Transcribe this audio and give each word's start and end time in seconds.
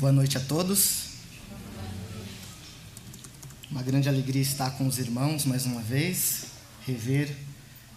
Boa 0.00 0.12
noite 0.12 0.38
a 0.38 0.40
todos. 0.40 1.08
Uma 3.70 3.82
grande 3.82 4.08
alegria 4.08 4.40
estar 4.40 4.70
com 4.70 4.86
os 4.86 4.98
irmãos 4.98 5.44
mais 5.44 5.66
uma 5.66 5.82
vez, 5.82 6.44
rever 6.86 7.36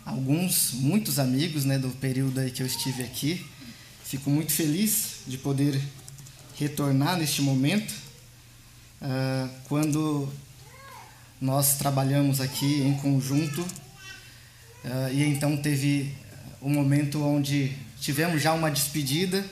alguns, 0.05 0.73
muitos 0.73 1.17
amigos 1.17 1.63
né, 1.63 1.79
do 1.79 1.87
período 1.91 2.41
aí 2.41 2.51
que 2.51 2.61
eu 2.61 2.67
estive 2.67 3.03
aqui. 3.03 3.45
Fico 4.03 4.29
muito 4.29 4.51
feliz 4.51 5.19
de 5.25 5.37
poder 5.37 5.81
retornar 6.59 7.15
neste 7.17 7.41
momento, 7.41 7.93
uh, 9.01 9.49
quando 9.69 10.27
nós 11.39 11.77
trabalhamos 11.77 12.41
aqui 12.41 12.81
em 12.81 12.95
conjunto 12.95 13.61
uh, 13.61 15.13
e 15.13 15.23
então 15.23 15.55
teve 15.55 16.13
um 16.61 16.69
momento 16.69 17.23
onde 17.23 17.71
tivemos 18.01 18.41
já 18.41 18.51
uma 18.51 18.69
despedida. 18.69 19.45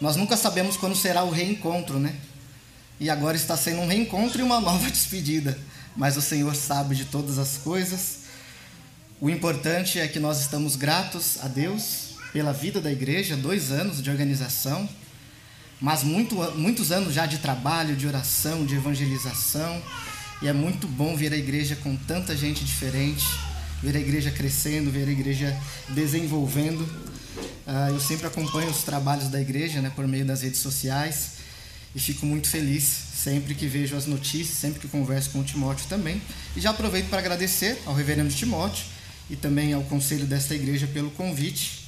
Nós 0.00 0.16
nunca 0.16 0.36
sabemos 0.36 0.76
quando 0.76 0.96
será 0.96 1.22
o 1.24 1.30
reencontro, 1.30 1.98
né? 1.98 2.14
E 2.98 3.10
agora 3.10 3.36
está 3.36 3.56
sendo 3.56 3.80
um 3.80 3.86
reencontro 3.86 4.40
e 4.40 4.42
uma 4.42 4.60
nova 4.60 4.90
despedida. 4.90 5.58
Mas 5.96 6.16
o 6.16 6.22
Senhor 6.22 6.54
sabe 6.54 6.94
de 6.94 7.04
todas 7.04 7.38
as 7.38 7.58
coisas. 7.58 8.24
O 9.20 9.30
importante 9.30 9.98
é 9.98 10.08
que 10.08 10.18
nós 10.18 10.40
estamos 10.40 10.76
gratos 10.76 11.38
a 11.42 11.48
Deus 11.48 12.14
pela 12.32 12.52
vida 12.52 12.80
da 12.80 12.90
igreja, 12.90 13.36
dois 13.36 13.70
anos 13.70 14.02
de 14.02 14.10
organização, 14.10 14.88
mas 15.80 16.02
muito, 16.02 16.34
muitos 16.56 16.90
anos 16.90 17.14
já 17.14 17.24
de 17.24 17.38
trabalho, 17.38 17.94
de 17.94 18.06
oração, 18.06 18.66
de 18.66 18.74
evangelização. 18.74 19.80
E 20.42 20.48
é 20.48 20.52
muito 20.52 20.88
bom 20.88 21.16
ver 21.16 21.32
a 21.32 21.36
igreja 21.36 21.76
com 21.76 21.94
tanta 21.94 22.36
gente 22.36 22.64
diferente, 22.64 23.24
ver 23.80 23.96
a 23.96 24.00
igreja 24.00 24.30
crescendo, 24.30 24.90
ver 24.90 25.08
a 25.08 25.12
igreja 25.12 25.56
desenvolvendo. 25.90 26.84
Uh, 27.66 27.94
eu 27.94 28.00
sempre 28.00 28.26
acompanho 28.26 28.70
os 28.70 28.82
trabalhos 28.82 29.28
da 29.28 29.40
igreja 29.40 29.80
né, 29.80 29.90
por 29.94 30.06
meio 30.06 30.24
das 30.24 30.42
redes 30.42 30.60
sociais 30.60 31.32
e 31.94 31.98
fico 31.98 32.26
muito 32.26 32.48
feliz 32.48 32.82
sempre 32.82 33.54
que 33.54 33.66
vejo 33.66 33.96
as 33.96 34.04
notícias, 34.04 34.58
sempre 34.58 34.80
que 34.80 34.88
converso 34.88 35.30
com 35.30 35.40
o 35.40 35.44
Timóteo 35.44 35.86
também. 35.88 36.20
E 36.54 36.60
já 36.60 36.70
aproveito 36.70 37.08
para 37.08 37.20
agradecer 37.20 37.80
ao 37.86 37.94
reverendo 37.94 38.34
Timóteo 38.34 38.84
e 39.30 39.36
também 39.36 39.72
ao 39.72 39.82
conselho 39.84 40.26
desta 40.26 40.54
igreja 40.54 40.86
pelo 40.86 41.10
convite. 41.12 41.84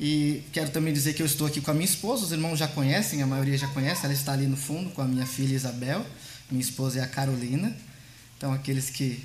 E 0.00 0.42
quero 0.52 0.70
também 0.70 0.92
dizer 0.92 1.12
que 1.12 1.22
eu 1.22 1.26
estou 1.26 1.46
aqui 1.46 1.60
com 1.60 1.70
a 1.70 1.74
minha 1.74 1.84
esposa, 1.84 2.24
os 2.24 2.32
irmãos 2.32 2.58
já 2.58 2.66
conhecem, 2.66 3.22
a 3.22 3.26
maioria 3.26 3.56
já 3.56 3.68
conhece, 3.68 4.04
ela 4.04 4.12
está 4.12 4.32
ali 4.32 4.46
no 4.46 4.56
fundo 4.56 4.90
com 4.90 5.00
a 5.00 5.04
minha 5.04 5.24
filha 5.24 5.54
Isabel, 5.54 6.04
minha 6.50 6.60
esposa 6.60 6.98
é 6.98 7.02
a 7.02 7.06
Carolina. 7.06 7.72
Então, 8.36 8.52
aqueles 8.52 8.90
que 8.90 9.24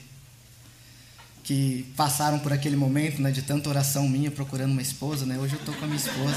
que 1.48 1.86
passaram 1.96 2.40
por 2.40 2.52
aquele 2.52 2.76
momento 2.76 3.22
né, 3.22 3.32
de 3.32 3.42
tanta 3.42 3.70
oração 3.70 4.06
minha 4.06 4.30
procurando 4.30 4.72
uma 4.72 4.82
esposa, 4.82 5.26
né? 5.26 5.40
Hoje 5.40 5.54
eu 5.54 5.60
estou 5.60 5.74
com 5.76 5.86
a 5.86 5.88
minha 5.88 5.98
esposa, 5.98 6.36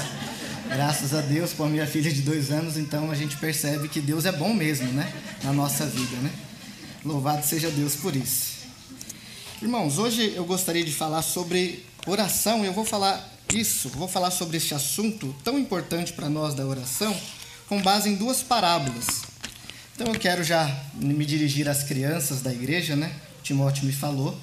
graças 0.69 1.13
a 1.13 1.19
Deus, 1.19 1.51
com 1.51 1.65
a 1.65 1.67
minha 1.67 1.85
filha 1.85 2.09
de 2.09 2.21
dois 2.21 2.49
anos, 2.49 2.77
então 2.77 3.11
a 3.11 3.15
gente 3.15 3.35
percebe 3.35 3.89
que 3.89 3.99
Deus 3.99 4.25
é 4.25 4.31
bom 4.31 4.53
mesmo, 4.53 4.87
né? 4.93 5.11
Na 5.43 5.51
nossa 5.51 5.85
vida, 5.85 6.15
né? 6.15 6.31
Louvado 7.03 7.45
seja 7.45 7.69
Deus 7.69 7.93
por 7.97 8.15
isso. 8.15 8.61
Irmãos, 9.61 9.97
hoje 9.97 10.31
eu 10.33 10.45
gostaria 10.45 10.85
de 10.85 10.93
falar 10.93 11.23
sobre 11.23 11.85
oração, 12.07 12.63
eu 12.63 12.71
vou 12.71 12.85
falar 12.85 13.37
isso, 13.53 13.89
vou 13.89 14.07
falar 14.07 14.31
sobre 14.31 14.55
este 14.55 14.73
assunto 14.73 15.35
tão 15.43 15.59
importante 15.59 16.13
para 16.13 16.29
nós 16.29 16.55
da 16.55 16.65
oração, 16.65 17.13
com 17.67 17.81
base 17.81 18.07
em 18.07 18.15
duas 18.15 18.41
parábolas. 18.41 19.23
Então 19.93 20.07
eu 20.07 20.17
quero 20.17 20.41
já 20.41 20.73
me 20.95 21.25
dirigir 21.25 21.67
às 21.67 21.83
crianças 21.83 22.41
da 22.41 22.53
igreja, 22.53 22.95
né? 22.95 23.13
Timóteo 23.43 23.85
me 23.85 23.91
falou 23.91 24.39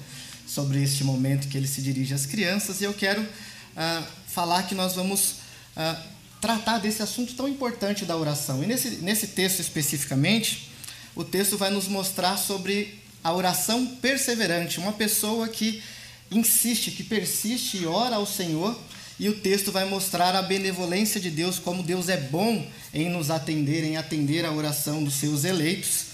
sobre 0.59 0.83
este 0.83 1.05
momento 1.05 1.47
que 1.47 1.57
ele 1.57 1.67
se 1.67 1.81
dirige 1.81 2.13
às 2.13 2.25
crianças 2.25 2.81
e 2.81 2.83
eu 2.83 2.93
quero 2.93 3.21
uh, 3.21 4.03
falar 4.27 4.63
que 4.63 4.75
nós 4.75 4.93
vamos 4.93 5.35
uh, 5.77 5.97
tratar 6.41 6.79
desse 6.79 7.01
assunto 7.01 7.33
tão 7.33 7.47
importante 7.47 8.03
da 8.03 8.17
oração. 8.17 8.61
E 8.61 8.67
nesse, 8.67 8.89
nesse 8.97 9.27
texto 9.27 9.61
especificamente, 9.61 10.69
o 11.15 11.23
texto 11.23 11.57
vai 11.57 11.69
nos 11.69 11.87
mostrar 11.87 12.35
sobre 12.35 12.99
a 13.23 13.33
oração 13.33 13.85
perseverante, 14.01 14.81
uma 14.81 14.91
pessoa 14.91 15.47
que 15.47 15.81
insiste, 16.29 16.91
que 16.91 17.03
persiste 17.03 17.77
e 17.77 17.85
ora 17.85 18.17
ao 18.17 18.25
Senhor, 18.25 18.77
e 19.17 19.29
o 19.29 19.39
texto 19.39 19.71
vai 19.71 19.85
mostrar 19.85 20.35
a 20.35 20.41
benevolência 20.41 21.21
de 21.21 21.29
Deus, 21.29 21.57
como 21.57 21.83
Deus 21.83 22.09
é 22.09 22.17
bom 22.17 22.67
em 22.93 23.09
nos 23.09 23.29
atender, 23.29 23.85
em 23.85 23.95
atender 23.95 24.43
a 24.45 24.51
oração 24.51 25.05
dos 25.05 25.13
seus 25.13 25.45
eleitos. 25.45 26.08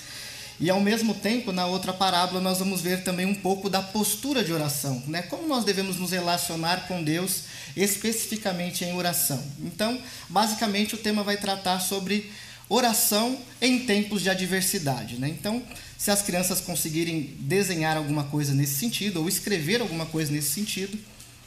E 0.59 0.69
ao 0.69 0.79
mesmo 0.79 1.13
tempo, 1.13 1.51
na 1.51 1.65
outra 1.65 1.91
parábola, 1.91 2.39
nós 2.39 2.59
vamos 2.59 2.81
ver 2.81 3.03
também 3.03 3.25
um 3.25 3.35
pouco 3.35 3.69
da 3.69 3.81
postura 3.81 4.43
de 4.43 4.53
oração, 4.53 5.03
né? 5.07 5.21
Como 5.23 5.47
nós 5.47 5.65
devemos 5.65 5.97
nos 5.97 6.11
relacionar 6.11 6.87
com 6.87 7.03
Deus 7.03 7.43
especificamente 7.75 8.85
em 8.85 8.93
oração. 8.93 9.43
Então, 9.59 9.99
basicamente 10.29 10.95
o 10.95 10.97
tema 10.97 11.23
vai 11.23 11.35
tratar 11.35 11.79
sobre 11.81 12.31
oração 12.69 13.37
em 13.61 13.85
tempos 13.85 14.21
de 14.21 14.29
adversidade, 14.29 15.17
né? 15.17 15.27
Então, 15.27 15.61
se 15.97 16.09
as 16.09 16.21
crianças 16.21 16.61
conseguirem 16.61 17.35
desenhar 17.39 17.97
alguma 17.97 18.23
coisa 18.23 18.53
nesse 18.53 18.75
sentido 18.75 19.21
ou 19.21 19.27
escrever 19.27 19.81
alguma 19.81 20.05
coisa 20.05 20.31
nesse 20.31 20.51
sentido 20.51 20.97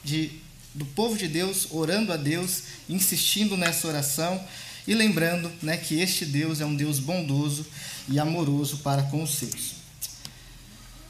de 0.05 0.31
do 0.75 0.85
povo 0.85 1.17
de 1.17 1.27
Deus 1.27 1.67
orando 1.71 2.13
a 2.13 2.17
Deus, 2.17 2.63
insistindo 2.89 3.57
nessa 3.57 3.89
oração, 3.89 4.41
e 4.89 4.95
lembrando 4.95 5.53
né, 5.63 5.77
que 5.77 6.01
este 6.01 6.25
Deus 6.25 6.63
é 6.63 6.65
um 6.65 6.75
Deus 6.75 6.99
bondoso 6.99 7.67
e 8.09 8.19
amoroso 8.19 8.79
para 8.79 9.03
com 9.03 9.23
os 9.23 9.35
seus. 9.35 9.75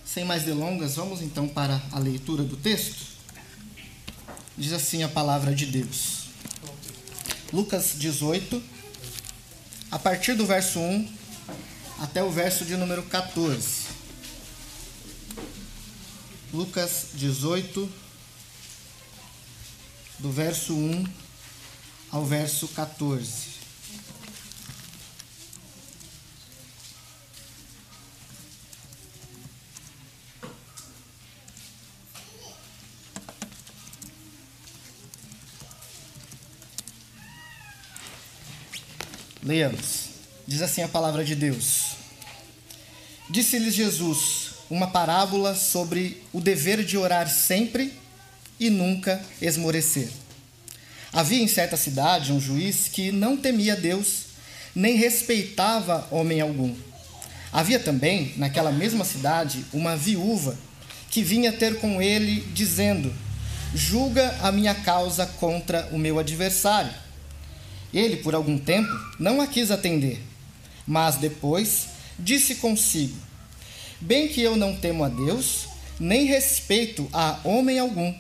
Sem 0.05 0.25
mais 0.25 0.43
delongas, 0.43 0.97
vamos 0.97 1.23
então 1.23 1.47
para 1.47 1.81
a 1.93 1.99
leitura 2.01 2.43
do 2.43 2.57
texto. 2.57 3.07
Diz 4.57 4.73
assim 4.73 5.05
a 5.05 5.09
palavra 5.09 5.55
de 5.55 5.65
Deus. 5.65 6.25
Lucas 7.53 7.93
18, 7.95 8.61
a 9.93 9.99
partir 9.99 10.35
do 10.35 10.45
verso 10.45 10.81
1 10.81 11.09
até 12.01 12.21
o 12.21 12.33
verso 12.33 12.65
de 12.65 12.77
número 12.77 13.05
14. 13.05 13.83
Lucas 16.53 17.11
18, 17.15 17.89
do 20.19 20.33
verso 20.33 20.75
1 20.75 21.05
ao 22.11 22.27
verso 22.27 22.67
14. 22.67 23.58
Diz 40.47 40.61
assim 40.61 40.83
a 40.83 40.89
palavra 40.89 41.25
de 41.25 41.35
Deus. 41.35 41.93
Disse-lhes 43.31 43.75
Jesus 43.75 44.51
uma 44.69 44.89
parábola 44.89 45.55
sobre 45.55 46.23
o 46.35 46.41
dever 46.41 46.85
de 46.85 46.99
orar 46.99 47.31
sempre 47.31 47.95
e 48.61 48.69
nunca 48.69 49.19
esmorecer. 49.41 50.11
Havia 51.11 51.43
em 51.43 51.49
certa 51.49 51.79
cidade 51.79 52.31
um 52.31 52.39
juiz 52.39 52.89
que 52.89 53.11
não 53.11 53.39
temia 53.39 53.75
Deus, 53.75 54.25
nem 54.75 54.97
respeitava 54.97 56.07
homem 56.11 56.43
algum. 56.43 56.77
Havia 57.51 57.79
também, 57.79 58.35
naquela 58.37 58.71
mesma 58.71 59.03
cidade, 59.03 59.65
uma 59.73 59.97
viúva 59.97 60.59
que 61.11 61.23
vinha 61.23 61.55
ter 61.55 61.81
com 61.81 62.03
ele, 62.03 62.43
dizendo: 62.53 63.11
Julga 63.75 64.37
a 64.43 64.53
minha 64.53 64.75
causa 64.75 65.25
contra 65.25 65.89
o 65.91 65.99
meu 65.99 66.19
adversário. 66.19 67.08
Ele, 67.93 68.17
por 68.17 68.35
algum 68.35 68.59
tempo, 68.59 68.91
não 69.19 69.41
a 69.41 69.47
quis 69.47 69.71
atender, 69.71 70.21
mas 70.87 71.17
depois 71.17 71.89
disse 72.19 72.57
consigo: 72.57 73.17
Bem 74.01 74.29
que 74.29 74.41
eu 74.41 74.57
não 74.57 74.77
temo 74.77 75.05
a 75.05 75.09
Deus, 75.09 75.69
nem 75.99 76.27
respeito 76.27 77.09
a 77.13 77.41
homem 77.45 77.79
algum. 77.79 78.15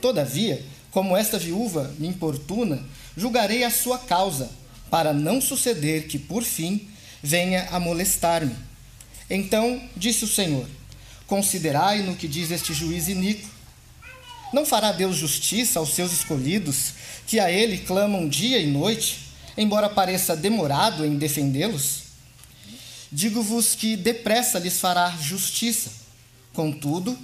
Todavia, 0.00 0.64
como 0.90 1.16
esta 1.16 1.38
viúva 1.38 1.92
me 1.98 2.06
importuna, 2.08 2.82
julgarei 3.16 3.64
a 3.64 3.70
sua 3.70 3.98
causa, 3.98 4.50
para 4.90 5.12
não 5.12 5.40
suceder 5.40 6.06
que, 6.06 6.18
por 6.18 6.44
fim, 6.44 6.88
venha 7.22 7.68
a 7.70 7.80
molestar-me. 7.80 8.54
Então 9.28 9.82
disse 9.96 10.24
o 10.24 10.28
Senhor: 10.28 10.66
Considerai 11.26 12.02
no 12.02 12.14
que 12.14 12.28
diz 12.28 12.50
este 12.50 12.72
juiz 12.72 13.08
iníquo. 13.08 13.48
Não 14.52 14.64
fará 14.64 14.92
Deus 14.92 15.16
justiça 15.16 15.80
aos 15.80 15.92
seus 15.92 16.12
escolhidos, 16.12 16.92
que 17.26 17.40
a 17.40 17.50
ele 17.50 17.78
clamam 17.78 18.28
dia 18.28 18.58
e 18.58 18.66
noite, 18.66 19.26
embora 19.56 19.88
pareça 19.88 20.36
demorado 20.36 21.04
em 21.04 21.16
defendê-los? 21.16 22.04
Digo-vos 23.10 23.74
que 23.74 23.96
depressa 23.96 24.58
lhes 24.58 24.78
fará 24.78 25.10
justiça. 25.20 25.90
Contudo, 26.52 27.16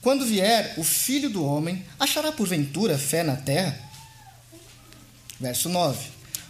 quando 0.00 0.24
vier 0.24 0.74
o 0.78 0.84
filho 0.84 1.28
do 1.28 1.44
homem, 1.44 1.84
achará 1.98 2.32
porventura 2.32 2.98
fé 2.98 3.22
na 3.22 3.36
terra? 3.36 3.78
Verso 5.38 5.68
9. 5.68 5.98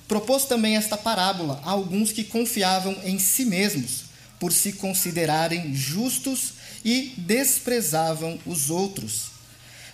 Propôs 0.07 0.45
também 0.45 0.77
esta 0.77 0.97
parábola 0.97 1.61
a 1.65 1.71
alguns 1.71 2.13
que 2.13 2.25
confiavam 2.25 2.97
em 3.05 3.19
si 3.19 3.45
mesmos, 3.45 4.05
por 4.39 4.53
se 4.53 4.73
considerarem 4.73 5.75
justos 5.75 6.55
e 6.85 7.13
desprezavam 7.17 8.39
os 8.47 8.71
outros. 8.71 9.30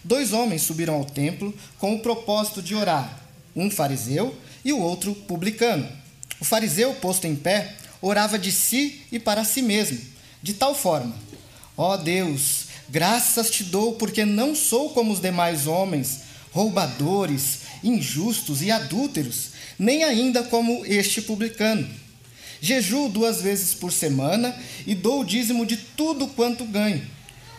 Dois 0.06 0.32
homens 0.32 0.62
subiram 0.62 0.94
ao 0.94 1.04
templo 1.04 1.52
com 1.80 1.92
o 1.92 1.98
propósito 1.98 2.62
de 2.62 2.76
orar, 2.76 3.18
um 3.56 3.68
fariseu 3.68 4.32
e 4.64 4.72
o 4.72 4.78
outro 4.78 5.12
publicano. 5.12 5.84
O 6.38 6.44
fariseu, 6.44 6.94
posto 6.94 7.26
em 7.26 7.34
pé, 7.34 7.74
orava 8.00 8.38
de 8.38 8.52
si 8.52 9.02
e 9.10 9.18
para 9.18 9.42
si 9.42 9.62
mesmo, 9.62 9.98
de 10.40 10.54
tal 10.54 10.76
forma: 10.76 11.12
Ó 11.76 11.92
oh 11.92 11.96
Deus, 11.96 12.66
graças 12.88 13.50
te 13.50 13.64
dou 13.64 13.94
porque 13.94 14.24
não 14.24 14.54
sou 14.54 14.90
como 14.90 15.12
os 15.12 15.20
demais 15.20 15.66
homens, 15.66 16.20
roubadores, 16.52 17.62
injustos 17.82 18.62
e 18.62 18.70
adúlteros, 18.70 19.48
nem 19.76 20.04
ainda 20.04 20.44
como 20.44 20.86
este 20.86 21.20
publicano. 21.20 21.84
Jejuo 22.60 23.08
duas 23.08 23.42
vezes 23.42 23.74
por 23.74 23.90
semana 23.92 24.56
e 24.86 24.94
dou 24.94 25.22
o 25.22 25.24
dízimo 25.24 25.66
de 25.66 25.76
tudo 25.76 26.28
quanto 26.28 26.64
ganho. 26.64 27.04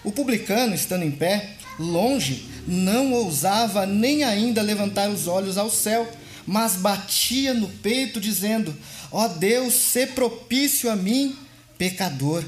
O 0.01 0.13
publicano, 0.13 0.73
estando 0.73 1.03
em 1.03 1.11
pé, 1.11 1.56
longe, 1.79 2.45
não 2.67 3.13
ousava 3.13 3.85
nem 3.85 4.23
ainda 4.23 4.61
levantar 4.61 5.09
os 5.09 5.27
olhos 5.27 5.57
ao 5.57 5.69
céu, 5.69 6.11
mas 6.45 6.75
batia 6.75 7.53
no 7.53 7.67
peito, 7.67 8.19
dizendo: 8.19 8.75
Ó 9.11 9.25
oh 9.25 9.29
Deus, 9.29 9.73
se 9.73 10.07
propício 10.07 10.89
a 10.89 10.95
mim, 10.95 11.35
pecador. 11.77 12.43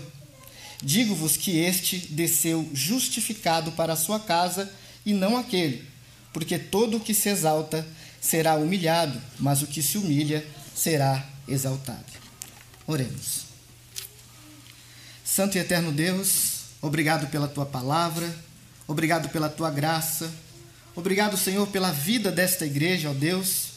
Digo-vos 0.82 1.36
que 1.36 1.58
este 1.58 1.98
desceu 1.98 2.70
justificado 2.74 3.74
para 3.74 3.94
a 3.94 3.98
sua 3.98 4.20
casa 4.20 4.72
e 5.06 5.14
não 5.14 5.38
aquele, 5.38 5.84
porque 6.32 6.58
todo 6.58 6.98
o 6.98 7.00
que 7.00 7.14
se 7.14 7.28
exalta 7.30 7.86
será 8.22 8.56
humilhado, 8.56 9.22
mas 9.38 9.62
o 9.62 9.68
que 9.68 9.82
se 9.82 9.98
humilha 9.98 10.46
será 10.74 11.26
exaltado. 11.48 12.06
Oremos. 12.88 13.50
Santo 15.24 15.58
e 15.58 15.60
eterno 15.60 15.92
Deus, 15.92 16.62
obrigado 16.82 17.30
pela 17.30 17.48
tua 17.48 17.66
palavra, 17.66 18.34
obrigado 18.90 19.30
pela 19.30 19.48
tua 19.48 19.70
graça, 19.70 20.34
obrigado, 20.96 21.38
Senhor, 21.38 21.68
pela 21.68 21.92
vida 21.92 22.32
desta 22.32 22.66
igreja, 22.66 23.12
ó 23.12 23.14
Deus. 23.14 23.74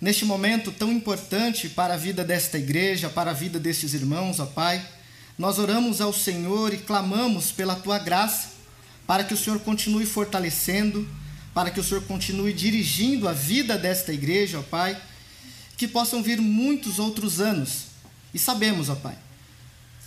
Neste 0.00 0.24
momento 0.24 0.72
tão 0.72 0.90
importante 0.90 1.68
para 1.68 1.94
a 1.94 1.96
vida 1.96 2.24
desta 2.24 2.58
igreja, 2.58 3.08
para 3.08 3.30
a 3.30 3.32
vida 3.32 3.60
destes 3.60 3.94
irmãos, 3.94 4.40
ó 4.40 4.46
Pai, 4.46 4.84
nós 5.38 5.60
oramos 5.60 6.00
ao 6.00 6.12
Senhor 6.12 6.74
e 6.74 6.78
clamamos 6.78 7.52
pela 7.52 7.76
tua 7.76 7.96
graça, 8.00 8.48
para 9.06 9.22
que 9.22 9.32
o 9.32 9.36
Senhor 9.36 9.60
continue 9.60 10.04
fortalecendo, 10.04 11.08
para 11.54 11.70
que 11.70 11.78
o 11.78 11.84
Senhor 11.84 12.02
continue 12.02 12.52
dirigindo 12.52 13.28
a 13.28 13.32
vida 13.32 13.78
desta 13.78 14.12
igreja, 14.12 14.58
ó 14.58 14.62
Pai, 14.62 15.00
que 15.76 15.86
possam 15.86 16.20
vir 16.24 16.40
muitos 16.40 16.98
outros 16.98 17.40
anos. 17.40 17.84
E 18.34 18.38
sabemos, 18.40 18.88
ó 18.88 18.96
Pai, 18.96 19.16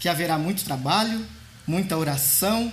que 0.01 0.09
haverá 0.09 0.37
muito 0.37 0.65
trabalho, 0.65 1.25
muita 1.65 1.95
oração, 1.95 2.69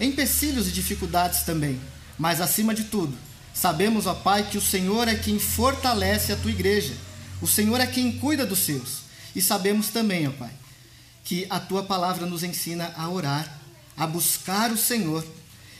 empecilhos 0.00 0.68
e 0.68 0.72
dificuldades 0.72 1.42
também, 1.42 1.80
mas 2.18 2.40
acima 2.40 2.74
de 2.74 2.84
tudo, 2.84 3.16
sabemos, 3.52 4.06
ó 4.06 4.14
Pai, 4.14 4.48
que 4.50 4.58
o 4.58 4.62
Senhor 4.62 5.08
é 5.08 5.14
quem 5.14 5.38
fortalece 5.38 6.32
a 6.32 6.36
tua 6.36 6.50
igreja, 6.50 6.94
o 7.40 7.46
Senhor 7.46 7.80
é 7.80 7.86
quem 7.86 8.18
cuida 8.18 8.46
dos 8.46 8.60
seus. 8.60 9.04
E 9.34 9.42
sabemos 9.42 9.88
também, 9.88 10.28
ó 10.28 10.30
Pai, 10.30 10.50
que 11.24 11.46
a 11.50 11.58
tua 11.58 11.82
palavra 11.82 12.26
nos 12.26 12.42
ensina 12.42 12.92
a 12.96 13.08
orar, 13.08 13.60
a 13.96 14.06
buscar 14.06 14.70
o 14.70 14.76
Senhor. 14.76 15.26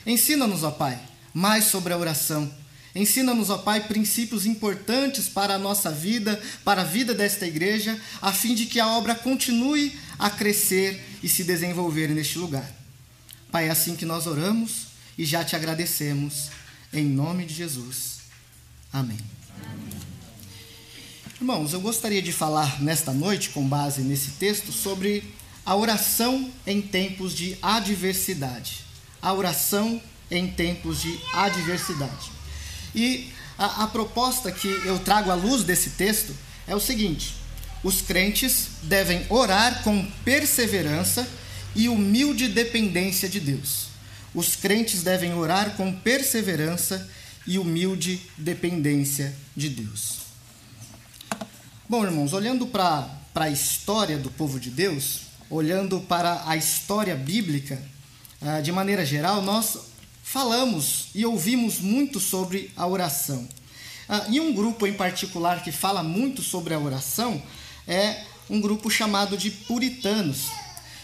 Ensina-nos, 0.04 0.64
ó 0.64 0.70
Pai, 0.70 1.00
mais 1.32 1.66
sobre 1.66 1.92
a 1.92 1.98
oração. 1.98 2.52
Ensina-nos, 2.94 3.50
ó 3.50 3.58
Pai, 3.58 3.86
princípios 3.86 4.46
importantes 4.46 5.28
para 5.28 5.54
a 5.54 5.58
nossa 5.58 5.90
vida, 5.90 6.40
para 6.64 6.82
a 6.82 6.84
vida 6.84 7.14
desta 7.14 7.46
igreja, 7.46 8.00
a 8.20 8.32
fim 8.32 8.54
de 8.54 8.66
que 8.66 8.80
a 8.80 8.88
obra 8.88 9.14
continue 9.14 9.98
a 10.18 10.30
crescer 10.30 11.02
e 11.22 11.28
se 11.28 11.44
desenvolver 11.44 12.08
neste 12.08 12.38
lugar. 12.38 12.83
Pai, 13.54 13.68
é 13.68 13.70
assim 13.70 13.94
que 13.94 14.04
nós 14.04 14.26
oramos 14.26 14.88
e 15.16 15.24
já 15.24 15.44
te 15.44 15.54
agradecemos, 15.54 16.50
em 16.92 17.04
nome 17.04 17.44
de 17.44 17.54
Jesus. 17.54 18.16
Amém. 18.92 19.16
Irmãos, 21.40 21.72
eu 21.72 21.80
gostaria 21.80 22.20
de 22.20 22.32
falar 22.32 22.82
nesta 22.82 23.12
noite, 23.12 23.50
com 23.50 23.64
base 23.64 24.02
nesse 24.02 24.32
texto, 24.32 24.72
sobre 24.72 25.22
a 25.64 25.76
oração 25.76 26.50
em 26.66 26.82
tempos 26.82 27.32
de 27.32 27.56
adversidade. 27.62 28.80
A 29.22 29.32
oração 29.32 30.02
em 30.28 30.48
tempos 30.48 31.00
de 31.00 31.16
adversidade. 31.32 32.32
E 32.92 33.30
a, 33.56 33.84
a 33.84 33.86
proposta 33.86 34.50
que 34.50 34.66
eu 34.84 34.98
trago 34.98 35.30
à 35.30 35.34
luz 35.36 35.62
desse 35.62 35.90
texto 35.90 36.34
é 36.66 36.74
o 36.74 36.80
seguinte: 36.80 37.36
os 37.84 38.02
crentes 38.02 38.70
devem 38.82 39.24
orar 39.30 39.84
com 39.84 40.04
perseverança 40.24 41.24
e 41.74 41.88
humilde 41.88 42.48
dependência 42.48 43.28
de 43.28 43.40
Deus. 43.40 43.86
Os 44.34 44.56
crentes 44.56 45.02
devem 45.02 45.34
orar 45.34 45.76
com 45.76 45.92
perseverança 45.92 47.08
e 47.46 47.58
humilde 47.58 48.20
dependência 48.36 49.34
de 49.56 49.68
Deus. 49.68 50.18
Bom, 51.88 52.04
irmãos, 52.04 52.32
olhando 52.32 52.66
para 52.66 53.20
a 53.34 53.50
história 53.50 54.18
do 54.18 54.30
povo 54.30 54.58
de 54.58 54.70
Deus, 54.70 55.22
olhando 55.50 56.00
para 56.00 56.42
a 56.46 56.56
história 56.56 57.14
bíblica, 57.14 57.80
ah, 58.40 58.60
de 58.60 58.72
maneira 58.72 59.04
geral, 59.04 59.42
nós 59.42 59.78
falamos 60.22 61.08
e 61.14 61.24
ouvimos 61.24 61.78
muito 61.78 62.18
sobre 62.18 62.70
a 62.74 62.86
oração. 62.86 63.46
Ah, 64.08 64.26
e 64.28 64.40
um 64.40 64.52
grupo 64.52 64.86
em 64.86 64.94
particular 64.94 65.62
que 65.62 65.70
fala 65.70 66.02
muito 66.02 66.42
sobre 66.42 66.74
a 66.74 66.78
oração 66.78 67.40
é 67.86 68.24
um 68.48 68.60
grupo 68.60 68.90
chamado 68.90 69.36
de 69.36 69.50
puritanos. 69.50 70.48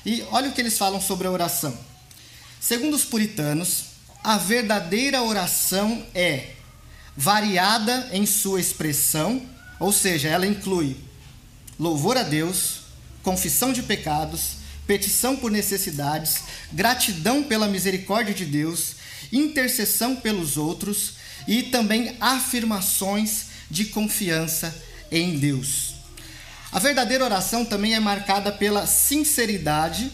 E 0.05 0.23
olha 0.31 0.49
o 0.49 0.53
que 0.53 0.61
eles 0.61 0.79
falam 0.79 1.01
sobre 1.01 1.27
a 1.27 1.31
oração. 1.31 1.77
Segundo 2.61 2.95
os 2.95 3.05
puritanos, 3.05 3.85
a 4.23 4.37
verdadeira 4.37 5.23
oração 5.23 6.05
é 6.15 6.51
variada 7.17 8.09
em 8.13 8.27
sua 8.27 8.61
expressão, 8.61 9.43
ou 9.79 9.93
seja, 9.93 10.29
ela 10.29 10.47
inclui 10.47 10.97
louvor 11.79 12.17
a 12.17 12.23
Deus, 12.23 12.81
confissão 13.23 13.73
de 13.73 13.83
pecados, 13.83 14.57
petição 14.87 15.37
por 15.37 15.51
necessidades, 15.51 16.43
gratidão 16.73 17.43
pela 17.43 17.69
misericórdia 17.69 18.35
de 18.35 18.45
Deus, 18.45 18.97
intercessão 19.33 20.17
pelos 20.17 20.57
outros 20.57 21.15
e 21.47 21.63
também 21.63 22.17
afirmações 22.21 23.47
de 23.71 23.87
confiança 23.87 24.75
em 25.11 25.39
Deus. 25.39 26.00
A 26.73 26.79
verdadeira 26.79 27.25
oração 27.25 27.65
também 27.65 27.95
é 27.95 28.01
marcada 28.01 28.53
pela 28.53 28.87
sinceridade 28.87 30.13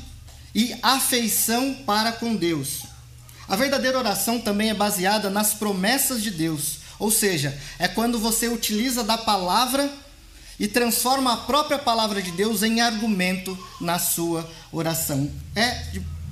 e 0.54 0.74
afeição 0.82 1.74
para 1.84 2.12
com 2.12 2.34
Deus. 2.34 2.84
A 3.46 3.54
verdadeira 3.56 3.98
oração 3.98 4.40
também 4.40 4.70
é 4.70 4.74
baseada 4.74 5.28
nas 5.28 5.52
promessas 5.52 6.22
de 6.22 6.30
Deus, 6.30 6.78
ou 6.98 7.10
seja, 7.10 7.56
é 7.78 7.86
quando 7.86 8.18
você 8.18 8.48
utiliza 8.48 9.04
da 9.04 9.18
palavra 9.18 9.88
e 10.58 10.66
transforma 10.66 11.34
a 11.34 11.36
própria 11.36 11.78
palavra 11.78 12.22
de 12.22 12.30
Deus 12.30 12.62
em 12.62 12.80
argumento 12.80 13.56
na 13.78 13.98
sua 13.98 14.50
oração. 14.72 15.30
É 15.54 15.84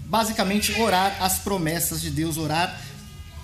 basicamente 0.06 0.72
orar 0.80 1.22
as 1.22 1.38
promessas 1.38 2.00
de 2.00 2.10
Deus, 2.10 2.38
orar 2.38 2.80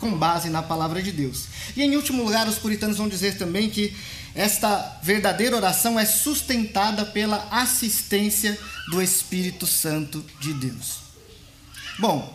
com 0.00 0.16
base 0.16 0.48
na 0.48 0.62
palavra 0.62 1.02
de 1.02 1.12
Deus. 1.12 1.44
E 1.76 1.82
em 1.82 1.94
último 1.94 2.24
lugar, 2.24 2.48
os 2.48 2.58
puritanos 2.58 2.96
vão 2.96 3.08
dizer 3.08 3.36
também 3.36 3.70
que 3.70 3.94
esta 4.34 4.98
verdadeira 5.02 5.56
oração 5.56 5.98
é 5.98 6.06
sustentada 6.06 7.04
pela 7.04 7.46
assistência 7.50 8.58
do 8.90 9.02
Espírito 9.02 9.66
Santo 9.66 10.24
de 10.40 10.54
Deus. 10.54 10.98
Bom, 11.98 12.34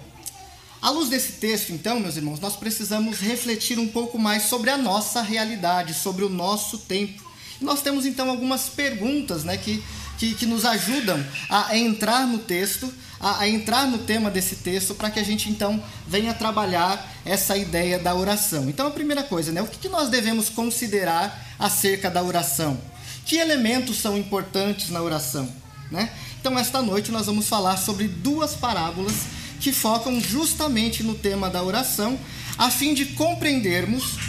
à 0.82 0.90
luz 0.92 1.10
desse 1.10 1.34
texto, 1.34 1.72
então, 1.72 2.00
meus 2.00 2.16
irmãos, 2.16 2.40
nós 2.40 2.56
precisamos 2.56 3.20
refletir 3.20 3.80
um 3.80 3.88
pouco 3.88 4.20
mais 4.20 4.44
sobre 4.44 4.70
a 4.70 4.78
nossa 4.78 5.22
realidade, 5.22 5.94
sobre 5.94 6.24
o 6.24 6.30
nosso 6.30 6.78
tempo. 6.78 7.24
Nós 7.60 7.82
temos 7.82 8.06
então 8.06 8.30
algumas 8.30 8.70
perguntas 8.70 9.44
né, 9.44 9.58
que, 9.58 9.84
que, 10.20 10.36
que 10.36 10.46
nos 10.46 10.66
ajudam 10.66 11.26
a 11.50 11.76
entrar 11.78 12.28
no 12.28 12.40
texto, 12.40 12.94
a, 13.26 13.40
a 13.40 13.50
entrar 13.50 13.88
no 13.88 13.98
tema 13.98 14.30
desse 14.30 14.58
texto, 14.58 14.94
para 14.94 15.10
que 15.10 15.20
a 15.20 15.24
gente 15.24 15.50
então 15.50 15.84
venha 16.08 16.32
trabalhar 16.32 17.12
essa 17.26 17.58
ideia 17.58 17.98
da 17.98 18.14
oração. 18.14 18.70
Então, 18.70 18.86
a 18.86 18.92
primeira 18.92 19.24
coisa, 19.24 19.52
né, 19.52 19.64
o 19.64 19.68
que, 19.68 19.80
que 19.80 19.90
nós 19.90 20.10
devemos 20.10 20.48
considerar 20.48 21.44
acerca 21.58 22.12
da 22.12 22.22
oração? 22.22 22.80
Que 23.26 23.38
elementos 23.38 23.98
são 23.98 24.16
importantes 24.16 24.92
na 24.92 25.02
oração? 25.02 25.50
Né? 25.90 26.12
Então, 26.40 26.60
esta 26.60 26.84
noite 26.84 27.12
nós 27.12 27.26
vamos 27.26 27.50
falar 27.50 27.78
sobre 27.78 28.08
duas 28.08 28.54
parábolas 28.54 29.14
que 29.60 29.72
focam 29.72 30.22
justamente 30.22 31.02
no 31.02 31.16
tema 31.16 31.50
da 31.50 31.64
oração, 31.64 32.20
a 32.60 32.70
fim 32.70 32.94
de 32.94 33.08
compreendermos 33.08 34.20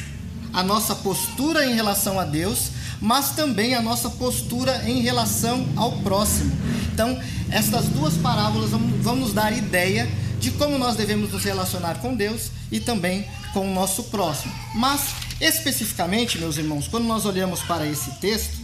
a 0.55 0.63
nossa 0.63 0.95
postura 0.95 1.67
em 1.67 1.75
relação 1.75 2.19
a 2.19 2.25
Deus 2.25 2.71
mas 3.01 3.31
também 3.31 3.75
a 3.75 3.83
nossa 3.83 4.11
postura 4.11 4.83
em 4.89 5.01
relação 5.01 5.67
ao 5.77 5.93
próximo. 5.99 6.53
Então, 6.93 7.19
estas 7.51 7.87
duas 7.87 8.15
parábolas 8.15 8.71
vão 8.71 9.17
nos 9.17 9.33
dar 9.33 9.57
ideia 9.57 10.09
de 10.39 10.51
como 10.53 10.79
nós 10.79 10.97
devemos 10.97 11.33
nos 11.33 11.45
relacionar 11.45 11.99
com 12.01 12.15
Deus 12.15 12.51
e 12.71 12.81
também 12.81 13.27
com 13.53 13.71
o 13.71 13.75
nosso 13.75 14.05
próximo. 14.05 14.53
Mas, 14.75 15.15
especificamente, 15.41 16.39
meus 16.39 16.57
irmãos, 16.57 16.89
quando 16.89 17.05
nós 17.05 17.25
olhamos 17.25 17.63
para 17.63 17.87
esse 17.87 18.11
texto, 18.21 18.59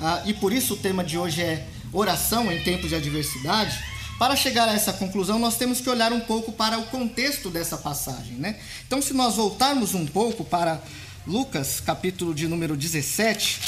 ah, 0.00 0.22
e 0.26 0.34
por 0.34 0.52
isso 0.52 0.74
o 0.74 0.76
tema 0.76 1.02
de 1.02 1.16
hoje 1.16 1.42
é 1.42 1.66
oração 1.92 2.50
em 2.52 2.62
tempos 2.62 2.88
de 2.88 2.96
adversidade, 2.96 3.78
para 4.18 4.36
chegar 4.36 4.68
a 4.68 4.72
essa 4.72 4.92
conclusão, 4.92 5.38
nós 5.38 5.56
temos 5.56 5.80
que 5.80 5.90
olhar 5.90 6.12
um 6.12 6.20
pouco 6.20 6.52
para 6.52 6.78
o 6.78 6.84
contexto 6.86 7.50
dessa 7.50 7.76
passagem. 7.76 8.36
Né? 8.36 8.56
Então, 8.86 9.02
se 9.02 9.12
nós 9.12 9.36
voltarmos 9.36 9.94
um 9.94 10.06
pouco 10.06 10.44
para 10.44 10.80
Lucas, 11.26 11.80
capítulo 11.80 12.34
de 12.34 12.46
número 12.46 12.76
17, 12.76 13.58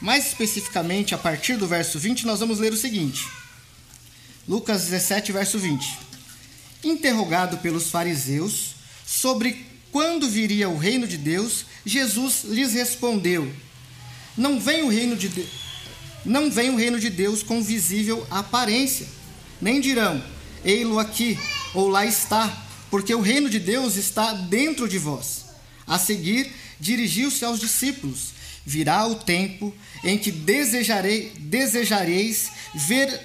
Mais 0.00 0.28
especificamente, 0.28 1.12
a 1.12 1.18
partir 1.18 1.56
do 1.56 1.66
verso 1.66 1.98
20, 1.98 2.24
nós 2.24 2.38
vamos 2.38 2.60
ler 2.60 2.72
o 2.72 2.76
seguinte: 2.76 3.26
Lucas 4.46 4.84
17, 4.84 5.32
verso 5.32 5.58
20. 5.58 5.98
Interrogado 6.84 7.58
pelos 7.58 7.90
fariseus 7.90 8.76
sobre 9.04 9.66
quando 9.90 10.30
viria 10.30 10.68
o 10.68 10.78
reino 10.78 11.04
de 11.04 11.16
Deus, 11.16 11.66
Jesus 11.84 12.44
lhes 12.44 12.74
respondeu: 12.74 13.52
Não 14.36 14.60
vem 14.60 14.84
o 14.84 14.88
reino 14.88 15.16
de 15.16 15.28
Deus, 15.30 15.50
não 16.24 16.48
vem 16.48 16.70
o 16.70 16.76
reino 16.76 17.00
de 17.00 17.10
Deus 17.10 17.42
com 17.42 17.60
visível 17.60 18.24
aparência, 18.30 19.08
nem 19.60 19.80
dirão: 19.80 20.22
Ei-lo 20.64 21.00
aqui 21.00 21.36
ou 21.74 21.88
lá 21.88 22.06
está, 22.06 22.66
porque 22.88 23.12
o 23.12 23.20
reino 23.20 23.50
de 23.50 23.58
Deus 23.58 23.96
está 23.96 24.32
dentro 24.32 24.88
de 24.88 24.96
vós. 24.96 25.50
A 25.86 25.98
seguir, 25.98 26.52
dirigiu-se 26.80 27.44
aos 27.44 27.60
discípulos: 27.60 28.32
Virá 28.64 29.06
o 29.06 29.16
tempo 29.16 29.74
em 30.02 30.18
que 30.18 30.30
desejarei, 30.30 31.32
desejareis 31.38 32.50
ver 32.74 33.20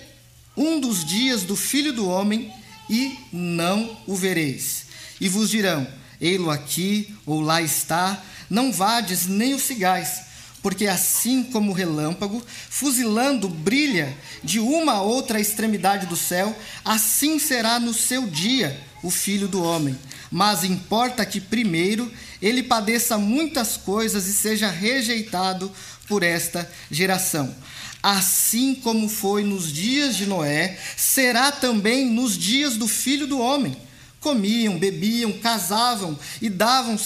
um 0.56 0.80
dos 0.80 1.04
dias 1.04 1.44
do 1.44 1.56
Filho 1.56 1.94
do 1.94 2.08
Homem 2.08 2.52
e 2.90 3.18
não 3.32 3.98
o 4.06 4.16
vereis. 4.16 4.86
E 5.20 5.28
vos 5.28 5.50
dirão: 5.50 5.88
Ei-lo 6.20 6.50
aqui 6.50 7.14
ou 7.26 7.42
lá 7.42 7.62
está, 7.62 8.24
não 8.50 8.72
vades 8.72 9.28
nem 9.28 9.54
o 9.54 9.60
sigais, 9.60 10.22
porque 10.62 10.88
assim 10.88 11.44
como 11.44 11.72
o 11.72 11.76
relâmpago, 11.76 12.44
fuzilando, 12.70 13.48
brilha 13.48 14.16
de 14.44 14.60
uma 14.60 14.94
a 14.94 15.02
outra 15.02 15.40
extremidade 15.40 16.06
do 16.06 16.16
céu, 16.16 16.58
assim 16.84 17.40
será 17.40 17.80
no 17.80 17.94
seu 17.94 18.28
dia 18.28 18.80
o 19.04 19.12
Filho 19.12 19.48
do 19.48 19.62
Homem. 19.62 19.98
Mas 20.38 20.66
importa 20.66 21.26
que 21.26 21.40
primeiro 21.40 22.12
ele 22.42 22.62
padeça 22.62 23.18
muitas 23.18 23.78
coisas 23.78 24.28
e 24.28 24.34
seja 24.34 24.70
rejeitado 24.70 25.72
por 26.10 26.24
esta 26.24 26.70
geração. 26.92 27.56
Assim 28.04 28.76
como 28.76 29.08
foi 29.08 29.46
nos 29.46 29.72
dias 29.72 30.18
de 30.18 30.26
Noé, 30.26 30.78
será 30.98 31.54
também 31.54 32.12
nos 32.12 32.38
dias 32.38 32.76
do 32.76 32.86
filho 32.86 33.26
do 33.26 33.40
homem. 33.40 33.78
Comiam, 34.20 34.78
bebiam, 34.78 35.32
casavam 35.32 36.20
e 36.42 36.50
davam 36.50 37.00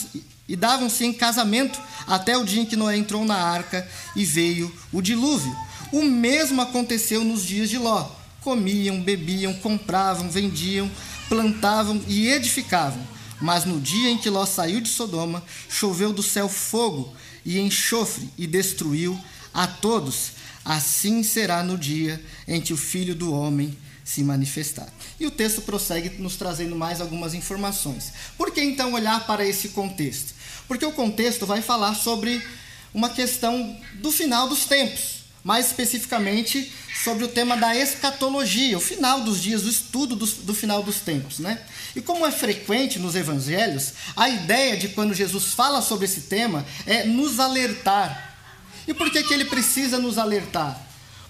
e 0.48 0.56
davam-se 0.56 1.06
em 1.06 1.14
casamento 1.14 1.80
até 2.08 2.36
o 2.36 2.44
dia 2.44 2.64
em 2.64 2.66
que 2.66 2.76
Noé 2.76 2.98
entrou 2.98 3.24
na 3.26 3.36
arca 3.36 3.88
e 4.16 4.26
veio 4.26 4.76
o 4.92 5.04
dilúvio. 5.04 5.56
O 5.92 6.02
mesmo 6.02 6.64
aconteceu 6.64 7.24
nos 7.24 7.46
dias 7.46 7.70
de 7.70 7.78
Ló. 7.78 8.10
Comiam, 8.42 9.00
bebiam, 9.00 9.54
compravam, 9.54 10.32
vendiam, 10.32 10.90
plantavam 11.30 12.02
e 12.08 12.28
edificavam. 12.28 13.19
Mas 13.42 13.66
no 13.66 13.80
dia 13.80 14.10
em 14.10 14.18
que 14.18 14.30
Ló 14.30 14.46
saiu 14.46 14.82
de 14.82 14.90
Sodoma, 14.90 15.44
choveu 15.70 16.12
do 16.12 16.24
céu 16.24 16.50
fogo 16.50 17.14
e 17.46 17.60
enxofre 17.60 18.30
e 18.38 18.46
destruiu 18.46 19.20
a 19.54 19.66
todos. 19.66 20.32
Assim 20.64 21.24
será 21.24 21.64
no 21.64 21.78
dia 21.78 22.24
em 22.48 22.60
que 22.60 22.74
o 22.74 22.78
Filho 22.78 23.16
do 23.16 23.34
Homem 23.34 23.78
se 24.04 24.24
manifestar. 24.24 24.90
E 25.20 25.28
o 25.28 25.32
texto 25.32 25.62
prossegue 25.62 26.10
nos 26.22 26.36
trazendo 26.36 26.76
mais 26.76 27.00
algumas 27.00 27.34
informações. 27.34 28.12
Por 28.38 28.52
que 28.52 28.62
então 28.62 28.94
olhar 28.94 29.26
para 29.28 29.46
esse 29.46 29.70
contexto? 29.70 30.34
Porque 30.68 30.86
o 30.86 30.92
contexto 30.92 31.46
vai 31.46 31.62
falar 31.62 31.94
sobre 31.94 32.42
uma 32.94 33.10
questão 33.10 33.80
do 33.96 34.12
final 34.12 34.50
dos 34.50 34.66
tempos, 34.66 35.19
mais 35.50 35.66
especificamente 35.66 36.72
sobre 37.04 37.24
o 37.24 37.28
tema 37.28 37.58
da 37.58 37.76
escatologia, 37.76 38.78
o 38.78 38.82
final 38.82 39.22
dos 39.22 39.42
dias, 39.42 39.66
o 39.66 39.70
estudo 39.70 40.16
do, 40.16 40.28
do 40.28 40.54
final 40.54 40.84
dos 40.84 41.00
tempos. 41.00 41.40
Né? 41.40 41.60
E 41.96 42.02
como 42.02 42.24
é 42.24 42.32
frequente 42.32 43.00
nos 43.00 43.16
evangelhos, 43.16 43.94
a 44.16 44.30
ideia 44.30 44.78
de 44.78 44.90
quando 44.90 45.12
Jesus 45.14 45.54
fala 45.56 45.82
sobre 45.82 46.06
esse 46.06 46.22
tema 46.22 46.64
é 46.86 47.04
nos 47.04 47.40
alertar 47.40 48.30
e 48.90 48.94
por 48.94 49.12
que, 49.12 49.22
que 49.22 49.34
ele 49.34 49.46
precisa 49.46 50.00
nos 50.00 50.18
alertar? 50.18 50.80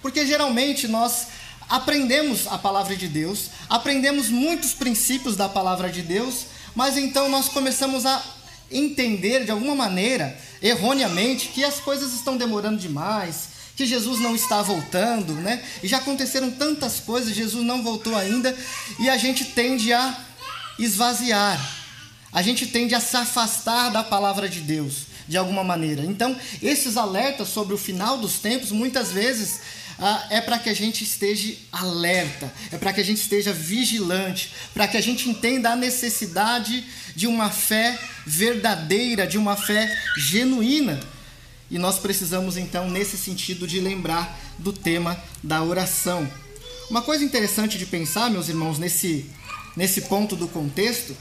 Porque 0.01 0.25
geralmente 0.25 0.87
nós 0.87 1.27
aprendemos 1.69 2.47
a 2.47 2.57
palavra 2.57 2.95
de 2.95 3.09
Deus, 3.09 3.49
aprendemos 3.69 4.29
muitos 4.29 4.73
princípios 4.73 5.35
da 5.35 5.49
palavra 5.49 5.89
de 5.89 6.01
Deus, 6.01 6.45
mas 6.73 6.95
então 6.95 7.27
nós 7.27 7.49
começamos 7.49 8.05
a 8.05 8.23
entender 8.71 9.43
de 9.43 9.51
alguma 9.51 9.75
maneira, 9.75 10.39
erroneamente, 10.61 11.49
que 11.49 11.61
as 11.63 11.81
coisas 11.81 12.13
estão 12.13 12.37
demorando 12.37 12.79
demais, 12.79 13.58
que 13.79 13.85
Jesus 13.85 14.19
não 14.19 14.35
está 14.35 14.61
voltando, 14.61 15.33
né? 15.35 15.63
E 15.81 15.87
já 15.87 15.99
aconteceram 15.99 16.51
tantas 16.51 16.99
coisas, 16.99 17.33
Jesus 17.33 17.65
não 17.65 17.81
voltou 17.81 18.13
ainda, 18.13 18.53
e 18.99 19.09
a 19.09 19.15
gente 19.15 19.45
tende 19.45 19.93
a 19.93 20.19
esvaziar, 20.77 21.57
a 22.29 22.41
gente 22.41 22.67
tende 22.67 22.93
a 22.93 22.99
se 22.99 23.15
afastar 23.15 23.89
da 23.89 24.03
palavra 24.03 24.49
de 24.49 24.59
Deus 24.59 25.03
de 25.29 25.37
alguma 25.37 25.63
maneira. 25.63 26.03
Então, 26.03 26.35
esses 26.61 26.97
alertas 26.97 27.47
sobre 27.47 27.73
o 27.73 27.77
final 27.77 28.17
dos 28.17 28.39
tempos, 28.39 28.69
muitas 28.69 29.13
vezes, 29.13 29.61
ah, 29.97 30.27
é 30.29 30.41
para 30.41 30.59
que 30.59 30.69
a 30.69 30.75
gente 30.75 31.05
esteja 31.05 31.55
alerta, 31.71 32.53
é 32.73 32.77
para 32.77 32.91
que 32.91 32.99
a 32.99 33.05
gente 33.05 33.21
esteja 33.21 33.53
vigilante, 33.53 34.51
para 34.73 34.89
que 34.89 34.97
a 34.97 35.01
gente 35.01 35.29
entenda 35.29 35.69
a 35.69 35.75
necessidade 35.77 36.83
de 37.15 37.27
uma 37.27 37.49
fé 37.49 37.97
verdadeira, 38.27 39.25
de 39.25 39.37
uma 39.37 39.55
fé 39.55 39.89
genuína. 40.17 40.99
E 41.71 41.77
nós 41.77 41.99
precisamos, 41.99 42.57
então, 42.57 42.89
nesse 42.89 43.17
sentido, 43.17 43.67
de 43.67 43.79
lembrar 43.79 44.39
do 44.57 44.73
tema 44.73 45.21
da 45.43 45.63
oração. 45.63 46.29
Uma 46.89 47.01
coisa 47.01 47.23
interessante 47.23 47.77
de 47.77 47.85
pensar, 47.85 48.31
meus 48.31 48.49
irmãos, 48.49 48.79
nesse, 48.79 49.29
nesse 49.75 50.01
ponto 50.01 50.35
do 50.35 50.47
contexto, 50.47 51.15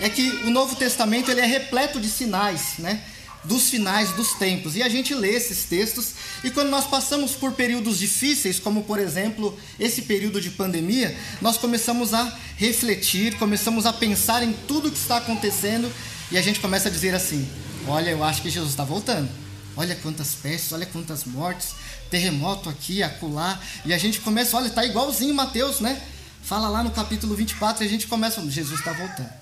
é 0.00 0.08
que 0.08 0.28
o 0.44 0.50
Novo 0.50 0.74
Testamento 0.74 1.30
ele 1.30 1.40
é 1.40 1.46
repleto 1.46 2.00
de 2.00 2.08
sinais, 2.08 2.74
né? 2.78 3.02
dos 3.44 3.70
finais 3.70 4.10
dos 4.12 4.34
tempos. 4.34 4.76
E 4.76 4.82
a 4.82 4.88
gente 4.88 5.14
lê 5.14 5.30
esses 5.30 5.64
textos 5.64 6.12
e 6.44 6.50
quando 6.50 6.68
nós 6.70 6.86
passamos 6.86 7.32
por 7.32 7.52
períodos 7.52 7.98
difíceis, 7.98 8.58
como 8.58 8.84
por 8.84 8.98
exemplo 8.98 9.58
esse 9.78 10.02
período 10.02 10.40
de 10.40 10.50
pandemia, 10.50 11.16
nós 11.40 11.56
começamos 11.56 12.14
a 12.14 12.36
refletir, 12.56 13.36
começamos 13.38 13.86
a 13.86 13.92
pensar 13.92 14.42
em 14.42 14.52
tudo 14.52 14.90
que 14.90 14.98
está 14.98 15.16
acontecendo 15.16 15.90
e 16.30 16.38
a 16.38 16.42
gente 16.42 16.60
começa 16.60 16.88
a 16.88 16.90
dizer 16.90 17.14
assim: 17.14 17.48
olha, 17.86 18.10
eu 18.10 18.22
acho 18.22 18.42
que 18.42 18.50
Jesus 18.50 18.70
está 18.70 18.84
voltando. 18.84 19.28
Olha 19.76 19.96
quantas 19.96 20.34
pestes, 20.34 20.72
olha 20.72 20.86
quantas 20.86 21.24
mortes, 21.24 21.74
terremoto 22.10 22.68
aqui, 22.68 23.02
acolá. 23.02 23.60
E 23.84 23.92
a 23.92 23.98
gente 23.98 24.20
começa, 24.20 24.56
olha, 24.56 24.66
está 24.66 24.84
igualzinho 24.84 25.34
Mateus, 25.34 25.80
né? 25.80 26.00
Fala 26.42 26.68
lá 26.68 26.82
no 26.82 26.90
capítulo 26.90 27.34
24 27.34 27.82
e 27.82 27.86
a 27.86 27.90
gente 27.90 28.06
começa, 28.06 28.40
Jesus 28.50 28.80
está 28.80 28.92
voltando. 28.92 29.32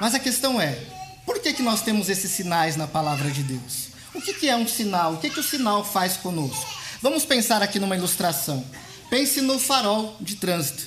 Mas 0.00 0.14
a 0.14 0.18
questão 0.18 0.60
é, 0.60 0.78
por 1.24 1.38
que, 1.40 1.52
que 1.52 1.62
nós 1.62 1.82
temos 1.82 2.08
esses 2.08 2.30
sinais 2.30 2.76
na 2.76 2.86
palavra 2.86 3.30
de 3.30 3.42
Deus? 3.42 3.88
O 4.14 4.20
que, 4.20 4.34
que 4.34 4.48
é 4.48 4.56
um 4.56 4.66
sinal? 4.66 5.14
O 5.14 5.18
que, 5.18 5.30
que 5.30 5.40
o 5.40 5.42
sinal 5.42 5.84
faz 5.84 6.16
conosco? 6.16 6.66
Vamos 7.00 7.24
pensar 7.24 7.62
aqui 7.62 7.78
numa 7.78 7.96
ilustração. 7.96 8.64
Pense 9.10 9.40
no 9.40 9.58
farol 9.58 10.16
de 10.20 10.36
trânsito. 10.36 10.84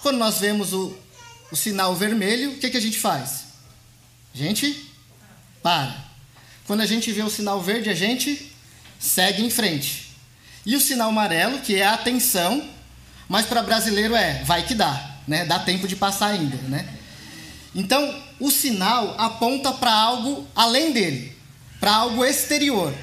Quando 0.00 0.18
nós 0.18 0.38
vemos 0.38 0.72
o, 0.72 0.96
o 1.50 1.56
sinal 1.56 1.94
vermelho, 1.94 2.52
o 2.52 2.58
que, 2.58 2.70
que 2.70 2.76
a 2.76 2.80
gente 2.80 2.98
faz? 2.98 3.44
A 4.34 4.38
gente 4.38 4.90
para. 5.62 6.13
Quando 6.66 6.80
a 6.80 6.86
gente 6.86 7.12
vê 7.12 7.22
o 7.22 7.30
sinal 7.30 7.60
verde, 7.60 7.90
a 7.90 7.94
gente 7.94 8.54
segue 8.98 9.42
em 9.42 9.50
frente. 9.50 10.10
E 10.64 10.74
o 10.74 10.80
sinal 10.80 11.10
amarelo, 11.10 11.60
que 11.60 11.76
é 11.76 11.84
a 11.84 11.94
atenção, 11.94 12.66
mas 13.28 13.46
para 13.46 13.62
brasileiro 13.62 14.14
é 14.14 14.42
vai 14.44 14.64
que 14.64 14.74
dá, 14.74 15.18
né? 15.28 15.44
Dá 15.44 15.58
tempo 15.58 15.86
de 15.86 15.96
passar 15.96 16.28
ainda, 16.28 16.56
né? 16.68 16.88
Então, 17.74 18.22
o 18.40 18.50
sinal 18.50 19.14
aponta 19.18 19.72
para 19.72 19.92
algo 19.92 20.46
além 20.54 20.92
dele, 20.92 21.36
para 21.80 21.94
algo 21.94 22.24
exterior. 22.24 22.94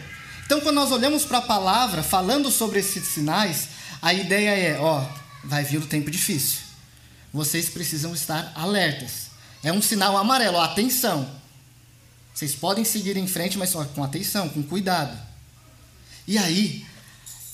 Então, 0.45 0.61
quando 0.61 0.75
nós 0.75 0.91
olhamos 0.91 1.23
para 1.23 1.39
a 1.39 1.41
palavra 1.41 2.01
falando 2.01 2.49
sobre 2.49 2.79
esses 2.79 3.07
sinais, 3.07 3.69
a 4.01 4.13
ideia 4.13 4.51
é: 4.51 4.79
ó, 4.79 5.05
vai 5.43 5.63
vir 5.63 5.77
o 5.77 5.85
tempo 5.85 6.09
difícil. 6.09 6.59
Vocês 7.33 7.69
precisam 7.69 8.13
estar 8.13 8.51
alertas. 8.55 9.29
É 9.63 9.71
um 9.71 9.81
sinal 9.81 10.17
amarelo, 10.17 10.57
ó, 10.57 10.61
atenção. 10.61 11.40
Vocês 12.33 12.55
podem 12.55 12.83
seguir 12.83 13.17
em 13.17 13.27
frente, 13.27 13.57
mas 13.57 13.69
só 13.69 13.83
com 13.85 14.03
atenção, 14.03 14.49
com 14.49 14.63
cuidado. 14.63 15.17
E 16.27 16.37
aí, 16.37 16.85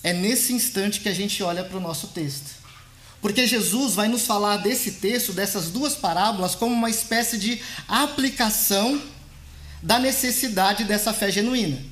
é 0.04 0.14
nesse 0.14 0.54
instante 0.54 1.00
que 1.00 1.10
a 1.10 1.14
gente 1.14 1.42
olha 1.42 1.64
para 1.64 1.78
o 1.78 1.82
nosso 1.82 2.08
texto. 2.08 2.58
Porque 3.22 3.48
Jesus 3.48 3.96
vai 3.96 4.08
nos 4.08 4.24
falar 4.24 4.58
desse 4.58 4.92
texto, 4.94 5.34
dessas 5.34 5.70
duas 5.70 5.96
parábolas, 5.96 6.56
como 6.56 6.74
uma 6.74 6.90
espécie 6.90 7.38
de 7.38 7.62
aplicação 7.88 9.02
da 9.82 10.00
necessidade 10.00 10.84
dessa 10.84 11.14
fé 11.14 11.32
genuína. 11.32 11.84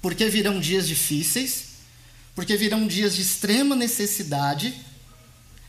Porque 0.00 0.28
virão 0.28 0.58
dias 0.58 0.88
difíceis, 0.88 1.64
porque 2.34 2.56
virão 2.56 2.86
dias 2.86 3.14
de 3.14 3.22
extrema 3.22 3.76
necessidade, 3.76 4.74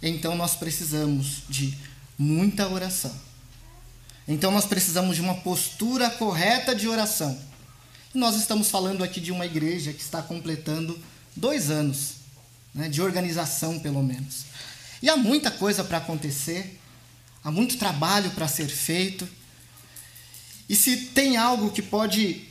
então 0.02 0.36
nós 0.36 0.56
precisamos 0.56 1.44
de 1.48 1.78
muita 2.18 2.68
oração. 2.68 3.14
Então 4.28 4.52
nós 4.52 4.66
precisamos 4.66 5.16
de 5.16 5.22
uma 5.22 5.36
postura 5.36 6.10
correta 6.10 6.74
de 6.74 6.88
oração. 6.88 7.38
Nós 8.14 8.36
estamos 8.36 8.70
falando 8.70 9.04
aqui 9.04 9.20
de 9.20 9.32
uma 9.32 9.46
igreja 9.46 9.92
que 9.92 10.02
está 10.02 10.22
completando 10.22 10.98
dois 11.36 11.70
anos 11.70 12.16
né, 12.74 12.88
de 12.88 13.02
organização, 13.02 13.80
pelo 13.80 14.02
menos. 14.02 14.46
E 15.02 15.10
há 15.10 15.18
muita 15.18 15.52
coisa 15.52 15.84
para 15.84 15.98
acontecer, 15.98 16.80
há 17.44 17.52
muito 17.52 17.78
trabalho 17.78 18.32
para 18.32 18.48
ser 18.48 18.68
feito. 18.68 19.28
E 20.70 20.76
se 20.76 20.96
tem 21.08 21.36
algo 21.36 21.72
que 21.72 21.82
pode 21.82 22.48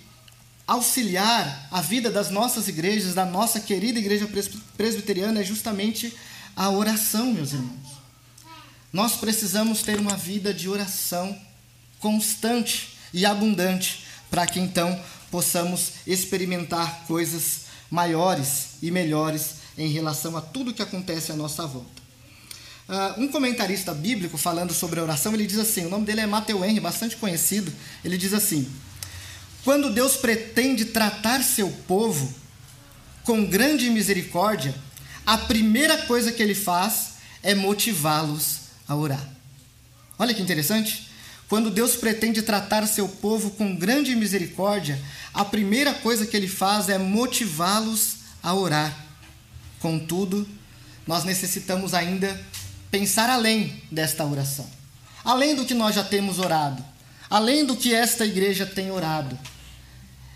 auxiliar 0.66 1.68
a 1.70 1.80
vida 1.80 2.10
das 2.10 2.28
nossas 2.28 2.68
igrejas, 2.68 3.14
da 3.14 3.24
nossa 3.24 3.58
querida 3.58 3.98
igreja 3.98 4.28
presbiteriana, 4.76 5.40
é 5.40 5.44
justamente 5.44 6.14
a 6.54 6.68
oração, 6.70 7.32
meus 7.32 7.52
irmãos. 7.52 8.02
Nós 8.92 9.16
precisamos 9.16 9.82
ter 9.82 9.98
uma 9.98 10.16
vida 10.16 10.52
de 10.52 10.68
oração 10.68 11.38
constante 12.02 12.98
e 13.14 13.24
abundante, 13.24 14.04
para 14.28 14.46
que 14.46 14.60
então 14.60 15.00
possamos 15.30 15.92
experimentar 16.06 17.04
coisas 17.06 17.62
maiores 17.90 18.74
e 18.82 18.90
melhores 18.90 19.62
em 19.78 19.88
relação 19.88 20.36
a 20.36 20.40
tudo 20.42 20.74
que 20.74 20.82
acontece 20.82 21.32
à 21.32 21.36
nossa 21.36 21.66
volta. 21.66 22.02
Uh, 22.88 23.22
um 23.22 23.28
comentarista 23.28 23.94
bíblico 23.94 24.36
falando 24.36 24.74
sobre 24.74 24.98
a 24.98 25.02
oração, 25.02 25.32
ele 25.32 25.46
diz 25.46 25.58
assim: 25.58 25.86
o 25.86 25.88
nome 25.88 26.04
dele 26.04 26.20
é 26.20 26.26
Matthew 26.26 26.64
Henry, 26.64 26.80
bastante 26.80 27.16
conhecido. 27.16 27.72
Ele 28.04 28.18
diz 28.18 28.34
assim: 28.34 28.68
quando 29.64 29.90
Deus 29.90 30.16
pretende 30.16 30.86
tratar 30.86 31.42
seu 31.42 31.70
povo 31.86 32.34
com 33.24 33.46
grande 33.46 33.88
misericórdia, 33.88 34.74
a 35.24 35.38
primeira 35.38 35.96
coisa 35.98 36.32
que 36.32 36.42
ele 36.42 36.54
faz 36.54 37.12
é 37.42 37.54
motivá-los 37.54 38.62
a 38.88 38.96
orar. 38.96 39.26
Olha 40.18 40.34
que 40.34 40.42
interessante. 40.42 41.11
Quando 41.52 41.70
Deus 41.70 41.96
pretende 41.96 42.40
tratar 42.40 42.86
seu 42.86 43.06
povo 43.06 43.50
com 43.50 43.76
grande 43.76 44.16
misericórdia, 44.16 44.98
a 45.34 45.44
primeira 45.44 45.92
coisa 45.92 46.24
que 46.24 46.34
ele 46.34 46.48
faz 46.48 46.88
é 46.88 46.96
motivá-los 46.96 48.14
a 48.42 48.54
orar. 48.54 48.96
Contudo, 49.78 50.48
nós 51.06 51.24
necessitamos 51.24 51.92
ainda 51.92 52.40
pensar 52.90 53.28
além 53.28 53.82
desta 53.90 54.24
oração, 54.24 54.66
além 55.22 55.54
do 55.54 55.66
que 55.66 55.74
nós 55.74 55.94
já 55.94 56.02
temos 56.02 56.38
orado, 56.38 56.82
além 57.28 57.66
do 57.66 57.76
que 57.76 57.94
esta 57.94 58.24
igreja 58.24 58.64
tem 58.64 58.90
orado. 58.90 59.38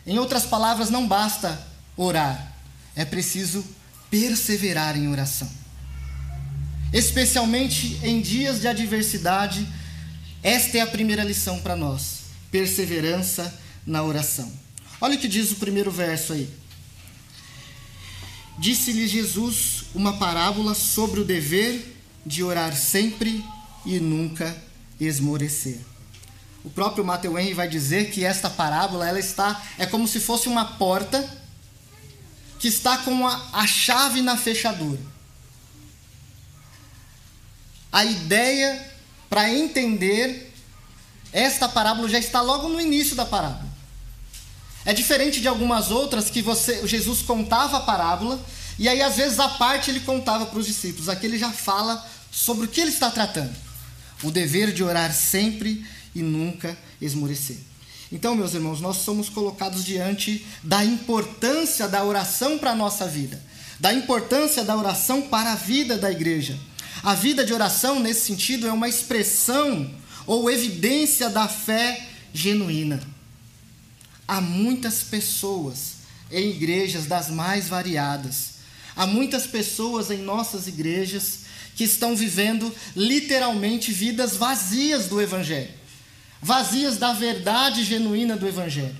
Em 0.06 0.18
outras 0.18 0.44
palavras, 0.44 0.90
não 0.90 1.08
basta 1.08 1.66
orar, 1.96 2.52
é 2.94 3.06
preciso 3.06 3.64
perseverar 4.11 4.99
em 4.99 5.08
oração. 5.08 5.49
Especialmente 6.92 7.99
em 8.02 8.20
dias 8.20 8.61
de 8.61 8.68
adversidade, 8.68 9.66
esta 10.47 10.79
é 10.79 10.81
a 10.81 10.87
primeira 10.87 11.25
lição 11.25 11.59
para 11.59 11.75
nós: 11.75 12.21
perseverança 12.53 13.53
na 13.85 14.05
oração. 14.05 14.49
Olha 15.00 15.17
o 15.17 15.19
que 15.19 15.26
diz 15.26 15.50
o 15.50 15.57
primeiro 15.57 15.91
verso 15.91 16.35
aí. 16.35 16.49
Disse-lhe 18.57 19.09
Jesus 19.09 19.87
uma 19.93 20.19
parábola 20.19 20.73
sobre 20.73 21.19
o 21.19 21.25
dever 21.25 21.97
de 22.25 22.45
orar 22.45 22.76
sempre 22.76 23.45
e 23.85 23.99
nunca 23.99 24.57
esmorecer. 25.00 25.81
O 26.65 26.71
próprio 26.71 27.05
Matthew 27.05 27.37
Henry 27.37 27.53
vai 27.53 27.69
dizer 27.69 28.12
que 28.12 28.25
esta 28.25 28.49
parábola 28.49 29.09
ela 29.09 29.19
está 29.19 29.61
é 29.76 29.85
como 29.85 30.07
se 30.07 30.21
fosse 30.21 30.47
uma 30.47 30.76
porta 30.76 31.29
que 32.61 32.69
está 32.69 32.99
com 32.99 33.26
a, 33.26 33.49
a 33.53 33.67
chave 33.67 34.23
na 34.23 34.37
fechadura. 34.37 35.00
A 37.91 38.05
ideia 38.05 38.96
para 39.28 39.50
entender 39.52 40.52
esta 41.33 41.68
parábola 41.68 42.09
já 42.09 42.18
está 42.18 42.40
logo 42.40 42.68
no 42.68 42.80
início 42.80 43.14
da 43.14 43.26
parábola. 43.26 43.68
É 44.85 44.92
diferente 44.92 45.40
de 45.40 45.49
algumas 45.49 45.90
outras 45.90 46.30
que 46.30 46.40
você, 46.40 46.87
Jesus 46.87 47.21
contava 47.23 47.78
a 47.78 47.80
parábola 47.80 48.40
e 48.78 48.88
aí 48.88 49.02
às 49.02 49.16
vezes 49.16 49.40
a 49.40 49.49
parte 49.49 49.90
ele 49.90 50.00
contava 50.00 50.47
para 50.47 50.59
os 50.59 50.66
discípulos. 50.66 51.09
Aqui 51.09 51.26
ele 51.26 51.38
já 51.38 51.50
fala 51.50 52.04
sobre 52.30 52.66
o 52.66 52.68
que 52.68 52.80
ele 52.80 52.90
está 52.90 53.11
tratando. 53.11 53.54
O 54.23 54.30
dever 54.30 54.73
de 54.73 54.85
orar 54.85 55.12
sempre 55.12 55.85
e 56.14 56.23
nunca 56.23 56.76
esmorecer. 57.00 57.59
Então, 58.11 58.37
meus 58.37 58.54
irmãos, 58.54 58.80
nós 58.80 58.99
somos 58.99 59.28
colocados 59.28 59.85
diante 59.85 60.47
da 60.62 60.84
importância 60.84 61.89
da 61.89 62.04
oração 62.04 62.56
para 62.56 62.71
a 62.71 62.75
nossa 62.75 63.06
vida, 63.06 63.43
da 63.80 63.93
importância 63.93 64.62
da 64.65 64.76
oração 64.76 65.23
para 65.23 65.52
a 65.52 65.56
vida 65.56 65.99
da 65.99 66.10
igreja. 66.10 66.56
A 67.02 67.15
vida 67.15 67.45
de 67.45 67.52
oração, 67.52 68.00
nesse 68.00 68.26
sentido, 68.26 68.67
é 68.67 68.73
uma 68.73 68.89
expressão 68.89 69.91
ou 70.26 70.50
evidência 70.50 71.28
da 71.28 71.47
fé 71.47 72.09
genuína. 72.32 73.00
Há 74.26 74.41
muitas 74.41 75.02
pessoas 75.02 75.97
em 76.30 76.50
igrejas 76.50 77.06
das 77.06 77.30
mais 77.30 77.69
variadas. 77.69 78.56
Há 78.97 79.06
muitas 79.06 79.47
pessoas 79.47 80.11
em 80.11 80.19
nossas 80.19 80.67
igrejas 80.67 81.41
que 81.76 81.85
estão 81.85 82.17
vivendo 82.17 82.75
literalmente 82.97 83.93
vidas 83.93 84.35
vazias 84.35 85.06
do 85.06 85.21
Evangelho, 85.21 85.71
vazias 86.41 86.97
da 86.97 87.13
verdade 87.13 87.85
genuína 87.85 88.37
do 88.37 88.49
Evangelho. 88.49 88.97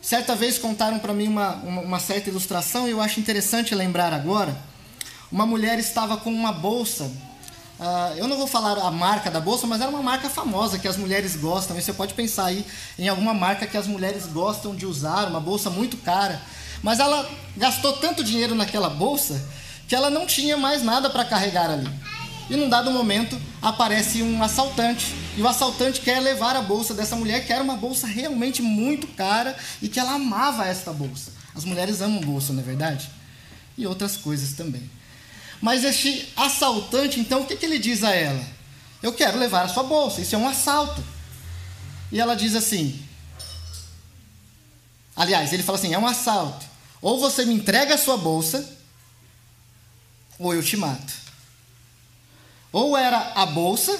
Certa 0.00 0.36
vez 0.36 0.58
contaram 0.58 0.98
para 0.98 1.12
mim 1.12 1.26
uma, 1.26 1.54
uma, 1.56 1.80
uma, 1.80 1.98
certa 1.98 2.30
ilustração 2.30 2.86
e 2.86 2.90
eu 2.90 3.00
acho 3.00 3.18
interessante 3.18 3.74
lembrar 3.74 4.12
agora. 4.12 4.56
Uma 5.34 5.44
mulher 5.44 5.80
estava 5.80 6.16
com 6.16 6.32
uma 6.32 6.52
bolsa 6.52 7.10
Uh, 7.76 8.16
eu 8.16 8.28
não 8.28 8.36
vou 8.36 8.46
falar 8.46 8.78
a 8.78 8.88
marca 8.88 9.28
da 9.28 9.40
bolsa, 9.40 9.66
mas 9.66 9.80
era 9.80 9.90
uma 9.90 10.00
marca 10.00 10.30
famosa 10.30 10.78
que 10.78 10.86
as 10.86 10.96
mulheres 10.96 11.34
gostam. 11.34 11.76
E 11.76 11.82
você 11.82 11.92
pode 11.92 12.14
pensar 12.14 12.44
aí 12.44 12.64
em 12.96 13.08
alguma 13.08 13.34
marca 13.34 13.66
que 13.66 13.76
as 13.76 13.88
mulheres 13.88 14.26
gostam 14.26 14.76
de 14.76 14.86
usar, 14.86 15.26
uma 15.26 15.40
bolsa 15.40 15.68
muito 15.70 15.96
cara. 15.96 16.40
Mas 16.84 17.00
ela 17.00 17.28
gastou 17.56 17.94
tanto 17.94 18.22
dinheiro 18.22 18.54
naquela 18.54 18.88
bolsa 18.88 19.44
que 19.88 19.94
ela 19.94 20.08
não 20.08 20.24
tinha 20.24 20.56
mais 20.56 20.84
nada 20.84 21.10
para 21.10 21.24
carregar 21.24 21.68
ali. 21.68 21.90
E 22.48 22.54
num 22.54 22.68
dado 22.68 22.92
momento 22.92 23.36
aparece 23.60 24.22
um 24.22 24.40
assaltante. 24.40 25.12
E 25.36 25.42
o 25.42 25.48
assaltante 25.48 26.00
quer 26.00 26.20
levar 26.20 26.54
a 26.54 26.62
bolsa 26.62 26.94
dessa 26.94 27.16
mulher, 27.16 27.44
que 27.44 27.52
era 27.52 27.62
uma 27.62 27.76
bolsa 27.76 28.06
realmente 28.06 28.62
muito 28.62 29.08
cara 29.08 29.56
e 29.82 29.88
que 29.88 29.98
ela 29.98 30.12
amava 30.12 30.64
esta 30.64 30.92
bolsa. 30.92 31.32
As 31.56 31.64
mulheres 31.64 32.00
amam 32.00 32.20
bolsa, 32.20 32.52
não 32.52 32.60
é 32.60 32.64
verdade? 32.64 33.10
E 33.76 33.84
outras 33.84 34.16
coisas 34.16 34.52
também. 34.52 34.88
Mas 35.64 35.82
este 35.82 36.30
assaltante, 36.36 37.18
então, 37.18 37.40
o 37.40 37.46
que, 37.46 37.56
que 37.56 37.64
ele 37.64 37.78
diz 37.78 38.04
a 38.04 38.14
ela? 38.14 38.46
Eu 39.02 39.14
quero 39.14 39.38
levar 39.38 39.64
a 39.64 39.68
sua 39.68 39.82
bolsa, 39.82 40.20
isso 40.20 40.34
é 40.34 40.38
um 40.38 40.46
assalto. 40.46 41.02
E 42.12 42.20
ela 42.20 42.34
diz 42.34 42.54
assim: 42.54 43.02
Aliás, 45.16 45.54
ele 45.54 45.62
fala 45.62 45.78
assim: 45.78 45.94
é 45.94 45.98
um 45.98 46.06
assalto. 46.06 46.66
Ou 47.00 47.18
você 47.18 47.46
me 47.46 47.54
entrega 47.54 47.94
a 47.94 47.98
sua 47.98 48.18
bolsa, 48.18 48.76
ou 50.38 50.52
eu 50.52 50.62
te 50.62 50.76
mato. 50.76 51.14
Ou 52.70 52.94
era 52.94 53.32
a 53.34 53.46
bolsa, 53.46 53.98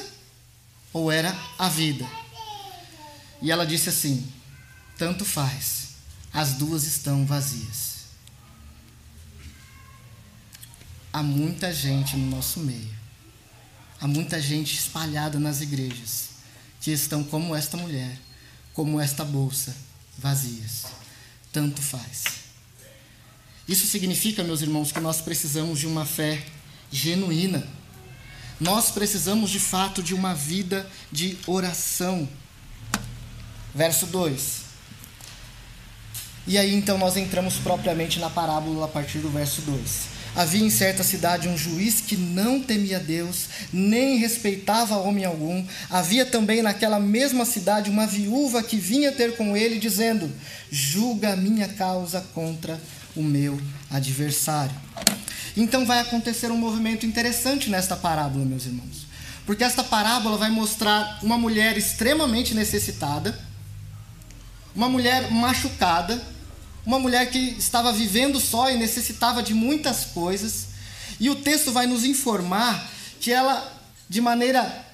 ou 0.92 1.10
era 1.10 1.34
a 1.58 1.70
vida. 1.70 2.06
E 3.40 3.50
ela 3.50 3.64
disse 3.64 3.88
assim: 3.88 4.30
tanto 4.98 5.24
faz, 5.24 5.94
as 6.30 6.52
duas 6.52 6.84
estão 6.84 7.24
vazias. 7.24 7.93
Há 11.14 11.22
muita 11.22 11.72
gente 11.72 12.16
no 12.16 12.28
nosso 12.28 12.58
meio. 12.58 12.92
Há 14.00 14.08
muita 14.08 14.42
gente 14.42 14.74
espalhada 14.74 15.38
nas 15.38 15.60
igrejas 15.60 16.30
que 16.80 16.90
estão 16.90 17.22
como 17.22 17.54
esta 17.54 17.76
mulher, 17.76 18.18
como 18.72 19.00
esta 19.00 19.24
bolsa, 19.24 19.74
vazias. 20.18 20.86
Tanto 21.52 21.80
faz. 21.80 22.24
Isso 23.68 23.86
significa, 23.86 24.42
meus 24.42 24.60
irmãos, 24.60 24.90
que 24.90 24.98
nós 24.98 25.20
precisamos 25.20 25.78
de 25.78 25.86
uma 25.86 26.04
fé 26.04 26.44
genuína. 26.90 27.64
Nós 28.60 28.90
precisamos 28.90 29.50
de 29.50 29.60
fato 29.60 30.02
de 30.02 30.14
uma 30.14 30.34
vida 30.34 30.90
de 31.12 31.38
oração. 31.46 32.28
Verso 33.72 34.06
2. 34.06 34.64
E 36.48 36.58
aí 36.58 36.74
então 36.74 36.98
nós 36.98 37.16
entramos 37.16 37.54
propriamente 37.54 38.18
na 38.18 38.28
parábola 38.28 38.86
a 38.86 38.88
partir 38.88 39.20
do 39.20 39.30
verso 39.30 39.62
2. 39.62 40.13
Havia 40.36 40.64
em 40.64 40.70
certa 40.70 41.04
cidade 41.04 41.48
um 41.48 41.56
juiz 41.56 42.00
que 42.00 42.16
não 42.16 42.60
temia 42.60 42.98
Deus, 42.98 43.46
nem 43.72 44.18
respeitava 44.18 44.96
homem 44.96 45.24
algum. 45.24 45.64
Havia 45.88 46.26
também 46.26 46.60
naquela 46.60 46.98
mesma 46.98 47.44
cidade 47.44 47.88
uma 47.88 48.06
viúva 48.06 48.62
que 48.62 48.76
vinha 48.76 49.12
ter 49.12 49.36
com 49.36 49.56
ele, 49.56 49.78
dizendo: 49.78 50.30
Julga 50.70 51.34
a 51.34 51.36
minha 51.36 51.68
causa 51.68 52.20
contra 52.34 52.80
o 53.14 53.22
meu 53.22 53.60
adversário. 53.90 54.74
Então 55.56 55.86
vai 55.86 56.00
acontecer 56.00 56.50
um 56.50 56.56
movimento 56.56 57.06
interessante 57.06 57.70
nesta 57.70 57.96
parábola, 57.96 58.44
meus 58.44 58.66
irmãos. 58.66 59.06
Porque 59.46 59.62
esta 59.62 59.84
parábola 59.84 60.36
vai 60.36 60.50
mostrar 60.50 61.20
uma 61.22 61.38
mulher 61.38 61.76
extremamente 61.76 62.54
necessitada, 62.54 63.38
uma 64.74 64.88
mulher 64.88 65.30
machucada, 65.30 66.20
uma 66.84 66.98
mulher 66.98 67.30
que 67.30 67.38
estava 67.58 67.92
vivendo 67.92 68.38
só 68.40 68.70
e 68.70 68.76
necessitava 68.76 69.42
de 69.42 69.54
muitas 69.54 70.04
coisas. 70.06 70.68
E 71.18 71.30
o 71.30 71.36
texto 71.36 71.72
vai 71.72 71.86
nos 71.86 72.04
informar 72.04 72.90
que 73.20 73.32
ela, 73.32 73.72
de 74.08 74.20
maneira 74.20 74.84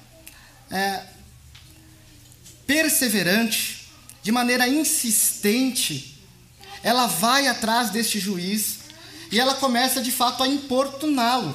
é, 0.69 1.03
perseverante, 2.65 3.89
de 4.23 4.31
maneira 4.31 4.67
insistente, 4.67 6.19
ela 6.83 7.07
vai 7.07 7.47
atrás 7.47 7.89
deste 7.89 8.19
juiz 8.19 8.79
e 9.31 9.39
ela 9.39 9.55
começa 9.55 10.01
de 10.01 10.11
fato 10.11 10.43
a 10.43 10.47
importuná-lo. 10.47 11.53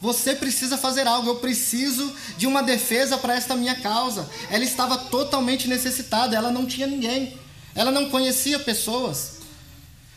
Você 0.00 0.34
precisa 0.34 0.76
fazer 0.76 1.06
algo, 1.06 1.30
eu 1.30 1.36
preciso 1.36 2.14
de 2.36 2.46
uma 2.46 2.62
defesa 2.62 3.16
para 3.16 3.34
esta 3.34 3.56
minha 3.56 3.74
causa. 3.74 4.28
Ela 4.50 4.64
estava 4.64 4.98
totalmente 4.98 5.66
necessitada, 5.66 6.36
ela 6.36 6.50
não 6.50 6.66
tinha 6.66 6.86
ninguém. 6.86 7.36
Ela 7.74 7.90
não 7.90 8.10
conhecia 8.10 8.58
pessoas. 8.58 9.35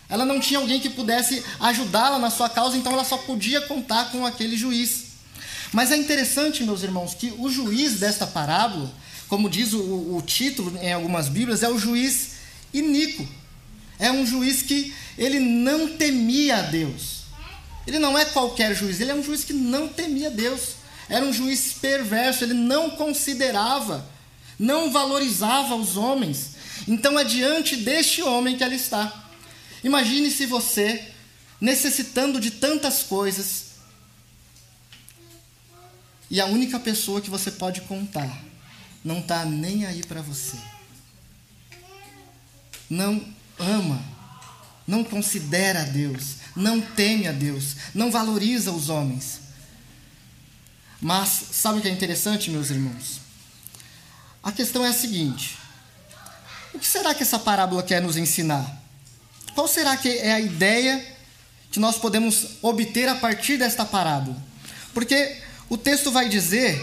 Ela 0.10 0.26
não 0.26 0.40
tinha 0.40 0.60
alguém 0.60 0.80
que 0.80 0.90
pudesse 0.90 1.44
ajudá-la 1.60 2.18
na 2.18 2.32
sua 2.32 2.50
causa, 2.50 2.76
então 2.76 2.92
ela 2.92 3.04
só 3.04 3.18
podia 3.18 3.62
contar 3.62 4.12
com 4.12 4.26
aquele 4.26 4.58
juiz. 4.58 5.10
Mas 5.72 5.92
é 5.92 5.98
interessante, 5.98 6.64
meus 6.64 6.82
irmãos, 6.82 7.14
que 7.14 7.32
o 7.38 7.48
juiz 7.50 8.00
desta 8.00 8.26
parábola, 8.26 8.92
como 9.28 9.48
diz 9.48 9.72
o, 9.74 10.16
o 10.16 10.24
título 10.26 10.76
em 10.82 10.92
algumas 10.92 11.30
Bíblias, 11.30 11.62
é 11.62 11.70
o 11.70 11.78
juiz 11.78 12.32
iníquo. 12.74 13.28
É 14.00 14.12
um 14.12 14.26
juiz 14.26 14.64
que 14.64 14.94
ele 15.16 15.40
não 15.40 15.90
temia 15.90 16.58
a 16.58 16.62
Deus. 16.64 17.20
Ele 17.86 18.00
não 18.00 18.18
é 18.18 18.26
qualquer 18.26 18.76
juiz, 18.76 19.00
ele 19.00 19.12
é 19.12 19.16
um 19.16 19.24
juiz 19.24 19.44
que 19.44 19.54
não 19.54 19.88
temia 19.88 20.32
Deus. 20.32 20.80
Era 21.08 21.26
um 21.26 21.34
juiz 21.34 21.74
perverso, 21.74 22.44
ele 22.44 22.54
não 22.54 22.92
considerava, 22.92 24.08
não 24.58 24.92
valorizava 24.92 25.76
os 25.76 25.98
homens. 25.98 26.52
Então 26.88 27.20
é 27.20 27.24
diante 27.24 27.76
deste 27.76 28.24
homem 28.24 28.58
que 28.58 28.64
ela 28.64 28.76
está. 28.76 29.29
Imagine 29.84 30.30
se 30.30 30.46
você, 30.46 31.12
necessitando 31.60 32.40
de 32.40 32.52
tantas 32.52 33.04
coisas, 33.04 33.70
e 36.30 36.40
a 36.40 36.46
única 36.46 36.80
pessoa 36.80 37.22
que 37.22 37.30
você 37.30 37.50
pode 37.50 37.82
contar 37.82 38.44
não 39.04 39.20
está 39.20 39.46
nem 39.46 39.86
aí 39.86 40.04
para 40.04 40.22
você. 40.22 40.58
Não 42.90 43.26
ama, 43.58 44.04
não 44.88 45.04
considera 45.04 45.82
a 45.82 45.86
Deus, 45.86 46.38
não 46.56 46.82
teme 46.82 47.28
a 47.28 47.32
Deus, 47.32 47.76
não 47.94 48.12
valoriza 48.12 48.72
os 48.72 48.90
homens. 48.90 49.40
Mas 51.02 51.30
sabe 51.52 51.80
o 51.80 51.82
que 51.82 51.88
é 51.88 51.92
interessante, 51.92 52.52
meus 52.52 52.70
irmãos? 52.70 53.22
A 54.44 54.52
questão 54.52 54.86
é 54.86 54.90
a 54.90 54.94
seguinte: 54.94 55.58
o 56.74 56.80
que 56.80 56.88
será 56.88 57.16
que 57.16 57.24
essa 57.24 57.40
parábola 57.40 57.84
quer 57.84 58.02
nos 58.02 58.18
ensinar? 58.18 58.78
Qual 59.60 59.68
será 59.68 59.98
que 59.98 60.08
é 60.08 60.32
a 60.32 60.40
ideia 60.40 61.06
que 61.70 61.82
nós 61.82 61.98
podemos 61.98 62.48
obter 62.62 63.10
a 63.10 63.16
partir 63.16 63.58
desta 63.58 63.84
parábola? 63.84 64.42
Porque 64.94 65.36
o 65.68 65.78
texto 65.78 66.14
vai 66.14 66.30
dizer 66.30 66.82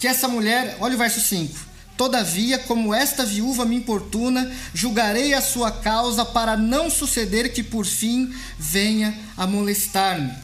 que 0.00 0.08
essa 0.08 0.26
mulher, 0.26 0.76
olha 0.80 0.96
o 0.96 0.98
verso 0.98 1.20
5: 1.20 1.56
Todavia, 1.96 2.58
como 2.58 2.92
esta 2.92 3.24
viúva 3.24 3.64
me 3.64 3.76
importuna, 3.76 4.52
julgarei 4.74 5.34
a 5.34 5.40
sua 5.40 5.70
causa 5.70 6.24
para 6.24 6.56
não 6.56 6.90
suceder 6.90 7.52
que 7.52 7.62
por 7.62 7.86
fim 7.86 8.34
venha 8.58 9.16
a 9.36 9.46
molestar-me. 9.46 10.34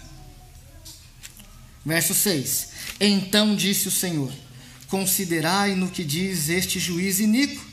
Verso 1.84 2.14
6: 2.14 2.68
Então 3.00 3.56
disse 3.56 3.88
o 3.88 3.90
Senhor: 3.90 4.30
Considerai 4.86 5.74
no 5.74 5.90
que 5.90 6.04
diz 6.04 6.48
este 6.48 6.78
juiz 6.78 7.18
iníquo. 7.18 7.72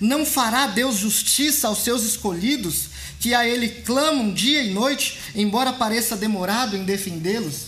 Não 0.00 0.24
fará 0.24 0.66
Deus 0.66 0.96
justiça 0.96 1.68
aos 1.68 1.84
seus 1.84 2.04
escolhidos, 2.04 2.88
que 3.20 3.34
a 3.34 3.46
Ele 3.46 3.68
clamam 3.68 4.32
dia 4.32 4.62
e 4.62 4.72
noite, 4.72 5.18
embora 5.34 5.74
pareça 5.74 6.16
demorado 6.16 6.74
em 6.74 6.84
defendê-los? 6.84 7.66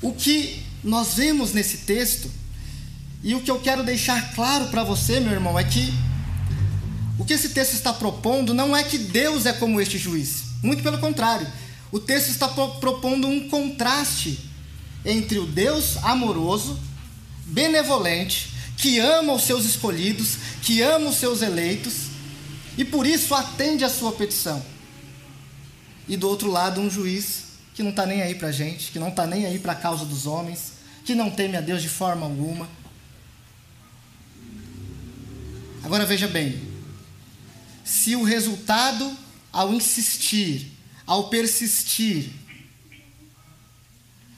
O 0.00 0.12
que 0.14 0.62
nós 0.82 1.14
vemos 1.14 1.52
nesse 1.52 1.78
texto, 1.78 2.30
e 3.22 3.34
o 3.34 3.42
que 3.42 3.50
eu 3.50 3.60
quero 3.60 3.84
deixar 3.84 4.34
claro 4.34 4.68
para 4.68 4.82
você, 4.82 5.20
meu 5.20 5.32
irmão, 5.32 5.58
é 5.58 5.62
que 5.62 5.92
o 7.18 7.24
que 7.24 7.34
esse 7.34 7.50
texto 7.50 7.74
está 7.74 7.92
propondo 7.92 8.54
não 8.54 8.74
é 8.74 8.82
que 8.82 8.96
Deus 8.96 9.44
é 9.44 9.52
como 9.52 9.78
este 9.78 9.98
juiz. 9.98 10.44
Muito 10.62 10.82
pelo 10.82 10.98
contrário. 10.98 11.46
O 11.92 11.98
texto 11.98 12.30
está 12.30 12.48
propondo 12.48 13.28
um 13.28 13.48
contraste 13.48 14.38
entre 15.04 15.38
o 15.38 15.46
Deus 15.46 15.98
amoroso, 16.02 16.80
benevolente, 17.44 18.54
que 18.78 18.98
ama 18.98 19.34
os 19.34 19.42
seus 19.42 19.66
escolhidos, 19.66 20.36
que 20.62 20.80
ama 20.80 21.10
os 21.10 21.16
seus 21.16 21.42
eleitos 21.42 22.07
e 22.78 22.84
por 22.84 23.04
isso 23.04 23.34
atende 23.34 23.84
a 23.84 23.90
sua 23.90 24.12
petição. 24.12 24.64
E 26.08 26.16
do 26.16 26.28
outro 26.28 26.48
lado, 26.48 26.80
um 26.80 26.88
juiz 26.88 27.42
que 27.74 27.82
não 27.82 27.90
está 27.90 28.06
nem 28.06 28.22
aí 28.22 28.36
para 28.36 28.48
a 28.48 28.52
gente, 28.52 28.92
que 28.92 29.00
não 29.00 29.08
está 29.08 29.26
nem 29.26 29.44
aí 29.44 29.58
para 29.58 29.72
a 29.72 29.76
causa 29.76 30.04
dos 30.04 30.26
homens, 30.26 30.74
que 31.04 31.12
não 31.12 31.28
teme 31.28 31.56
a 31.56 31.60
Deus 31.60 31.82
de 31.82 31.88
forma 31.88 32.24
alguma. 32.24 32.68
Agora 35.82 36.06
veja 36.06 36.28
bem: 36.28 36.62
se 37.84 38.14
o 38.14 38.22
resultado, 38.22 39.12
ao 39.52 39.74
insistir, 39.74 40.70
ao 41.04 41.28
persistir, 41.28 42.30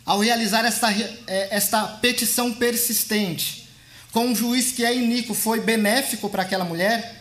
ao 0.05 0.19
realizar 0.19 0.65
esta, 0.65 0.91
é, 0.93 1.55
esta 1.55 1.87
petição 1.87 2.55
persistente, 2.55 3.69
com 4.13 4.29
um 4.29 4.35
juiz 4.35 4.73
que 4.73 4.83
é 4.83 4.97
iníquo, 4.97 5.35
foi 5.35 5.61
benéfico 5.61 6.31
para 6.31 6.43
aquela 6.43 6.65
mulher, 6.65 7.20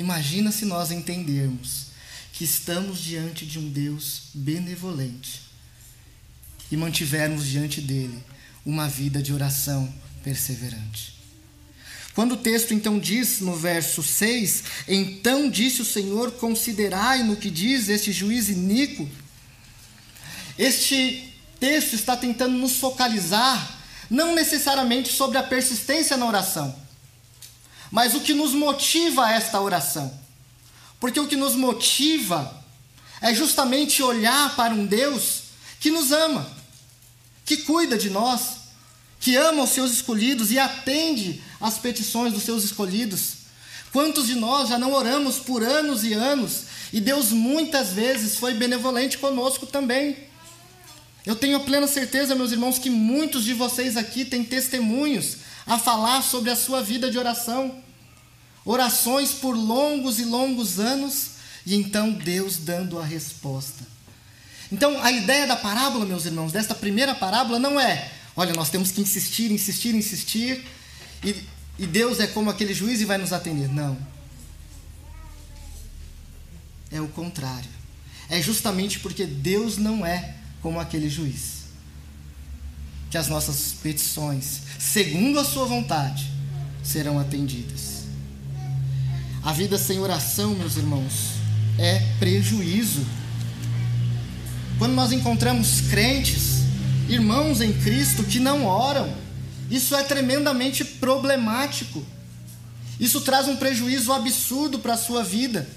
imagina 0.00 0.52
se 0.52 0.64
nós 0.64 0.90
entendermos 0.90 1.88
que 2.32 2.44
estamos 2.44 3.00
diante 3.00 3.44
de 3.44 3.58
um 3.58 3.68
Deus 3.68 4.28
benevolente 4.32 5.42
e 6.70 6.76
mantivermos 6.76 7.46
diante 7.46 7.80
dele 7.80 8.22
uma 8.64 8.88
vida 8.88 9.22
de 9.22 9.32
oração 9.32 9.92
perseverante. 10.22 11.18
Quando 12.14 12.32
o 12.32 12.36
texto 12.36 12.74
então 12.74 12.98
diz 12.98 13.40
no 13.40 13.56
verso 13.56 14.02
6: 14.02 14.64
Então 14.86 15.48
disse 15.48 15.82
o 15.82 15.84
Senhor: 15.84 16.32
Considerai 16.32 17.22
no 17.22 17.36
que 17.36 17.50
diz 17.50 17.88
este 17.88 18.12
juiz 18.12 18.48
iníquo. 18.48 19.08
Este 20.58 21.32
texto 21.60 21.94
está 21.94 22.16
tentando 22.16 22.56
nos 22.56 22.76
focalizar 22.76 23.78
não 24.10 24.34
necessariamente 24.34 25.12
sobre 25.12 25.38
a 25.38 25.42
persistência 25.42 26.16
na 26.16 26.26
oração, 26.26 26.74
mas 27.90 28.14
o 28.14 28.20
que 28.20 28.34
nos 28.34 28.52
motiva 28.52 29.26
a 29.26 29.32
esta 29.32 29.60
oração. 29.60 30.12
Porque 31.00 31.18
o 31.20 31.26
que 31.26 31.36
nos 31.36 31.54
motiva 31.54 32.64
é 33.20 33.34
justamente 33.34 34.02
olhar 34.02 34.54
para 34.56 34.74
um 34.74 34.86
Deus 34.86 35.42
que 35.80 35.90
nos 35.90 36.12
ama, 36.12 36.50
que 37.44 37.58
cuida 37.58 37.96
de 37.96 38.10
nós, 38.10 38.58
que 39.20 39.36
ama 39.36 39.64
os 39.64 39.70
seus 39.70 39.92
escolhidos 39.92 40.50
e 40.50 40.58
atende 40.58 41.42
às 41.60 41.78
petições 41.78 42.32
dos 42.32 42.42
seus 42.42 42.64
escolhidos. 42.64 43.38
Quantos 43.92 44.26
de 44.26 44.34
nós 44.34 44.68
já 44.68 44.78
não 44.78 44.92
oramos 44.92 45.36
por 45.38 45.62
anos 45.62 46.04
e 46.04 46.12
anos 46.12 46.64
e 46.92 47.00
Deus 47.00 47.30
muitas 47.30 47.90
vezes 47.90 48.36
foi 48.36 48.54
benevolente 48.54 49.18
conosco 49.18 49.66
também? 49.66 50.28
Eu 51.24 51.36
tenho 51.36 51.60
plena 51.60 51.86
certeza, 51.86 52.34
meus 52.34 52.52
irmãos, 52.52 52.78
que 52.78 52.90
muitos 52.90 53.44
de 53.44 53.54
vocês 53.54 53.96
aqui 53.96 54.24
têm 54.24 54.44
testemunhos 54.44 55.38
a 55.68 55.78
falar 55.78 56.22
sobre 56.22 56.50
a 56.50 56.56
sua 56.56 56.82
vida 56.82 57.10
de 57.10 57.18
oração. 57.18 57.80
Orações 58.64 59.32
por 59.32 59.52
longos 59.54 60.18
e 60.18 60.24
longos 60.24 60.80
anos, 60.80 61.32
e 61.66 61.74
então 61.74 62.10
Deus 62.10 62.56
dando 62.56 62.98
a 62.98 63.04
resposta. 63.04 63.86
Então, 64.72 65.00
a 65.02 65.12
ideia 65.12 65.46
da 65.46 65.56
parábola, 65.56 66.06
meus 66.06 66.24
irmãos, 66.24 66.52
desta 66.52 66.74
primeira 66.74 67.14
parábola, 67.14 67.58
não 67.58 67.78
é, 67.78 68.10
olha, 68.34 68.54
nós 68.54 68.70
temos 68.70 68.90
que 68.90 69.00
insistir, 69.00 69.50
insistir, 69.50 69.94
insistir, 69.94 70.66
e, 71.22 71.34
e 71.78 71.86
Deus 71.86 72.18
é 72.18 72.26
como 72.26 72.50
aquele 72.50 72.72
juiz 72.72 73.00
e 73.00 73.04
vai 73.04 73.18
nos 73.18 73.32
atender. 73.32 73.68
Não. 73.68 73.96
É 76.90 77.00
o 77.00 77.08
contrário. 77.08 77.70
É 78.30 78.40
justamente 78.40 79.00
porque 79.00 79.24
Deus 79.26 79.76
não 79.76 80.04
é 80.04 80.34
como 80.60 80.80
aquele 80.80 81.08
juiz. 81.08 81.57
Que 83.10 83.16
as 83.16 83.28
nossas 83.28 83.74
petições, 83.82 84.60
segundo 84.78 85.38
a 85.38 85.44
sua 85.44 85.64
vontade, 85.64 86.30
serão 86.82 87.18
atendidas. 87.18 88.04
A 89.42 89.52
vida 89.52 89.78
sem 89.78 89.98
oração, 89.98 90.54
meus 90.54 90.76
irmãos, 90.76 91.32
é 91.78 92.00
prejuízo. 92.18 93.06
Quando 94.78 94.94
nós 94.94 95.12
encontramos 95.12 95.82
crentes, 95.82 96.62
irmãos 97.08 97.60
em 97.60 97.72
Cristo 97.72 98.24
que 98.24 98.38
não 98.38 98.66
oram, 98.66 99.12
isso 99.70 99.94
é 99.94 100.02
tremendamente 100.02 100.84
problemático. 100.84 102.04
Isso 102.98 103.20
traz 103.20 103.48
um 103.48 103.56
prejuízo 103.56 104.12
absurdo 104.12 104.78
para 104.78 104.94
a 104.94 104.98
sua 104.98 105.22
vida. 105.22 105.68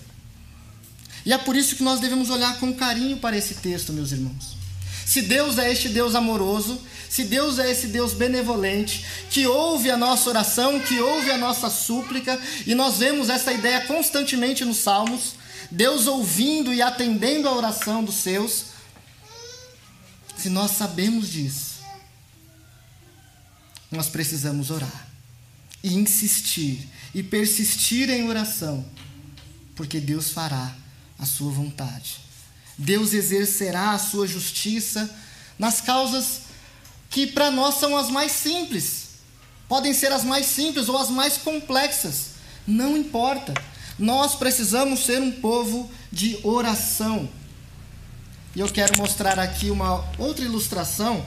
E 1.25 1.31
é 1.31 1.37
por 1.37 1.55
isso 1.55 1.75
que 1.75 1.83
nós 1.83 1.99
devemos 1.99 2.29
olhar 2.29 2.59
com 2.59 2.73
carinho 2.73 3.17
para 3.17 3.37
esse 3.37 3.55
texto, 3.55 3.93
meus 3.93 4.11
irmãos. 4.11 4.57
Se 5.11 5.21
Deus 5.21 5.57
é 5.57 5.69
este 5.69 5.89
Deus 5.89 6.15
amoroso, 6.15 6.81
se 7.09 7.25
Deus 7.25 7.59
é 7.59 7.69
esse 7.69 7.87
Deus 7.87 8.13
benevolente, 8.13 9.05
que 9.29 9.45
ouve 9.45 9.91
a 9.91 9.97
nossa 9.97 10.29
oração, 10.29 10.79
que 10.79 11.01
ouve 11.01 11.29
a 11.29 11.37
nossa 11.37 11.69
súplica, 11.69 12.39
e 12.65 12.73
nós 12.73 12.99
vemos 12.99 13.27
essa 13.29 13.51
ideia 13.51 13.81
constantemente 13.81 14.63
nos 14.63 14.77
Salmos, 14.77 15.35
Deus 15.69 16.07
ouvindo 16.07 16.73
e 16.73 16.81
atendendo 16.81 17.49
a 17.49 17.53
oração 17.53 18.01
dos 18.01 18.15
seus, 18.15 18.67
se 20.37 20.47
nós 20.47 20.71
sabemos 20.71 21.29
disso, 21.29 21.81
nós 23.91 24.07
precisamos 24.07 24.71
orar 24.71 25.09
e 25.83 25.93
insistir 25.93 26.87
e 27.13 27.21
persistir 27.21 28.09
em 28.09 28.29
oração, 28.29 28.85
porque 29.75 29.99
Deus 29.99 30.31
fará 30.31 30.73
a 31.19 31.25
sua 31.25 31.51
vontade. 31.51 32.30
Deus 32.81 33.13
exercerá 33.13 33.91
a 33.91 33.99
sua 33.99 34.25
justiça 34.27 35.09
nas 35.57 35.81
causas 35.81 36.41
que 37.11 37.27
para 37.27 37.51
nós 37.51 37.75
são 37.75 37.95
as 37.95 38.09
mais 38.09 38.31
simples. 38.31 39.09
Podem 39.67 39.93
ser 39.93 40.11
as 40.11 40.23
mais 40.23 40.47
simples 40.47 40.89
ou 40.89 40.97
as 40.97 41.09
mais 41.09 41.37
complexas. 41.37 42.31
Não 42.65 42.97
importa. 42.97 43.53
nós 43.99 44.33
precisamos 44.33 45.05
ser 45.05 45.21
um 45.21 45.31
povo 45.31 45.89
de 46.11 46.39
oração. 46.43 47.29
E 48.55 48.59
eu 48.59 48.67
quero 48.67 48.97
mostrar 48.97 49.37
aqui 49.37 49.69
uma 49.69 50.03
outra 50.17 50.43
ilustração 50.43 51.23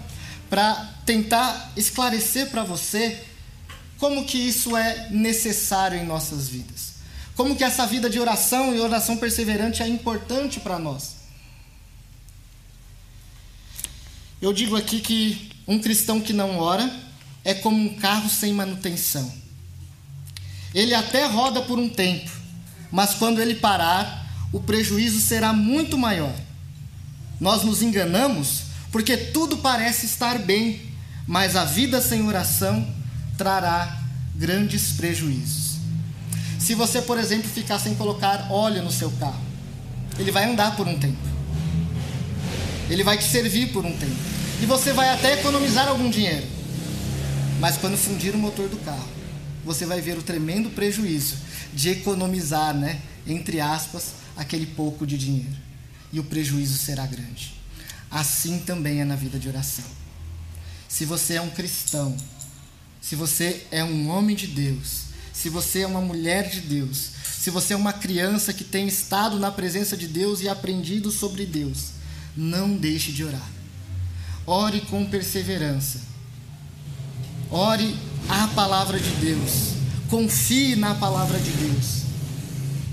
para 0.50 0.74
tentar 1.06 1.72
esclarecer 1.76 2.50
para 2.50 2.64
você 2.64 3.22
como 3.96 4.24
que 4.24 4.38
isso 4.38 4.76
é 4.76 5.08
necessário 5.10 5.96
em 5.96 6.04
nossas 6.04 6.48
vidas. 6.48 6.94
Como 7.36 7.54
que 7.54 7.62
essa 7.62 7.86
vida 7.86 8.10
de 8.10 8.18
oração 8.18 8.74
e 8.74 8.80
oração 8.80 9.16
perseverante 9.16 9.82
é 9.82 9.86
importante 9.86 10.58
para 10.58 10.80
nós. 10.80 11.23
Eu 14.44 14.52
digo 14.52 14.76
aqui 14.76 15.00
que 15.00 15.50
um 15.66 15.78
cristão 15.78 16.20
que 16.20 16.35
não 16.35 16.59
ora 16.59 16.94
é 17.42 17.54
como 17.54 17.83
um 17.83 17.94
carro 17.94 18.28
sem 18.28 18.52
manutenção. 18.52 19.33
Ele 20.74 20.92
até 20.92 21.24
roda 21.24 21.62
por 21.62 21.78
um 21.78 21.88
tempo, 21.88 22.30
mas 22.92 23.14
quando 23.14 23.40
ele 23.40 23.54
parar, 23.54 24.28
o 24.52 24.61
prejuízo 24.61 25.18
será 25.18 25.54
muito 25.54 25.96
maior. 25.96 26.35
Nós 27.40 27.62
nos 27.62 27.80
enganamos 27.80 28.64
porque 28.92 29.16
tudo 29.16 29.57
parece 29.57 30.04
estar 30.04 30.38
bem, 30.38 30.90
mas 31.26 31.57
a 31.57 31.64
vida 31.64 32.02
sem 32.02 32.28
oração 32.28 32.87
trará 33.38 33.98
grandes 34.35 34.92
prejuízos. 34.92 35.78
Se 36.59 36.74
você, 36.74 37.00
por 37.00 37.18
exemplo, 37.18 37.48
ficar 37.48 37.78
sem 37.78 37.94
colocar 37.94 38.52
óleo 38.52 38.83
no 38.83 38.92
seu 38.92 39.11
carro, 39.12 39.42
ele 40.18 40.30
vai 40.30 40.44
andar 40.44 40.76
por 40.76 40.87
um 40.87 40.98
tempo. 40.98 41.16
Ele 42.90 43.02
vai 43.02 43.16
te 43.16 43.24
servir 43.24 43.72
por 43.72 43.87
um 43.87 43.96
tempo. 43.96 44.33
E 44.62 44.66
você 44.66 44.92
vai 44.92 45.10
até 45.10 45.34
economizar 45.40 45.88
algum 45.88 46.08
dinheiro. 46.08 46.46
Mas 47.60 47.76
quando 47.76 47.96
fundir 47.96 48.34
o 48.34 48.38
motor 48.38 48.68
do 48.68 48.76
carro, 48.78 49.08
você 49.64 49.86
vai 49.86 50.00
ver 50.00 50.18
o 50.18 50.22
tremendo 50.22 50.70
prejuízo 50.70 51.36
de 51.72 51.90
economizar, 51.90 52.74
né, 52.74 53.00
entre 53.26 53.60
aspas, 53.60 54.14
aquele 54.36 54.66
pouco 54.66 55.06
de 55.06 55.16
dinheiro. 55.16 55.56
E 56.12 56.20
o 56.20 56.24
prejuízo 56.24 56.78
será 56.78 57.06
grande. 57.06 57.54
Assim 58.10 58.58
também 58.58 59.00
é 59.00 59.04
na 59.04 59.16
vida 59.16 59.38
de 59.38 59.48
oração. 59.48 59.84
Se 60.88 61.04
você 61.04 61.34
é 61.34 61.40
um 61.40 61.50
cristão, 61.50 62.16
se 63.00 63.16
você 63.16 63.66
é 63.70 63.82
um 63.82 64.08
homem 64.08 64.36
de 64.36 64.46
Deus, 64.46 65.04
se 65.32 65.48
você 65.48 65.80
é 65.80 65.86
uma 65.86 66.00
mulher 66.00 66.48
de 66.48 66.60
Deus, 66.60 67.10
se 67.38 67.50
você 67.50 67.74
é 67.74 67.76
uma 67.76 67.92
criança 67.92 68.52
que 68.52 68.62
tem 68.62 68.86
estado 68.86 69.38
na 69.38 69.50
presença 69.50 69.96
de 69.96 70.06
Deus 70.06 70.40
e 70.40 70.48
aprendido 70.48 71.10
sobre 71.10 71.44
Deus, 71.44 71.88
não 72.36 72.76
deixe 72.76 73.10
de 73.10 73.24
orar. 73.24 73.50
Ore 74.46 74.80
com 74.83 75.04
perseverança. 75.04 76.00
Ore 77.50 77.96
a 78.28 78.48
palavra 78.48 78.98
de 78.98 79.11
Deus. 79.16 79.74
Confie 80.11 80.76
na 80.76 80.94
palavra 80.94 81.38
de 81.38 81.50
Deus. 81.50 82.04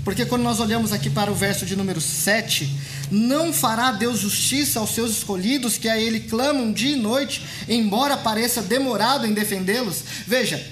Porque 0.04 0.24
quando 0.24 0.42
nós 0.42 0.58
olhamos 0.58 0.92
aqui 0.92 1.08
para 1.08 1.30
o 1.30 1.34
verso 1.34 1.64
de 1.64 1.76
número 1.76 2.00
7, 2.00 2.68
não 3.10 3.52
fará 3.52 3.92
Deus 3.92 4.18
justiça 4.18 4.80
aos 4.80 4.90
seus 4.90 5.12
escolhidos 5.12 5.78
que 5.78 5.88
a 5.88 5.96
Ele 5.96 6.20
clamam 6.20 6.72
dia 6.72 6.96
e 6.96 7.00
noite, 7.00 7.42
embora 7.68 8.16
pareça 8.16 8.62
demorado 8.62 9.26
em 9.26 9.32
defendê-los? 9.32 10.02
Veja, 10.26 10.64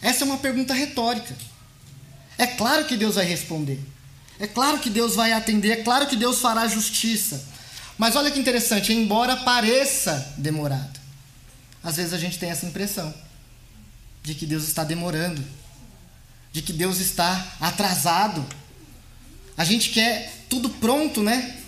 essa 0.00 0.22
é 0.22 0.26
uma 0.26 0.36
pergunta 0.36 0.72
retórica. 0.72 1.34
É 2.36 2.46
claro 2.46 2.84
que 2.84 2.96
Deus 2.96 3.14
vai 3.16 3.24
responder. 3.24 3.80
É 4.38 4.46
claro 4.46 4.78
que 4.78 4.90
Deus 4.90 5.14
vai 5.14 5.32
atender. 5.32 5.70
É 5.70 5.82
claro 5.82 6.06
que 6.06 6.16
Deus 6.16 6.40
fará 6.40 6.66
justiça. 6.68 7.53
Mas 7.96 8.16
olha 8.16 8.30
que 8.30 8.38
interessante, 8.38 8.92
embora 8.92 9.36
pareça 9.36 10.34
demorado. 10.36 11.00
Às 11.82 11.96
vezes 11.96 12.12
a 12.12 12.18
gente 12.18 12.38
tem 12.38 12.50
essa 12.50 12.66
impressão 12.66 13.14
de 14.22 14.34
que 14.34 14.46
Deus 14.46 14.64
está 14.64 14.82
demorando, 14.82 15.44
de 16.52 16.62
que 16.62 16.72
Deus 16.72 16.98
está 16.98 17.56
atrasado. 17.60 18.44
A 19.56 19.64
gente 19.64 19.90
quer 19.90 20.44
tudo 20.48 20.70
pronto, 20.70 21.22
né? 21.22 21.60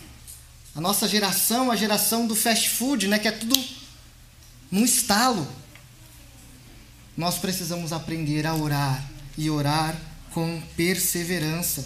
A 0.75 0.81
nossa 0.81 1.09
geração, 1.09 1.71
a 1.71 1.77
geração 1.77 2.27
do 2.27 2.35
fast 2.35 2.71
food, 2.71 3.09
né? 3.09 3.19
Que 3.19 3.29
é 3.29 3.33
tudo 3.33 3.57
num 4.71 4.85
estalo. 4.85 5.47
Nós 7.17 7.39
precisamos 7.39 7.93
aprender 7.93 8.47
a 8.47 8.55
orar 8.55 9.05
e 9.39 9.49
orar 9.51 9.97
com 10.31 10.61
perseverança, 10.77 11.85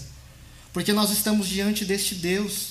porque 0.72 0.92
nós 0.92 1.10
estamos 1.10 1.48
diante 1.48 1.84
deste 1.84 2.14
Deus. 2.14 2.69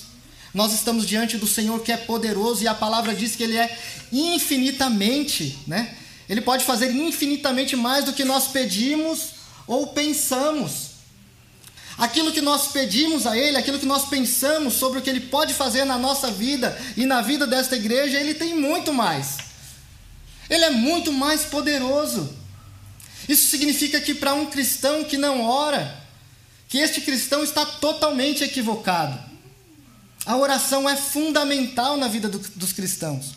Nós 0.52 0.72
estamos 0.72 1.06
diante 1.06 1.36
do 1.36 1.46
Senhor 1.46 1.80
que 1.80 1.92
é 1.92 1.96
poderoso 1.96 2.62
e 2.62 2.68
a 2.68 2.74
palavra 2.74 3.14
diz 3.14 3.36
que 3.36 3.42
ele 3.42 3.56
é 3.56 3.78
infinitamente, 4.12 5.58
né? 5.66 5.96
Ele 6.28 6.40
pode 6.40 6.64
fazer 6.64 6.92
infinitamente 6.92 7.74
mais 7.74 8.04
do 8.04 8.12
que 8.12 8.24
nós 8.24 8.48
pedimos 8.48 9.30
ou 9.66 9.88
pensamos. 9.88 10.90
Aquilo 11.98 12.32
que 12.32 12.40
nós 12.40 12.68
pedimos 12.68 13.26
a 13.26 13.36
Ele, 13.36 13.56
aquilo 13.56 13.78
que 13.78 13.84
nós 13.84 14.08
pensamos 14.08 14.74
sobre 14.74 14.98
o 14.98 15.02
que 15.02 15.10
Ele 15.10 15.20
pode 15.20 15.52
fazer 15.52 15.84
na 15.84 15.98
nossa 15.98 16.30
vida 16.30 16.80
e 16.96 17.04
na 17.04 17.20
vida 17.20 17.46
desta 17.46 17.76
igreja, 17.76 18.18
Ele 18.18 18.32
tem 18.32 18.56
muito 18.56 18.92
mais. 18.92 19.38
Ele 20.48 20.64
é 20.64 20.70
muito 20.70 21.12
mais 21.12 21.44
poderoso. 21.44 22.34
Isso 23.28 23.48
significa 23.48 24.00
que 24.00 24.14
para 24.14 24.32
um 24.34 24.46
cristão 24.46 25.04
que 25.04 25.16
não 25.16 25.42
ora, 25.42 25.94
que 26.68 26.78
este 26.78 27.00
cristão 27.00 27.44
está 27.44 27.66
totalmente 27.66 28.42
equivocado. 28.42 29.29
A 30.30 30.36
oração 30.36 30.88
é 30.88 30.94
fundamental 30.94 31.96
na 31.96 32.06
vida 32.06 32.28
do, 32.28 32.38
dos 32.38 32.72
cristãos. 32.72 33.34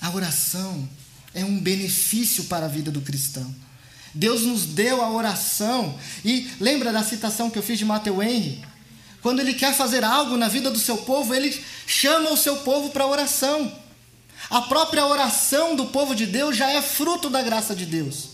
A 0.00 0.10
oração 0.10 0.88
é 1.32 1.44
um 1.44 1.56
benefício 1.56 2.46
para 2.46 2.66
a 2.66 2.68
vida 2.68 2.90
do 2.90 3.00
cristão. 3.00 3.54
Deus 4.12 4.42
nos 4.42 4.66
deu 4.66 5.00
a 5.00 5.08
oração. 5.12 5.96
E 6.24 6.50
lembra 6.58 6.92
da 6.92 7.04
citação 7.04 7.48
que 7.48 7.56
eu 7.56 7.62
fiz 7.62 7.78
de 7.78 7.84
Matthew 7.84 8.20
Henry? 8.20 8.64
Quando 9.22 9.38
ele 9.38 9.54
quer 9.54 9.72
fazer 9.72 10.02
algo 10.02 10.36
na 10.36 10.48
vida 10.48 10.68
do 10.68 10.80
seu 10.80 10.98
povo, 10.98 11.32
ele 11.32 11.56
chama 11.86 12.32
o 12.32 12.36
seu 12.36 12.56
povo 12.56 12.90
para 12.90 13.06
oração. 13.06 13.72
A 14.50 14.62
própria 14.62 15.06
oração 15.06 15.76
do 15.76 15.86
povo 15.86 16.12
de 16.12 16.26
Deus 16.26 16.56
já 16.56 16.72
é 16.72 16.82
fruto 16.82 17.30
da 17.30 17.40
graça 17.40 17.72
de 17.72 17.86
Deus. 17.86 18.30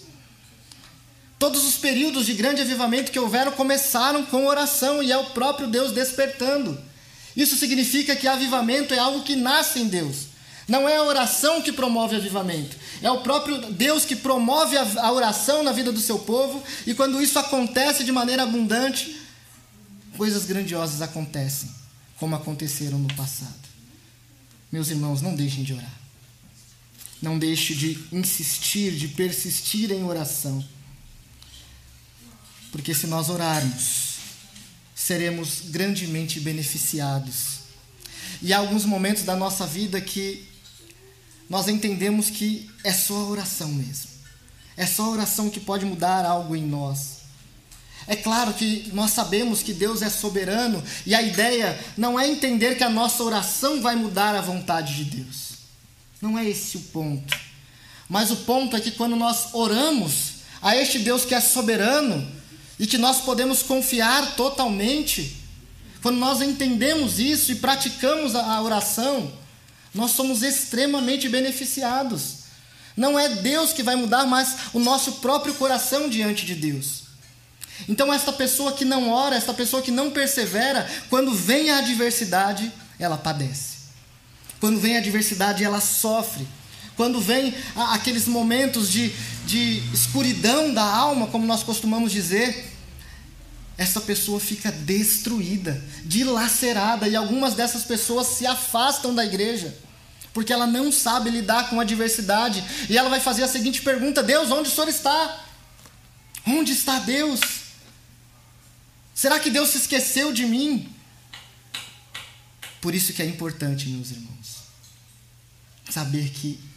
Todos 1.39 1.67
os 1.67 1.77
períodos 1.77 2.25
de 2.25 2.33
grande 2.33 2.63
avivamento 2.63 3.13
que 3.13 3.21
houveram 3.21 3.53
começaram 3.53 4.25
com 4.25 4.47
oração 4.47 5.03
e 5.03 5.13
é 5.13 5.19
o 5.19 5.27
próprio 5.27 5.67
Deus 5.67 5.93
despertando. 5.93 6.88
Isso 7.39 7.55
significa 7.55 8.17
que 8.17 8.27
avivamento 8.27 8.93
é 8.93 8.99
algo 8.99 9.23
que 9.23 9.37
nasce 9.37 9.79
em 9.79 9.87
Deus. 9.87 10.27
Não 10.67 10.89
é 10.89 10.97
a 10.97 11.05
oração 11.05 11.63
que 11.63 11.73
promove 11.73 12.17
avivamento, 12.17 12.77
é 13.01 13.11
o 13.11 13.23
próprio 13.23 13.73
Deus 13.73 14.05
que 14.05 14.17
promove 14.17 14.77
a 14.77 15.13
oração 15.13 15.63
na 15.63 15.73
vida 15.73 15.91
do 15.91 16.01
seu 16.01 16.19
povo, 16.19 16.63
e 16.87 16.93
quando 16.93 17.23
isso 17.23 17.39
acontece 17.39 18.05
de 18.05 18.13
maneira 18.13 18.43
abundante, 18.43 19.19
coisas 20.17 20.45
grandiosas 20.45 21.01
acontecem, 21.01 21.71
como 22.19 22.35
aconteceram 22.35 22.99
no 22.99 23.15
passado. 23.15 23.55
Meus 24.71 24.91
irmãos, 24.91 25.23
não 25.23 25.35
deixem 25.35 25.63
de 25.63 25.73
orar. 25.73 25.99
Não 27.23 27.39
deixe 27.39 27.75
de 27.75 27.99
insistir, 28.13 28.93
de 28.93 29.09
persistir 29.09 29.91
em 29.91 30.05
oração. 30.05 30.63
Porque 32.71 32.95
se 32.95 33.07
nós 33.07 33.31
orarmos, 33.31 34.08
seremos 35.09 35.63
grandemente 35.71 36.39
beneficiados. 36.39 37.61
E 38.43 38.53
há 38.53 38.59
alguns 38.59 38.85
momentos 38.85 39.23
da 39.23 39.35
nossa 39.35 39.67
vida 39.67 39.99
que 40.03 40.47
nós 41.49 41.67
entendemos 41.67 42.29
que 42.29 42.71
é 42.85 42.93
só 42.93 43.15
a 43.15 43.29
oração 43.29 43.71
mesmo. 43.71 44.11
É 44.77 44.85
só 44.85 45.05
a 45.05 45.09
oração 45.09 45.49
que 45.49 45.61
pode 45.61 45.87
mudar 45.87 46.27
algo 46.27 46.55
em 46.55 46.63
nós. 46.63 47.21
É 48.07 48.17
claro 48.17 48.53
que 48.53 48.91
nós 48.93 49.13
sabemos 49.13 49.63
que 49.63 49.73
Deus 49.73 50.03
é 50.03 50.11
soberano 50.11 50.85
e 51.07 51.15
a 51.15 51.23
ideia 51.23 51.83
não 51.97 52.21
é 52.21 52.29
entender 52.29 52.77
que 52.77 52.85
a 52.85 52.91
nossa 52.91 53.23
oração 53.23 53.81
vai 53.81 53.97
mudar 53.97 54.35
a 54.35 54.43
vontade 54.43 54.95
de 54.95 55.05
Deus. 55.05 55.53
Não 56.21 56.39
é 56.39 56.47
esse 56.47 56.77
o 56.77 56.81
ponto. 56.81 57.35
Mas 58.11 58.31
o 58.31 58.37
ponto 58.37 58.77
é 58.77 58.81
que 58.81 58.91
quando 58.91 59.17
nós 59.17 59.55
oramos 59.55 60.33
a 60.61 60.77
este 60.77 60.99
Deus 60.99 61.25
que 61.25 61.35
é 61.35 61.41
soberano 61.41 62.38
e 62.79 62.87
que 62.87 62.99
nós 62.99 63.21
podemos 63.21 63.63
confiar 63.63 64.37
totalmente, 64.37 65.37
quando 66.03 66.19
nós 66.19 66.41
entendemos 66.41 67.19
isso 67.19 67.51
e 67.53 67.57
praticamos 67.57 68.35
a 68.35 68.61
oração, 68.63 69.33
nós 69.95 70.13
somos 70.13 70.43
extremamente 70.43 71.29
beneficiados. 71.29 72.39
Não 72.97 73.19
é 73.19 73.29
Deus 73.29 73.73
que 73.73 73.83
vai 73.83 73.97
mudar, 73.97 74.27
mas 74.27 74.57
o 74.73 74.79
nosso 74.79 75.13
próprio 75.15 75.55
coração 75.55 76.09
diante 76.09 76.45
de 76.45 76.55
Deus. 76.55 77.05
Então, 77.89 78.13
esta 78.13 78.33
pessoa 78.33 78.73
que 78.73 78.85
não 78.85 79.11
ora, 79.11 79.37
esta 79.37 79.55
pessoa 79.55 79.83
que 79.83 79.91
não 79.91 80.11
persevera, 80.11 80.89
quando 81.09 81.33
vem 81.33 81.71
a 81.71 81.79
adversidade, 81.79 82.73
ela 82.99 83.17
padece. 83.17 83.79
Quando 84.59 84.81
vem 84.81 84.97
a 84.97 84.99
adversidade, 84.99 85.63
ela 85.63 85.81
sofre. 85.81 86.47
Quando 86.97 87.21
vem 87.21 87.55
aqueles 87.77 88.27
momentos 88.27 88.91
de, 88.91 89.13
de 89.49 89.83
escuridão 89.95 90.75
da 90.75 90.85
alma, 90.85 91.27
como 91.29 91.47
nós 91.47 91.63
costumamos 91.63 92.13
dizer, 92.13 92.71
essa 93.79 93.99
pessoa 93.99 94.39
fica 94.39 94.71
destruída, 94.71 95.83
dilacerada, 96.05 97.09
e 97.09 97.17
algumas 97.17 97.55
dessas 97.55 97.83
pessoas 97.83 98.27
se 98.27 98.47
afastam 98.47 99.15
da 99.15 99.25
igreja, 99.25 99.75
porque 100.35 100.53
ela 100.53 100.67
não 100.67 100.93
sabe 100.93 101.31
lidar 101.31 101.71
com 101.71 101.81
a 101.81 101.83
adversidade, 101.83 102.63
e 102.91 102.99
ela 102.99 103.09
vai 103.09 103.21
fazer 103.21 103.43
a 103.43 103.49
seguinte 103.49 103.81
pergunta: 103.81 104.23
Deus, 104.23 104.51
onde 104.51 104.69
o 104.69 104.73
Senhor 104.73 104.89
está? 104.89 105.43
Onde 106.47 106.73
está 106.73 106.99
Deus? 106.99 107.41
Será 109.15 109.41
que 109.41 109.49
Deus 109.49 109.71
se 109.71 109.79
esqueceu 109.79 110.31
de 110.31 110.45
mim? 110.45 110.93
Por 112.83 112.95
isso 112.95 113.15
que 113.15 113.23
é 113.23 113.27
importante, 113.27 113.89
meus 113.89 114.11
irmãos, 114.11 114.59
saber 115.89 116.29
que 116.29 116.68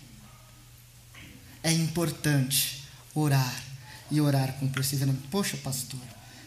é 1.63 1.71
importante 1.71 2.83
orar 3.13 3.63
e 4.09 4.19
orar 4.19 4.53
com 4.53 4.67
perseverança. 4.67 5.19
Poxa, 5.29 5.57
pastor, 5.57 5.99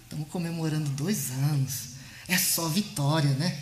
estamos 0.02 0.28
comemorando 0.28 0.90
dois 0.90 1.30
anos. 1.30 1.94
É 2.26 2.36
só 2.36 2.68
vitória, 2.68 3.30
né? 3.30 3.60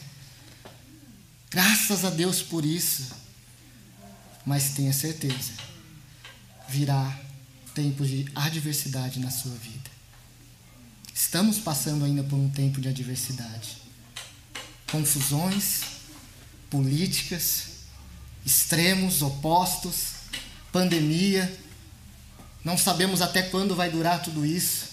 Graças 1.51 2.05
a 2.05 2.11
Deus 2.11 2.43
por 2.43 2.65
isso. 2.65 3.11
Mas 4.45 4.71
tenha 4.71 4.93
certeza, 4.93 5.53
virá 6.69 7.17
tempos 7.75 8.09
de 8.09 8.27
adversidade 8.35 9.21
na 9.21 9.31
sua 9.31 9.55
vida. 9.55 9.91
Estamos 11.15 11.59
passando 11.59 12.05
ainda 12.05 12.25
por 12.25 12.37
um 12.37 12.51
tempo 12.51 12.81
de 12.81 12.89
adversidade. 12.89 13.77
Confusões 14.91 15.83
políticas, 16.69 17.67
extremos, 18.45 19.23
opostos, 19.23 20.12
pandemia. 20.73 21.61
Não 22.65 22.79
sabemos 22.79 23.21
até 23.21 23.43
quando 23.43 23.77
vai 23.77 23.91
durar 23.91 24.23
tudo 24.23 24.45
isso. 24.45 24.87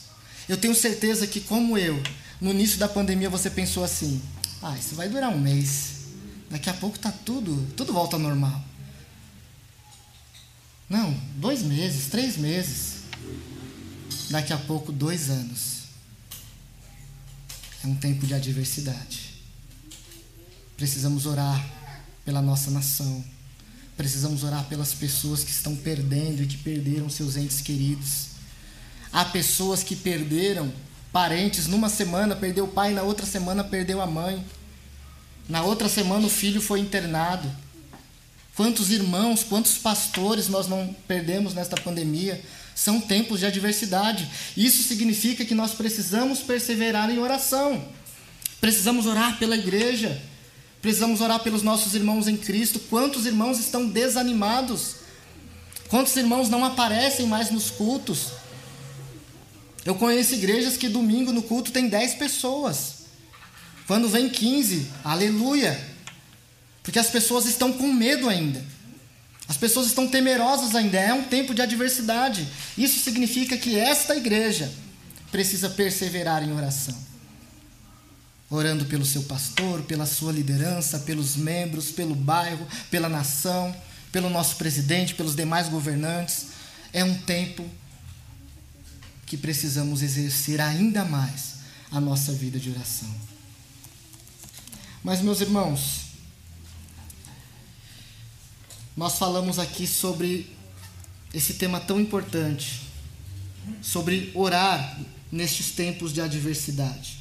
Eu 0.48 0.58
tenho 0.58 0.76
certeza 0.76 1.26
que, 1.26 1.40
como 1.40 1.78
eu, 1.78 2.02
no 2.42 2.52
início 2.52 2.78
da 2.78 2.90
pandemia 2.90 3.30
você 3.30 3.50
pensou 3.50 3.84
assim: 3.84 4.22
ah, 4.62 4.78
isso 4.78 4.96
vai 4.96 5.08
durar 5.08 5.30
um 5.30 5.40
mês. 5.40 6.00
Daqui 6.50 6.70
a 6.70 6.74
pouco 6.74 6.98
tá 7.00 7.12
tudo, 7.12 7.68
tudo 7.78 7.94
volta 7.94 8.16
ao 8.16 8.22
normal. 8.22 8.64
Não, 10.90 11.14
dois 11.36 11.62
meses, 11.62 12.08
três 12.08 12.36
meses. 12.38 13.04
Daqui 14.30 14.52
a 14.52 14.58
pouco, 14.58 14.92
dois 14.92 15.30
anos. 15.30 15.84
É 17.84 17.88
um 17.88 17.96
tempo 17.96 18.26
de 18.26 18.34
adversidade. 18.34 19.36
Precisamos 20.76 21.26
orar 21.26 21.64
pela 22.26 22.42
nossa 22.42 22.72
nação. 22.72 23.24
Precisamos 24.00 24.46
orar 24.46 24.64
pelas 24.70 24.94
pessoas 24.94 25.44
que 25.44 25.52
estão 25.52 25.76
perdendo 25.76 26.42
e 26.42 26.48
que 26.48 26.56
perderam 26.56 27.10
seus 27.10 27.36
entes 27.36 27.60
queridos. 27.60 28.28
Há 29.12 29.26
pessoas 29.26 29.84
que 29.84 29.94
perderam 29.94 30.72
parentes 31.12 31.68
numa 31.68 31.90
semana, 31.90 32.34
perdeu 32.34 32.64
o 32.64 32.70
pai, 32.70 32.94
na 32.94 33.02
outra 33.02 33.26
semana 33.26 33.62
perdeu 33.62 34.02
a 34.02 34.08
mãe. 34.08 34.42
Na 35.50 35.64
outra 35.64 35.90
semana 35.90 36.26
o 36.26 36.30
filho 36.30 36.62
foi 36.62 36.80
internado. 36.80 37.52
Quantos 38.56 38.90
irmãos, 38.90 39.44
quantos 39.44 39.78
pastores 39.78 40.48
nós 40.48 40.66
não 40.66 40.96
perdemos 41.06 41.54
nesta 41.54 41.76
pandemia? 41.76 42.42
São 42.74 43.02
tempos 43.02 43.42
de 43.42 43.48
adversidade. 43.48 44.30
Isso 44.56 44.82
significa 44.82 45.44
que 45.44 45.54
nós 45.54 45.74
precisamos 45.74 46.40
perseverar 46.40 47.10
em 47.10 47.20
oração. 47.20 47.86
Precisamos 48.62 49.06
orar 49.06 49.38
pela 49.38 49.58
igreja. 49.58 50.22
Precisamos 50.82 51.20
orar 51.20 51.40
pelos 51.42 51.62
nossos 51.62 51.94
irmãos 51.94 52.28
em 52.28 52.38
Cristo. 52.38 52.80
Quantos 52.80 53.26
irmãos 53.26 53.60
estão 53.60 53.88
desanimados? 53.88 54.96
Quantos 55.90 56.16
irmãos 56.16 56.50
não 56.50 56.64
aparecem 56.64 57.28
mais 57.28 57.52
nos 57.52 57.70
cultos? 57.70 58.28
Eu 59.86 59.96
conheço 59.96 60.36
igrejas 60.36 60.78
que 60.78 60.88
domingo 60.88 61.34
no 61.34 61.42
culto 61.44 61.72
tem 61.72 61.90
10 61.90 62.16
pessoas. 62.16 63.00
Quando 63.88 64.08
vem 64.08 64.30
15, 64.30 64.88
aleluia. 65.04 65.78
Porque 66.82 67.00
as 67.00 67.10
pessoas 67.10 67.46
estão 67.46 67.74
com 67.74 67.92
medo 67.92 68.30
ainda. 68.30 68.64
As 69.48 69.58
pessoas 69.58 69.88
estão 69.88 70.08
temerosas 70.08 70.76
ainda. 70.76 70.98
É 70.98 71.14
um 71.14 71.24
tempo 71.24 71.54
de 71.54 71.62
adversidade. 71.62 72.48
Isso 72.78 73.00
significa 73.00 73.58
que 73.58 73.78
esta 73.78 74.16
igreja 74.16 74.72
precisa 75.32 75.70
perseverar 75.70 76.42
em 76.42 76.54
oração 76.54 77.09
orando 78.50 78.86
pelo 78.86 79.06
seu 79.06 79.24
pastor, 79.24 79.82
pela 79.84 80.06
sua 80.06 80.32
liderança, 80.32 81.00
pelos 81.00 81.36
membros, 81.36 81.92
pelo 81.92 82.16
bairro, 82.16 82.68
pela 82.90 83.08
nação, 83.08 83.76
pelo 84.12 84.30
nosso 84.30 84.56
presidente, 84.56 85.14
pelos 85.14 85.36
demais 85.36 85.70
governantes. 85.70 86.48
É 86.92 87.04
um 87.04 87.16
tempo 87.20 87.64
que 89.26 89.38
precisamos 89.38 90.02
exercer 90.02 90.60
ainda 90.60 91.06
mais 91.06 91.60
a 91.92 92.02
nossa 92.02 92.34
vida 92.34 92.58
de 92.58 92.72
oração. 92.72 93.14
Mas, 95.04 95.22
meus 95.22 95.40
irmãos, 95.42 96.10
nós 98.98 99.18
falamos 99.18 99.60
aqui 99.60 99.86
sobre 99.86 100.56
esse 101.34 101.54
tema 101.54 101.80
tão 101.80 102.00
importante, 102.00 102.82
sobre 103.82 104.32
orar 104.34 105.00
nestes 105.32 105.72
tempos 105.72 106.12
de 106.12 106.22
adversidade. 106.22 107.19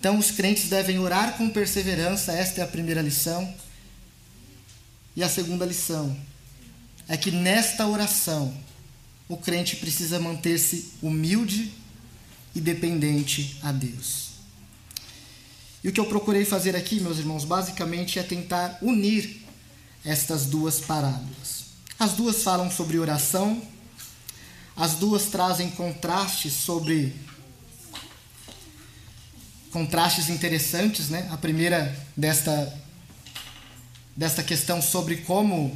Então, 0.00 0.18
os 0.18 0.30
crentes 0.30 0.70
devem 0.70 0.98
orar 0.98 1.36
com 1.36 1.50
perseverança, 1.50 2.32
esta 2.32 2.62
é 2.62 2.64
a 2.64 2.66
primeira 2.66 3.02
lição. 3.02 3.54
E 5.14 5.22
a 5.22 5.28
segunda 5.28 5.66
lição 5.66 6.16
é 7.06 7.18
que 7.18 7.30
nesta 7.30 7.86
oração, 7.86 8.56
o 9.28 9.36
crente 9.36 9.76
precisa 9.76 10.18
manter-se 10.18 10.94
humilde 11.02 11.70
e 12.54 12.60
dependente 12.60 13.58
a 13.62 13.70
Deus. 13.70 14.30
E 15.84 15.88
o 15.88 15.92
que 15.92 16.00
eu 16.00 16.06
procurei 16.06 16.46
fazer 16.46 16.74
aqui, 16.74 16.98
meus 16.98 17.18
irmãos, 17.18 17.44
basicamente 17.44 18.18
é 18.18 18.22
tentar 18.22 18.78
unir 18.80 19.42
estas 20.02 20.46
duas 20.46 20.80
parábolas. 20.80 21.66
As 21.98 22.12
duas 22.12 22.42
falam 22.42 22.70
sobre 22.70 22.98
oração, 22.98 23.62
as 24.74 24.94
duas 24.94 25.26
trazem 25.26 25.70
contrastes 25.70 26.54
sobre 26.54 27.14
contrastes 29.70 30.28
interessantes, 30.28 31.08
né? 31.08 31.28
A 31.30 31.36
primeira 31.36 31.96
desta 32.16 32.72
desta 34.16 34.42
questão 34.42 34.82
sobre 34.82 35.18
como 35.18 35.66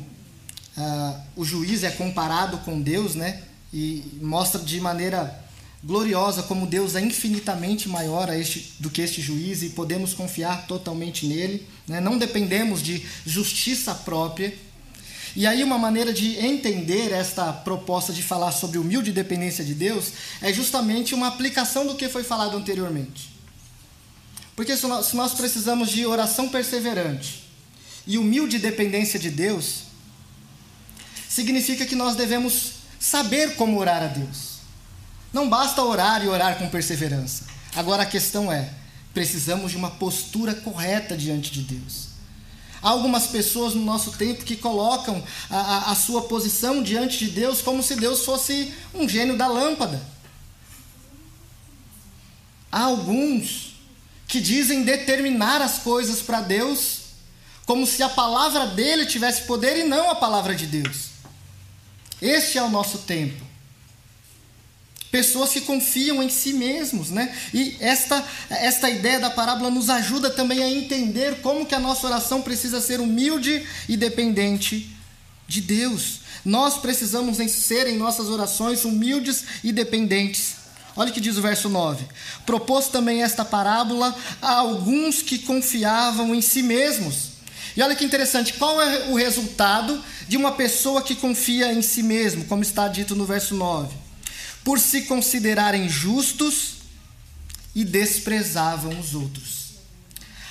uh, 0.76 1.20
o 1.37 1.44
juiz 1.44 1.83
é 1.83 1.90
comparado 1.90 2.59
com 2.59 2.80
Deus, 2.80 3.14
né? 3.14 3.42
E 3.72 4.04
mostra 4.20 4.61
de 4.61 4.80
maneira 4.80 5.42
gloriosa 5.83 6.42
como 6.42 6.66
Deus 6.66 6.94
é 6.94 7.00
infinitamente 7.00 7.88
maior 7.88 8.30
a 8.30 8.38
este, 8.38 8.74
do 8.78 8.90
que 8.90 9.02
este 9.02 9.20
juiz 9.20 9.62
e 9.62 9.70
podemos 9.70 10.14
confiar 10.14 10.66
totalmente 10.66 11.26
nele, 11.26 11.66
né? 11.87 12.00
Não 12.00 12.18
dependemos 12.18 12.83
de 12.83 13.04
justiça 13.24 13.94
própria. 13.94 14.54
E 15.37 15.46
aí 15.46 15.64
uma 15.64 15.78
maneira 15.78 16.12
de 16.12 16.37
entender 16.38 17.12
esta 17.12 17.52
proposta 17.52 18.12
de 18.12 18.22
falar 18.22 18.52
sobre 18.52 18.78
humilde 18.78 19.11
dependência 19.11 19.64
de 19.64 19.74
Deus 19.74 20.12
é 20.40 20.52
justamente 20.52 21.14
uma 21.14 21.28
aplicação 21.28 21.87
do 21.87 21.94
que 21.94 22.09
foi 22.09 22.22
falado 22.22 22.57
anteriormente. 22.57 23.33
Porque 24.56 24.76
se 24.76 24.86
nós, 24.86 25.34
precisamos 25.34 25.90
de 25.90 26.06
oração 26.06 26.48
perseverante 26.48 27.44
e 28.06 28.18
humilde 28.18 28.58
dependência 28.58 29.18
de 29.18 29.30
Deus, 29.30 29.84
significa 31.28 31.84
que 31.84 31.96
nós 31.96 32.14
devemos 32.14 32.74
saber 33.00 33.56
como 33.56 33.78
orar 33.78 34.02
a 34.02 34.06
Deus. 34.06 34.54
Não 35.32 35.48
basta 35.48 35.82
orar 35.82 36.24
e 36.24 36.28
orar 36.28 36.56
com 36.58 36.68
perseverança. 36.68 37.46
Agora 37.74 38.04
a 38.04 38.06
questão 38.06 38.52
é: 38.52 38.72
precisamos 39.12 39.72
de 39.72 39.76
uma 39.76 39.90
postura 39.90 40.54
correta 40.54 41.16
diante 41.16 41.50
de 41.50 41.62
Deus. 41.62 42.14
Há 42.80 42.90
algumas 42.90 43.26
pessoas 43.26 43.74
no 43.74 43.82
nosso 43.82 44.12
tempo 44.12 44.44
que 44.44 44.56
colocam 44.56 45.24
a, 45.50 45.56
a, 45.56 45.92
a, 45.92 45.94
sua 45.94 46.22
posição 46.22 46.82
diante 46.82 47.18
de 47.18 47.30
Deus 47.30 47.62
como 47.62 47.82
se 47.82 47.96
Deus 47.96 48.24
fosse 48.24 48.72
um 48.92 49.08
gênio 49.08 49.38
da 49.38 49.48
lâmpada. 49.48 50.00
Há 52.70 52.82
alguns 52.82 53.73
que 54.34 54.40
dizem 54.40 54.82
determinar 54.82 55.62
as 55.62 55.78
coisas 55.78 56.20
para 56.20 56.40
Deus, 56.40 57.02
como 57.64 57.86
se 57.86 58.02
a 58.02 58.08
palavra 58.08 58.66
dele 58.66 59.06
tivesse 59.06 59.42
poder 59.42 59.76
e 59.76 59.85
não 59.85 60.10
a 60.10 60.16
palavra 60.16 60.56
de 60.56 60.66
Deus. 60.66 61.10
Este 62.20 62.58
é 62.58 62.62
o 62.64 62.68
nosso 62.68 62.98
tempo. 62.98 63.40
Pessoas 65.08 65.50
que 65.50 65.60
confiam 65.60 66.20
em 66.20 66.28
si 66.28 66.52
mesmos, 66.52 67.10
né? 67.10 67.32
E 67.54 67.76
esta, 67.78 68.26
esta 68.50 68.90
ideia 68.90 69.20
da 69.20 69.30
parábola 69.30 69.70
nos 69.70 69.88
ajuda 69.88 70.28
também 70.28 70.64
a 70.64 70.68
entender 70.68 71.40
como 71.40 71.64
que 71.64 71.76
a 71.76 71.78
nossa 71.78 72.04
oração 72.04 72.42
precisa 72.42 72.80
ser 72.80 72.98
humilde 72.98 73.64
e 73.88 73.96
dependente 73.96 74.90
de 75.46 75.60
Deus. 75.60 76.22
Nós 76.44 76.78
precisamos 76.78 77.37
ser 77.52 77.87
em 77.87 77.96
nossas 77.96 78.26
orações 78.26 78.85
humildes 78.85 79.44
e 79.62 79.70
dependentes 79.70 80.63
Olha 80.96 81.10
o 81.10 81.12
que 81.12 81.20
diz 81.20 81.36
o 81.36 81.42
verso 81.42 81.68
9. 81.68 82.04
Propôs 82.46 82.88
também 82.88 83.22
esta 83.22 83.44
parábola 83.44 84.14
a 84.40 84.52
alguns 84.52 85.22
que 85.22 85.38
confiavam 85.38 86.34
em 86.34 86.40
si 86.40 86.62
mesmos. 86.62 87.34
E 87.76 87.82
olha 87.82 87.96
que 87.96 88.04
interessante, 88.04 88.52
qual 88.54 88.80
é 88.80 89.08
o 89.08 89.16
resultado 89.16 90.00
de 90.28 90.36
uma 90.36 90.52
pessoa 90.52 91.02
que 91.02 91.16
confia 91.16 91.72
em 91.72 91.82
si 91.82 92.02
mesmo, 92.02 92.44
como 92.44 92.62
está 92.62 92.86
dito 92.86 93.16
no 93.16 93.26
verso 93.26 93.56
9? 93.56 93.92
Por 94.62 94.78
se 94.78 95.02
considerarem 95.02 95.88
justos 95.88 96.74
e 97.74 97.84
desprezavam 97.84 98.98
os 98.98 99.14
outros. 99.14 99.64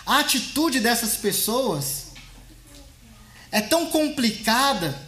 A 0.05 0.19
atitude 0.19 0.81
dessas 0.81 1.15
pessoas 1.15 2.07
é 3.49 3.61
tão 3.61 3.85
complicada 3.85 4.99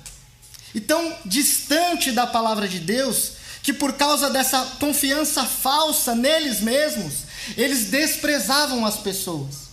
e 0.73 0.79
tão 0.79 1.17
distante 1.25 2.13
da 2.13 2.25
palavra 2.25 2.67
de 2.67 2.79
Deus 2.79 3.33
que 3.65 3.73
por 3.73 3.93
causa 3.93 4.29
dessa 4.29 4.63
confiança 4.79 5.43
falsa 5.43 6.13
neles 6.13 6.61
mesmos, 6.61 7.25
Eles 7.57 7.85
desprezavam 7.85 8.85
as 8.85 8.97
pessoas. 8.97 9.65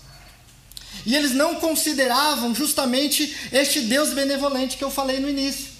E 1.04 1.14
eles 1.14 1.32
não 1.32 1.56
consideravam 1.56 2.54
justamente 2.54 3.36
este 3.52 3.82
Deus 3.82 4.14
benevolente 4.14 4.78
que 4.78 4.84
eu 4.84 4.90
falei 4.90 5.20
no 5.20 5.28
início. 5.28 5.72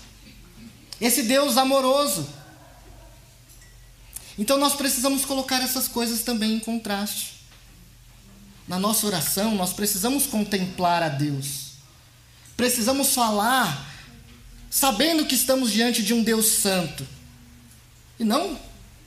Esse 1.00 1.22
Deus 1.22 1.56
amoroso. 1.56 2.28
Então 4.38 4.58
nós 4.58 4.74
precisamos 4.74 5.24
colocar 5.24 5.62
essas 5.62 5.88
coisas 5.88 6.22
também 6.22 6.54
em 6.54 6.60
contraste. 6.60 7.44
Na 8.68 8.78
nossa 8.78 9.06
oração, 9.06 9.54
nós 9.54 9.72
precisamos 9.72 10.26
contemplar 10.26 11.02
a 11.02 11.08
Deus. 11.08 11.72
Precisamos 12.56 13.14
falar 13.14 13.90
sabendo 14.70 15.24
que 15.24 15.34
estamos 15.34 15.70
diante 15.70 16.02
de 16.02 16.12
um 16.12 16.22
Deus 16.22 16.46
santo. 16.46 17.06
E 18.18 18.24
não 18.24 18.58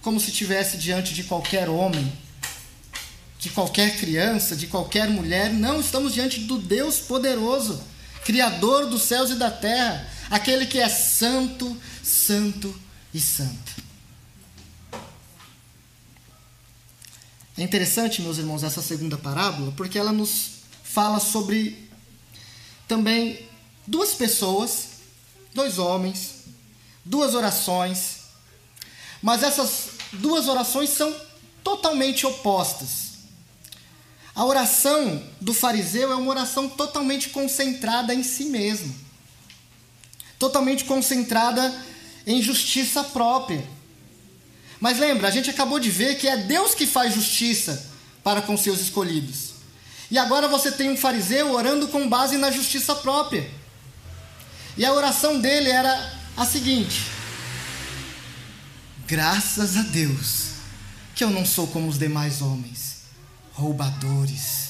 como 0.02 0.20
se 0.20 0.30
estivesse 0.30 0.78
diante 0.78 1.14
de 1.14 1.24
qualquer 1.24 1.68
homem, 1.68 2.12
de 3.40 3.50
qualquer 3.50 3.98
criança, 3.98 4.56
de 4.56 4.68
qualquer 4.68 5.10
mulher. 5.10 5.52
Não, 5.52 5.80
estamos 5.80 6.14
diante 6.14 6.42
do 6.42 6.58
Deus 6.58 7.00
poderoso, 7.00 7.82
Criador 8.24 8.88
dos 8.88 9.04
céus 9.04 9.30
e 9.30 9.36
da 9.36 9.52
terra, 9.52 10.08
aquele 10.30 10.66
que 10.66 10.80
é 10.80 10.90
santo, 10.90 11.76
santo 12.04 12.76
e 13.14 13.20
santo. 13.20 13.84
É 17.58 17.64
interessante, 17.64 18.22
meus 18.22 18.38
irmãos, 18.38 18.64
essa 18.64 18.82
segunda 18.82 19.18
parábola, 19.18 19.72
porque 19.78 19.98
ela 19.98 20.12
nos 20.12 20.56
fala 20.84 21.20
sobre 21.20 21.90
também 22.88 23.48
duas 23.88 24.14
pessoas, 24.14 24.88
dois 25.54 25.78
homens, 25.78 26.46
duas 27.04 27.34
orações, 27.34 28.15
mas 29.26 29.42
essas 29.42 29.88
duas 30.14 30.48
orações 30.48 30.92
são 30.92 31.12
totalmente 31.64 32.28
opostas. 32.28 33.16
A 34.36 34.46
oração 34.46 35.20
do 35.42 35.52
fariseu 35.52 36.12
é 36.12 36.16
uma 36.16 36.30
oração 36.30 36.70
totalmente 36.70 37.30
concentrada 37.30 38.14
em 38.14 38.22
si 38.22 38.46
mesmo, 38.46 38.96
totalmente 40.38 40.86
concentrada 40.86 41.74
em 42.28 42.40
justiça 42.40 43.04
própria. 43.04 43.68
Mas 44.80 45.00
lembra, 45.00 45.28
a 45.28 45.32
gente 45.32 45.50
acabou 45.50 45.80
de 45.80 45.90
ver 45.90 46.20
que 46.20 46.28
é 46.28 46.38
Deus 46.38 46.76
que 46.76 46.86
faz 46.86 47.16
justiça 47.16 47.90
para 48.24 48.44
com 48.44 48.56
seus 48.56 48.80
escolhidos. 48.80 49.56
E 50.12 50.20
agora 50.20 50.48
você 50.48 50.72
tem 50.72 50.92
um 50.92 50.98
fariseu 50.98 51.52
orando 51.52 51.88
com 51.88 52.08
base 52.08 52.38
na 52.38 52.52
justiça 52.52 52.94
própria. 52.94 53.50
E 54.78 54.86
a 54.86 54.94
oração 54.94 55.40
dele 55.40 55.72
era 55.72 56.14
a 56.38 56.46
seguinte: 56.46 57.15
Graças 59.08 59.78
a 59.78 59.82
Deus 59.82 60.56
que 61.14 61.24
eu 61.24 61.30
não 61.30 61.46
sou 61.46 61.68
como 61.68 61.88
os 61.88 61.98
demais 61.98 62.42
homens, 62.42 63.04
roubadores, 63.54 64.70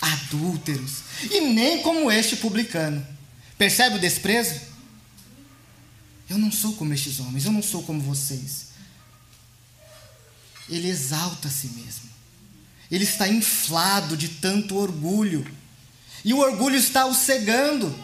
adúlteros, 0.00 1.02
e 1.30 1.40
nem 1.40 1.82
como 1.82 2.10
este 2.10 2.36
publicano. 2.36 3.06
Percebe 3.56 3.96
o 3.96 4.00
desprezo? 4.00 4.60
Eu 6.28 6.36
não 6.36 6.52
sou 6.52 6.74
como 6.74 6.92
estes 6.92 7.18
homens, 7.20 7.44
eu 7.44 7.52
não 7.52 7.62
sou 7.62 7.82
como 7.82 8.00
vocês 8.00 8.70
ele 10.70 10.88
exalta 10.88 11.48
a 11.48 11.50
si 11.50 11.68
mesmo. 11.68 12.08
Ele 12.90 13.04
está 13.04 13.28
inflado 13.28 14.16
de 14.16 14.28
tanto 14.28 14.76
orgulho. 14.76 15.46
E 16.24 16.32
o 16.32 16.38
orgulho 16.38 16.76
está 16.76 17.06
o 17.06 17.14
cegando. 17.14 17.94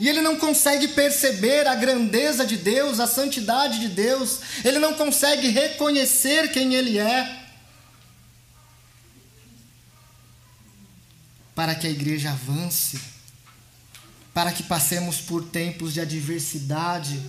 E 0.00 0.08
ele 0.08 0.20
não 0.20 0.36
consegue 0.36 0.88
perceber 0.88 1.66
a 1.66 1.74
grandeza 1.74 2.44
de 2.44 2.56
Deus, 2.56 3.00
a 3.00 3.06
santidade 3.06 3.78
de 3.80 3.88
Deus. 3.88 4.40
Ele 4.64 4.78
não 4.78 4.94
consegue 4.94 5.48
reconhecer 5.48 6.52
quem 6.52 6.74
ele 6.74 6.98
é. 6.98 7.44
Para 11.54 11.74
que 11.74 11.86
a 11.86 11.90
igreja 11.90 12.30
avance, 12.30 13.00
para 14.32 14.50
que 14.50 14.64
passemos 14.64 15.18
por 15.18 15.44
tempos 15.44 15.94
de 15.94 16.00
adversidade 16.00 17.20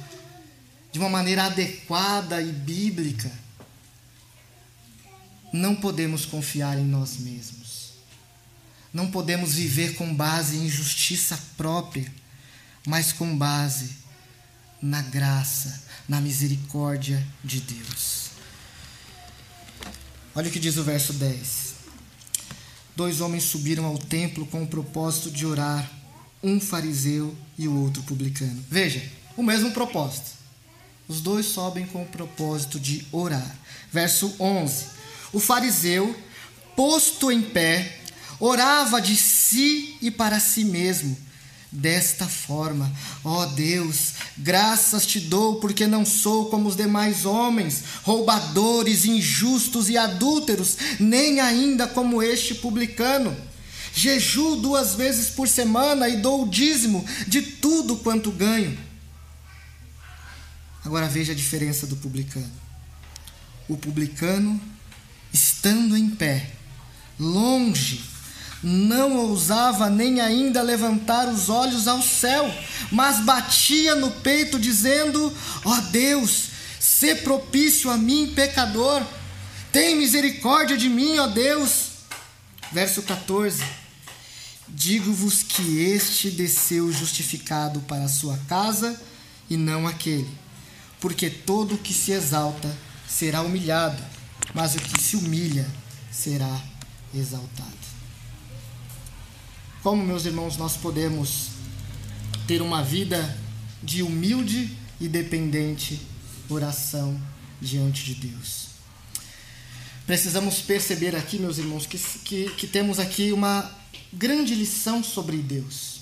de 0.91 0.97
uma 0.97 1.09
maneira 1.09 1.43
adequada 1.43 2.41
e 2.41 2.51
bíblica 2.51 3.31
não 5.55 5.75
podemos 5.75 6.25
confiar 6.25 6.77
em 6.77 6.83
nós 6.83 7.17
mesmos. 7.17 7.93
Não 8.93 9.09
podemos 9.09 9.53
viver 9.53 9.95
com 9.95 10.13
base 10.13 10.57
em 10.57 10.69
justiça 10.69 11.39
própria, 11.57 12.11
mas 12.85 13.11
com 13.11 13.37
base 13.37 13.91
na 14.81 15.01
graça, 15.01 15.83
na 16.07 16.21
misericórdia 16.21 17.25
de 17.43 17.59
Deus. 17.61 18.29
Olha 20.35 20.49
o 20.49 20.51
que 20.51 20.59
diz 20.59 20.77
o 20.77 20.83
verso 20.83 21.13
10. 21.13 21.75
Dois 22.95 23.19
homens 23.19 23.43
subiram 23.43 23.85
ao 23.85 23.97
templo 23.97 24.45
com 24.45 24.63
o 24.63 24.67
propósito 24.67 25.31
de 25.31 25.45
orar, 25.45 25.89
um 26.43 26.59
fariseu 26.59 27.35
e 27.57 27.67
o 27.67 27.75
outro 27.75 28.03
publicano. 28.03 28.63
Veja, 28.69 29.03
o 29.35 29.43
mesmo 29.43 29.71
propósito. 29.71 30.31
Os 31.07 31.21
dois 31.21 31.45
sobem 31.45 31.85
com 31.85 32.03
o 32.03 32.07
propósito 32.07 32.79
de 32.79 33.05
orar. 33.11 33.55
Verso 33.91 34.33
11. 34.39 34.85
O 35.33 35.39
fariseu, 35.39 36.15
posto 36.75 37.31
em 37.31 37.41
pé, 37.41 37.99
orava 38.39 39.01
de 39.01 39.15
si 39.15 39.97
e 40.01 40.09
para 40.09 40.39
si 40.39 40.63
mesmo. 40.63 41.17
Desta 41.75 42.25
forma, 42.25 42.89
ó 43.21 43.45
Deus, 43.47 44.13
graças 44.37 45.05
te 45.05 45.19
dou, 45.19 45.59
porque 45.59 45.85
não 45.85 46.05
sou 46.05 46.45
como 46.45 46.69
os 46.69 46.75
demais 46.75 47.25
homens, 47.25 47.83
roubadores, 48.01 49.03
injustos 49.03 49.89
e 49.89 49.97
adúlteros, 49.97 50.77
nem 51.01 51.41
ainda 51.41 51.85
como 51.85 52.23
este 52.23 52.55
publicano. 52.55 53.35
Jejuo 53.93 54.55
duas 54.55 54.95
vezes 54.95 55.29
por 55.29 55.49
semana 55.49 56.07
e 56.07 56.15
dou 56.17 56.43
o 56.43 56.49
dízimo 56.49 57.05
de 57.27 57.41
tudo 57.41 57.97
quanto 57.97 58.31
ganho. 58.31 58.77
Agora 60.85 61.09
veja 61.09 61.33
a 61.33 61.35
diferença 61.35 61.85
do 61.85 61.97
publicano. 61.97 62.51
O 63.67 63.75
publicano 63.75 64.61
estando 65.33 65.97
em 65.97 66.09
pé, 66.09 66.51
longe, 67.19 68.01
não 68.65 69.15
ousava 69.17 69.89
nem 69.89 70.19
ainda 70.19 70.61
levantar 70.61 71.27
os 71.27 71.49
olhos 71.49 71.87
ao 71.87 72.01
céu, 72.01 72.51
mas 72.91 73.19
batia 73.19 73.95
no 73.95 74.11
peito, 74.11 74.59
dizendo: 74.59 75.31
Ó 75.63 75.71
oh 75.71 75.81
Deus, 75.91 76.49
sê 76.79 77.15
propício 77.15 77.89
a 77.89 77.97
mim, 77.97 78.33
pecador, 78.35 79.05
tem 79.71 79.95
misericórdia 79.95 80.75
de 80.75 80.89
mim, 80.89 81.17
ó 81.19 81.27
Deus. 81.27 81.91
Verso 82.71 83.03
14: 83.03 83.63
Digo-vos 84.67 85.43
que 85.43 85.79
este 85.79 86.31
desceu 86.31 86.91
justificado 86.91 87.79
para 87.81 88.05
a 88.05 88.09
sua 88.09 88.37
casa 88.49 88.99
e 89.49 89.55
não 89.55 89.87
aquele, 89.87 90.29
porque 90.99 91.29
todo 91.29 91.75
o 91.75 91.77
que 91.77 91.93
se 91.93 92.11
exalta 92.11 92.75
será 93.07 93.41
humilhado 93.41 94.15
mas 94.55 94.73
o 94.73 94.79
que 94.79 95.01
se 95.01 95.17
humilha 95.17 95.67
será 96.09 96.61
exaltado. 97.13 97.94
Como, 99.85 100.03
meus 100.03 100.25
irmãos, 100.25 100.57
nós 100.57 100.75
podemos 100.75 101.49
ter 102.47 102.59
uma 102.59 102.81
vida 102.81 103.37
de 103.83 104.01
humilde 104.01 104.75
e 104.99 105.07
dependente 105.07 106.01
oração 106.49 107.21
diante 107.61 108.03
de 108.03 108.15
Deus? 108.15 108.69
Precisamos 110.07 110.55
perceber 110.55 111.15
aqui, 111.15 111.37
meus 111.37 111.59
irmãos, 111.59 111.85
que, 111.85 111.99
que, 111.99 112.49
que 112.55 112.65
temos 112.65 112.97
aqui 112.97 113.31
uma 113.31 113.71
grande 114.11 114.55
lição 114.55 115.03
sobre 115.03 115.37
Deus. 115.37 115.99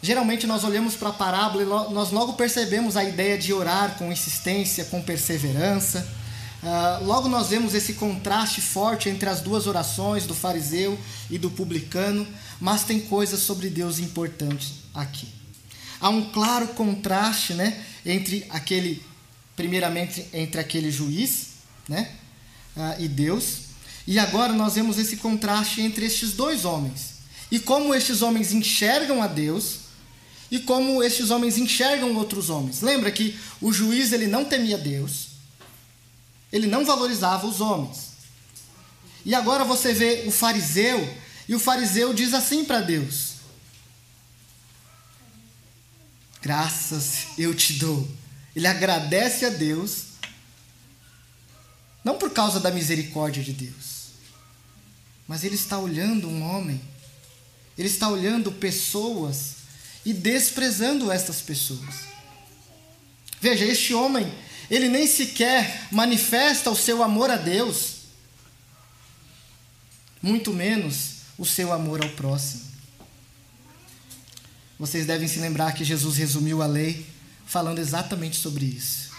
Geralmente 0.00 0.46
nós 0.46 0.64
olhamos 0.64 0.96
para 0.96 1.10
a 1.10 1.12
parábola 1.12 1.62
e 1.62 1.92
nós 1.92 2.10
logo 2.10 2.32
percebemos 2.32 2.96
a 2.96 3.04
ideia 3.04 3.36
de 3.36 3.52
orar 3.52 3.98
com 3.98 4.10
insistência, 4.10 4.86
com 4.86 5.02
perseverança. 5.02 6.08
Uh, 6.62 7.04
logo 7.04 7.28
nós 7.28 7.48
vemos 7.48 7.72
esse 7.72 7.92
contraste 7.94 8.60
forte 8.60 9.08
entre 9.08 9.28
as 9.28 9.40
duas 9.40 9.68
orações 9.68 10.26
do 10.26 10.34
fariseu 10.34 10.98
e 11.30 11.38
do 11.38 11.50
publicano, 11.50 12.26
mas 12.60 12.82
tem 12.82 12.98
coisas 12.98 13.40
sobre 13.40 13.70
Deus 13.70 14.00
importantes 14.00 14.72
aqui. 14.92 15.28
Há 16.00 16.08
um 16.08 16.30
claro 16.30 16.68
contraste, 16.68 17.54
né, 17.54 17.84
entre 18.04 18.44
aquele, 18.50 19.02
primeiramente 19.54 20.26
entre 20.32 20.60
aquele 20.60 20.90
juiz, 20.90 21.48
né, 21.88 22.10
uh, 22.76 23.00
e 23.00 23.06
Deus, 23.06 23.68
e 24.04 24.18
agora 24.18 24.52
nós 24.52 24.74
vemos 24.74 24.98
esse 24.98 25.18
contraste 25.18 25.80
entre 25.80 26.06
estes 26.06 26.32
dois 26.32 26.64
homens 26.64 27.18
e 27.52 27.60
como 27.60 27.94
estes 27.94 28.20
homens 28.20 28.52
enxergam 28.52 29.22
a 29.22 29.28
Deus 29.28 29.80
e 30.50 30.58
como 30.58 31.02
estes 31.02 31.30
homens 31.30 31.56
enxergam 31.56 32.16
outros 32.16 32.50
homens. 32.50 32.80
Lembra 32.80 33.12
que 33.12 33.38
o 33.60 33.72
juiz 33.72 34.12
ele 34.12 34.26
não 34.26 34.44
temia 34.44 34.76
Deus 34.76 35.27
ele 36.52 36.66
não 36.66 36.84
valorizava 36.84 37.46
os 37.46 37.60
homens. 37.60 38.08
E 39.24 39.34
agora 39.34 39.64
você 39.64 39.92
vê 39.92 40.24
o 40.26 40.30
fariseu, 40.30 40.98
e 41.48 41.54
o 41.54 41.58
fariseu 41.58 42.14
diz 42.14 42.32
assim 42.34 42.64
para 42.64 42.80
Deus: 42.80 43.34
Graças 46.40 47.28
eu 47.36 47.54
te 47.54 47.74
dou. 47.74 48.08
Ele 48.54 48.66
agradece 48.66 49.44
a 49.44 49.50
Deus 49.50 50.04
Não 52.02 52.16
por 52.16 52.30
causa 52.30 52.58
da 52.58 52.70
misericórdia 52.70 53.42
de 53.42 53.52
Deus, 53.52 54.08
mas 55.26 55.44
ele 55.44 55.56
está 55.56 55.78
olhando 55.78 56.28
um 56.28 56.42
homem, 56.42 56.80
ele 57.76 57.88
está 57.88 58.08
olhando 58.08 58.50
pessoas 58.50 59.56
e 60.04 60.12
desprezando 60.14 61.12
estas 61.12 61.42
pessoas. 61.42 62.06
Veja, 63.40 63.64
este 63.64 63.92
homem, 63.92 64.32
ele 64.70 64.88
nem 64.88 65.06
sequer 65.06 65.88
manifesta 65.90 66.70
o 66.70 66.76
seu 66.76 67.02
amor 67.02 67.30
a 67.30 67.36
Deus, 67.36 67.98
muito 70.22 70.52
menos 70.52 71.18
o 71.38 71.46
seu 71.46 71.72
amor 71.72 72.02
ao 72.02 72.10
próximo. 72.10 72.68
Vocês 74.78 75.06
devem 75.06 75.26
se 75.26 75.38
lembrar 75.38 75.72
que 75.72 75.84
Jesus 75.84 76.16
resumiu 76.16 76.62
a 76.62 76.66
lei 76.66 77.06
falando 77.46 77.78
exatamente 77.78 78.36
sobre 78.36 78.64
isso. 78.66 79.10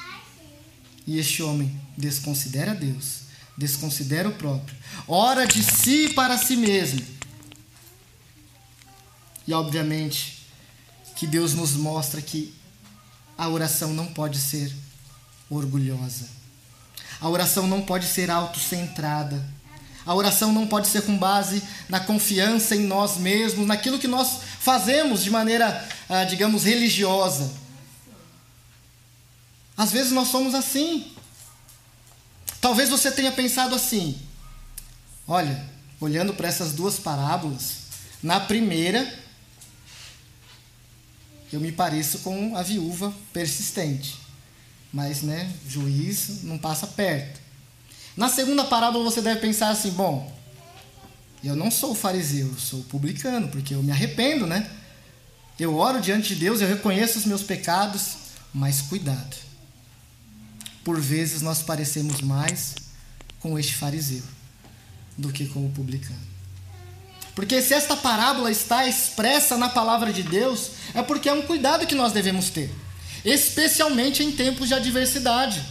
E 1.06 1.18
este 1.18 1.42
homem 1.42 1.80
desconsidera 1.98 2.76
Deus, 2.76 3.22
desconsidera 3.58 4.30
o 4.30 4.34
próprio, 4.34 4.78
ora 5.08 5.48
de 5.48 5.64
si 5.64 6.14
para 6.14 6.38
si 6.38 6.56
mesmo. 6.56 7.04
E 9.48 9.54
obviamente 9.54 10.46
que 11.16 11.26
Deus 11.26 11.54
nos 11.54 11.74
mostra 11.74 12.22
que 12.22 12.54
a 13.38 13.50
oração 13.50 13.94
não 13.94 14.06
pode 14.14 14.38
ser 14.38 14.74
orgulhosa. 15.50 16.28
A 17.20 17.28
oração 17.28 17.68
não 17.68 17.82
pode 17.82 18.06
ser 18.06 18.30
autocentrada. 18.30 19.44
A 20.06 20.14
oração 20.16 20.52
não 20.52 20.66
pode 20.66 20.88
ser 20.88 21.04
com 21.04 21.18
base 21.18 21.62
na 21.88 22.00
confiança 22.00 22.76
em 22.76 22.86
nós 22.86 23.18
mesmos, 23.18 23.68
naquilo 23.68 24.00
que 24.00 24.08
nós 24.08 24.40
fazemos 24.60 25.24
de 25.24 25.30
maneira, 25.30 25.88
ah, 26.08 26.24
digamos, 26.24 26.64
religiosa. 26.64 27.52
Às 29.78 29.92
vezes 29.92 30.12
nós 30.12 30.28
somos 30.28 30.56
assim. 30.56 31.12
Talvez 32.60 32.90
você 32.90 33.12
tenha 33.12 33.32
pensado 33.32 33.76
assim: 33.76 34.20
olha, 35.28 35.66
olhando 36.00 36.34
para 36.34 36.48
essas 36.48 36.74
duas 36.74 36.98
parábolas, 36.98 37.78
na 38.22 38.40
primeira, 38.40 39.18
eu 41.52 41.60
me 41.60 41.72
pareço 41.72 42.20
com 42.20 42.56
a 42.58 42.62
viúva 42.62 43.14
persistente, 43.32 44.18
mas, 44.92 45.22
né, 45.22 45.52
juiz 45.68 46.44
não 46.44 46.58
passa 46.58 46.88
perto. 46.88 47.40
Na 48.18 48.28
segunda 48.28 48.64
parábola 48.64 49.04
você 49.04 49.22
deve 49.22 49.40
pensar 49.40 49.70
assim: 49.70 49.92
bom, 49.92 50.36
eu 51.44 51.56
não 51.56 51.72
sou 51.72 51.96
fariseu, 51.96 52.48
eu 52.48 52.60
sou 52.60 52.84
publicano, 52.84 53.48
porque 53.48 53.74
eu 53.74 53.82
me 53.82 53.92
arrependo, 53.92 54.46
né? 54.46 54.70
Eu 55.60 55.76
oro 55.76 56.02
diante 56.02 56.30
de 56.30 56.42
Deus, 56.42 56.62
eu 56.62 56.68
reconheço 56.68 57.20
os 57.20 57.26
meus 57.26 57.44
pecados, 57.44 58.16
mas 58.54 58.82
cuidado. 58.82 59.36
Por 60.84 61.00
vezes 61.00 61.42
nós 61.42 61.62
parecemos 61.62 62.22
mais 62.22 62.76
com 63.40 63.60
este 63.60 63.76
fariseu 63.76 64.24
do 65.18 65.32
que 65.32 65.46
com 65.48 65.66
o 65.66 65.70
publicano. 65.70 66.30
Porque 67.36 67.62
se 67.62 67.74
esta 67.74 67.96
parábola 67.96 68.52
está 68.52 68.88
expressa 68.88 69.58
na 69.58 69.70
palavra 69.70 70.12
de 70.12 70.24
Deus, 70.24 70.72
é 70.94 71.02
porque 71.02 71.30
é 71.30 71.34
um 71.34 71.42
cuidado 71.42 71.88
que 71.88 71.96
nós 71.96 72.12
devemos 72.12 72.50
ter, 72.50 72.74
especialmente 73.24 74.24
em 74.24 74.32
tempos 74.32 74.68
de 74.68 74.74
adversidade. 74.74 75.64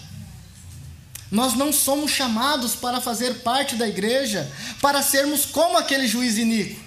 Nós 1.30 1.54
não 1.54 1.72
somos 1.72 2.10
chamados 2.10 2.74
para 2.74 3.00
fazer 3.00 3.40
parte 3.40 3.76
da 3.76 3.86
igreja 3.86 4.50
para 4.80 5.02
sermos 5.02 5.44
como 5.44 5.76
aquele 5.76 6.06
juiz 6.06 6.38
iníquo, 6.38 6.80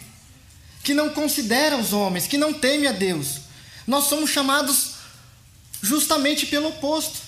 que 0.83 0.93
não 0.93 1.09
considera 1.09 1.77
os 1.77 1.93
homens, 1.93 2.25
que 2.25 2.37
não 2.37 2.53
teme 2.53 2.87
a 2.87 2.91
Deus. 2.91 3.41
Nós 3.85 4.05
somos 4.05 4.29
chamados 4.29 4.93
justamente 5.81 6.45
pelo 6.45 6.69
oposto 6.69 7.19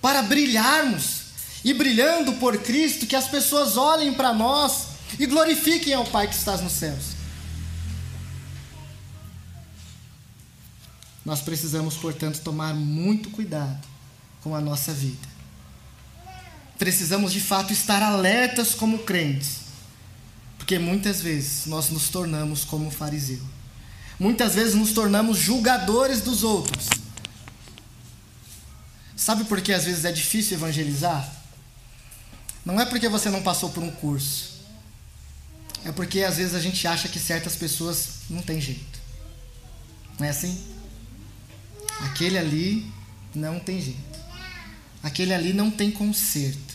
para 0.00 0.22
brilharmos 0.22 1.24
e 1.64 1.72
brilhando 1.72 2.34
por 2.34 2.58
Cristo, 2.58 3.06
que 3.06 3.16
as 3.16 3.26
pessoas 3.26 3.78
olhem 3.78 4.12
para 4.12 4.34
nós 4.34 4.88
e 5.18 5.24
glorifiquem 5.24 5.94
ao 5.94 6.04
Pai 6.04 6.28
que 6.28 6.34
está 6.34 6.56
nos 6.58 6.72
céus. 6.72 7.13
Nós 11.24 11.40
precisamos, 11.40 11.96
portanto, 11.96 12.40
tomar 12.40 12.74
muito 12.74 13.30
cuidado 13.30 13.86
com 14.42 14.54
a 14.54 14.60
nossa 14.60 14.92
vida 14.92 15.34
precisamos 16.78 17.32
de 17.32 17.40
fato 17.40 17.72
estar 17.72 18.02
alertas 18.02 18.74
como 18.74 18.98
crentes, 19.00 19.60
porque 20.58 20.78
muitas 20.78 21.20
vezes 21.20 21.66
nós 21.66 21.90
nos 21.90 22.08
tornamos 22.08 22.64
como 22.64 22.90
fariseu. 22.90 23.40
Muitas 24.18 24.54
vezes 24.54 24.74
nos 24.74 24.92
tornamos 24.92 25.38
julgadores 25.38 26.20
dos 26.20 26.42
outros. 26.44 26.88
Sabe 29.16 29.44
por 29.44 29.60
que 29.60 29.72
às 29.72 29.84
vezes 29.84 30.04
é 30.04 30.12
difícil 30.12 30.56
evangelizar? 30.56 31.32
Não 32.64 32.80
é 32.80 32.86
porque 32.86 33.08
você 33.08 33.28
não 33.30 33.42
passou 33.42 33.70
por 33.70 33.82
um 33.82 33.90
curso. 33.90 34.60
É 35.84 35.92
porque 35.92 36.22
às 36.22 36.36
vezes 36.36 36.54
a 36.54 36.60
gente 36.60 36.86
acha 36.86 37.08
que 37.08 37.18
certas 37.18 37.56
pessoas 37.56 38.20
não 38.30 38.40
tem 38.40 38.60
jeito. 38.60 39.00
Não 40.18 40.26
é 40.26 40.30
assim? 40.30 40.73
Aquele 42.00 42.38
ali 42.38 42.92
não 43.34 43.58
tem 43.58 43.80
jeito. 43.80 44.18
Aquele 45.02 45.34
ali 45.34 45.52
não 45.52 45.70
tem 45.70 45.90
conserto. 45.90 46.74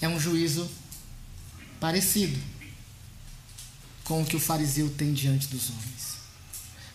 É 0.00 0.08
um 0.08 0.18
juízo 0.18 0.70
parecido 1.80 2.38
com 4.04 4.22
o 4.22 4.26
que 4.26 4.36
o 4.36 4.40
fariseu 4.40 4.90
tem 4.90 5.12
diante 5.12 5.46
dos 5.48 5.70
homens. 5.70 6.16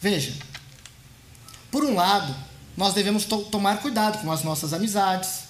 Veja, 0.02 0.34
por 1.72 1.84
um 1.84 1.96
lado, 1.96 2.36
nós 2.76 2.94
devemos 2.94 3.26
to 3.26 3.44
tomar 3.46 3.82
cuidado 3.82 4.22
com 4.22 4.32
as 4.32 4.44
nossas 4.44 4.74
amizades, 4.74 5.46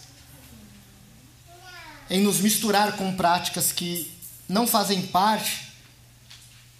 em 2.10 2.22
nos 2.22 2.40
misturar 2.40 2.96
com 2.96 3.16
práticas 3.16 3.72
que 3.72 4.12
não 4.48 4.66
fazem 4.66 5.08
parte 5.08 5.67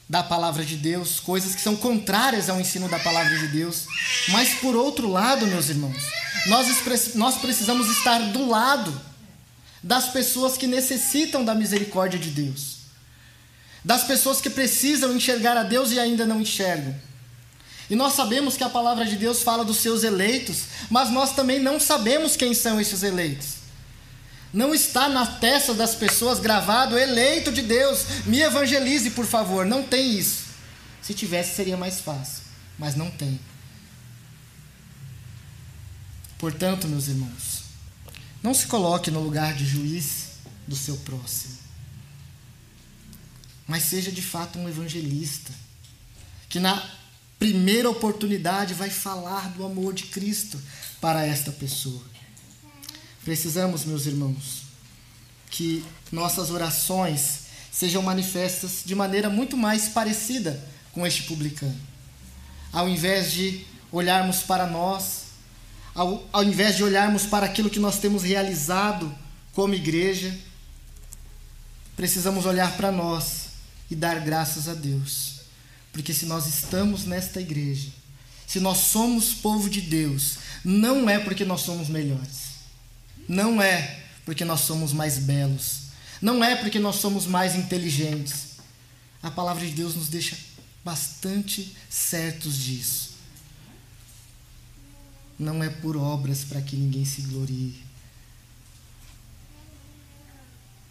da 0.10 0.24
palavra 0.24 0.64
de 0.64 0.78
Deus, 0.78 1.20
coisas 1.20 1.54
que 1.54 1.62
são 1.62 1.76
contrárias 1.76 2.50
ao 2.50 2.60
ensino 2.60 2.88
da 2.88 3.00
palavra 3.00 3.38
de 3.38 3.48
Deus. 3.50 3.86
Mas 4.30 4.56
por 4.56 4.76
outro 4.76 5.10
lado, 5.10 5.46
meus 5.48 5.70
irmãos, 5.70 6.02
nós, 6.48 7.16
nós 7.16 7.38
precisamos 7.38 7.90
estar 7.90 8.20
do 8.32 8.48
lado 8.48 9.02
das 9.84 10.10
pessoas 10.10 10.58
que 10.58 10.66
necessitam 10.66 11.44
da 11.44 11.54
misericórdia 11.54 12.20
de 12.20 12.30
Deus, 12.30 12.78
das 13.84 14.04
pessoas 14.04 14.40
que 14.40 14.50
precisam 14.50 15.16
enxergar 15.16 15.58
a 15.58 15.64
Deus 15.64 15.92
e 15.92 16.00
ainda 16.00 16.26
não 16.26 16.42
enxergam. 16.42 16.96
E 17.90 17.96
nós 17.96 18.14
sabemos 18.14 18.58
que 18.58 18.64
a 18.64 18.70
palavra 18.70 19.06
de 19.06 19.16
Deus 19.16 19.42
fala 19.44 19.64
dos 19.64 19.78
seus 19.78 20.04
eleitos, 20.04 20.64
mas 20.90 21.10
nós 21.10 21.34
também 21.34 21.60
não 21.60 21.80
sabemos 21.80 22.36
quem 22.36 22.54
são 22.54 22.80
esses 22.82 23.04
eleitos. 23.04 23.57
Não 24.54 24.74
está 24.74 25.10
na 25.10 25.26
testa 25.26 25.74
das 25.74 25.94
pessoas 25.94 26.40
gravado 26.40 26.98
eleito 26.98 27.52
de 27.52 27.62
Deus, 27.62 28.26
me 28.26 28.42
evangelize, 28.42 29.12
por 29.12 29.26
favor. 29.26 29.66
Não 29.66 29.84
tem 29.84 30.18
isso. 30.18 30.46
Se 31.02 31.14
tivesse, 31.14 31.56
seria 31.56 31.78
mais 31.78 32.00
fácil, 32.00 32.44
mas 32.78 32.96
não 32.96 33.10
tem. 33.12 33.40
Portanto, 36.38 36.88
meus 36.88 37.08
irmãos, 37.08 37.64
não 38.44 38.54
se 38.54 38.68
coloque 38.68 39.10
no 39.10 39.22
lugar 39.22 39.54
de 39.54 39.66
juiz 39.66 40.28
do 40.68 40.76
seu 40.76 40.98
próximo, 40.98 41.58
mas 43.68 43.84
seja 43.84 44.12
de 44.12 44.22
fato 44.22 44.60
um 44.60 44.70
evangelista, 44.70 45.52
que 46.48 46.60
na 46.60 46.90
primeira 47.40 47.90
oportunidade 47.90 48.74
vai 48.74 48.90
falar 48.90 49.50
do 49.50 49.66
amor 49.66 49.94
de 49.94 50.04
Cristo 50.04 50.62
para 51.02 51.26
esta 51.26 51.52
pessoa. 51.52 52.04
Precisamos, 53.28 53.84
meus 53.84 54.06
irmãos, 54.06 54.62
que 55.50 55.84
nossas 56.14 56.50
orações 56.50 57.40
sejam 57.70 58.02
manifestas 58.02 58.84
de 58.86 58.96
maneira 58.96 59.30
muito 59.30 59.58
mais 59.58 59.90
parecida 59.90 60.66
com 60.94 61.06
este 61.06 61.24
publicano. 61.24 61.76
Ao 62.72 62.88
invés 62.88 63.34
de 63.34 63.66
olharmos 63.92 64.44
para 64.44 64.66
nós, 64.66 65.24
ao, 65.94 66.26
ao 66.32 66.42
invés 66.42 66.78
de 66.78 66.86
olharmos 66.86 67.26
para 67.26 67.48
aquilo 67.48 67.70
que 67.70 67.82
nós 67.82 68.00
temos 68.00 68.24
realizado 68.24 69.14
como 69.52 69.74
igreja, 69.74 70.34
precisamos 71.98 72.46
olhar 72.46 72.78
para 72.78 72.94
nós 72.94 73.48
e 73.92 73.96
dar 73.98 74.22
graças 74.22 74.70
a 74.70 74.74
Deus. 74.74 75.42
Porque 75.92 76.14
se 76.14 76.26
nós 76.28 76.48
estamos 76.48 77.04
nesta 77.04 77.42
igreja, 77.42 77.90
se 78.48 78.62
nós 78.62 78.78
somos 78.78 79.34
povo 79.34 79.70
de 79.70 79.82
Deus, 79.82 80.38
não 80.64 81.10
é 81.10 81.20
porque 81.20 81.44
nós 81.44 81.60
somos 81.60 81.90
melhores. 81.90 82.47
Não 83.28 83.62
é 83.62 84.06
porque 84.26 84.46
nós 84.46 84.62
somos 84.62 84.94
mais 84.94 85.18
belos. 85.18 85.88
Não 86.22 86.44
é 86.44 86.56
porque 86.56 86.80
nós 86.80 86.98
somos 86.98 87.26
mais 87.26 87.56
inteligentes. 87.56 88.58
A 89.22 89.30
palavra 89.30 89.66
de 89.66 89.74
Deus 89.74 89.96
nos 89.96 90.08
deixa 90.08 90.38
bastante 90.84 91.76
certos 91.90 92.58
disso. 92.58 93.18
Não 95.38 95.64
é 95.64 95.70
por 95.70 95.96
obras 95.96 96.44
para 96.44 96.62
que 96.62 96.76
ninguém 96.76 97.06
se 97.06 97.22
glorie. 97.22 97.84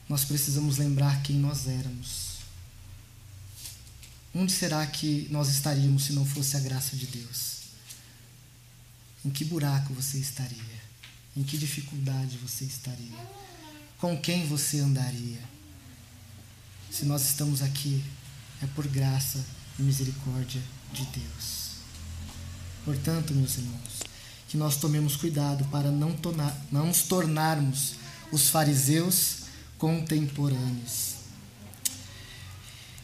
Nós 0.08 0.24
precisamos 0.24 0.76
lembrar 0.76 1.22
quem 1.22 1.36
nós 1.36 1.66
éramos. 1.66 2.36
Onde 4.34 4.52
será 4.52 4.86
que 4.86 5.26
nós 5.30 5.48
estaríamos 5.48 6.04
se 6.04 6.12
não 6.12 6.24
fosse 6.24 6.56
a 6.56 6.60
graça 6.60 6.94
de 6.94 7.06
Deus? 7.06 7.62
Em 9.24 9.30
que 9.30 9.44
buraco 9.44 9.94
você 9.94 10.18
estaria? 10.18 10.75
Em 11.36 11.42
que 11.42 11.58
dificuldade 11.58 12.38
você 12.38 12.64
estaria? 12.64 13.18
Com 13.98 14.16
quem 14.18 14.46
você 14.46 14.80
andaria? 14.80 15.40
Se 16.90 17.04
nós 17.04 17.22
estamos 17.22 17.62
aqui, 17.62 18.02
é 18.62 18.66
por 18.68 18.86
graça 18.86 19.44
e 19.78 19.82
misericórdia 19.82 20.62
de 20.92 21.04
Deus. 21.06 21.66
Portanto, 22.84 23.34
meus 23.34 23.58
irmãos, 23.58 24.00
que 24.48 24.56
nós 24.56 24.76
tomemos 24.76 25.16
cuidado 25.16 25.64
para 25.66 25.90
não, 25.90 26.14
tornar, 26.14 26.56
não 26.70 26.86
nos 26.86 27.02
tornarmos 27.02 27.96
os 28.32 28.48
fariseus 28.48 29.40
contemporâneos. 29.76 31.15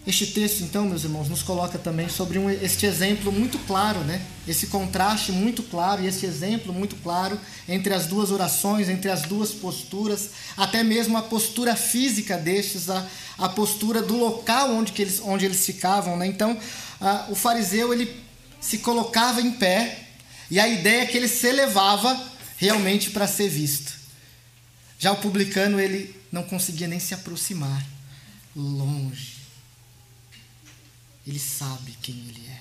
Este 0.05 0.26
texto, 0.26 0.64
então, 0.64 0.84
meus 0.84 1.05
irmãos, 1.05 1.28
nos 1.28 1.44
coloca 1.44 1.78
também 1.78 2.09
sobre 2.09 2.36
um, 2.36 2.50
este 2.50 2.86
exemplo 2.86 3.30
muito 3.30 3.57
claro, 3.61 4.00
né? 4.00 4.20
Esse 4.48 4.66
contraste 4.66 5.30
muito 5.30 5.62
claro 5.62 6.03
e 6.03 6.09
esse 6.09 6.26
exemplo 6.26 6.72
muito 6.72 6.96
claro 6.96 7.38
entre 7.68 7.94
as 7.94 8.07
duas 8.07 8.32
orações, 8.32 8.88
entre 8.88 9.09
as 9.09 9.22
duas 9.22 9.53
posturas, 9.53 10.30
até 10.57 10.82
mesmo 10.82 11.16
a 11.16 11.22
postura 11.22 11.76
física 11.76 12.36
destes, 12.36 12.90
a, 12.90 13.07
a 13.38 13.48
postura 13.48 14.03
do 14.03 14.16
local 14.16 14.72
onde, 14.72 14.90
que 14.90 15.03
eles, 15.03 15.20
onde 15.24 15.44
eles 15.44 15.64
ficavam, 15.64 16.16
né? 16.16 16.26
Então, 16.26 16.59
a, 17.00 17.26
o 17.28 17.36
fariseu 17.36 17.92
ele 17.92 18.12
se 18.61 18.78
colocava 18.78 19.40
em 19.40 19.53
pé 19.53 20.09
e 20.50 20.59
a 20.59 20.66
ideia 20.66 21.03
é 21.03 21.07
que 21.07 21.16
ele 21.16 21.28
se 21.28 21.46
elevava 21.46 22.20
realmente 22.57 23.11
para 23.11 23.28
ser 23.28 23.48
visto. 23.48 23.92
Já 24.98 25.12
o 25.12 25.16
publicano 25.18 25.78
ele 25.78 26.12
não 26.32 26.42
conseguia 26.42 26.88
nem 26.88 26.98
se 26.98 27.14
aproximar, 27.14 27.86
longe 28.57 29.41
ele 31.27 31.39
sabe 31.39 31.97
quem 32.03 32.14
ele 32.14 32.47
é. 32.49 32.61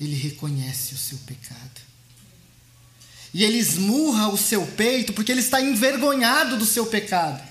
Ele 0.00 0.14
reconhece 0.14 0.94
o 0.94 0.98
seu 0.98 1.18
pecado. 1.18 1.80
E 3.32 3.44
ele 3.44 3.58
esmurra 3.58 4.28
o 4.28 4.36
seu 4.36 4.66
peito 4.66 5.12
porque 5.12 5.30
ele 5.30 5.40
está 5.40 5.60
envergonhado 5.60 6.56
do 6.56 6.66
seu 6.66 6.86
pecado. 6.86 7.42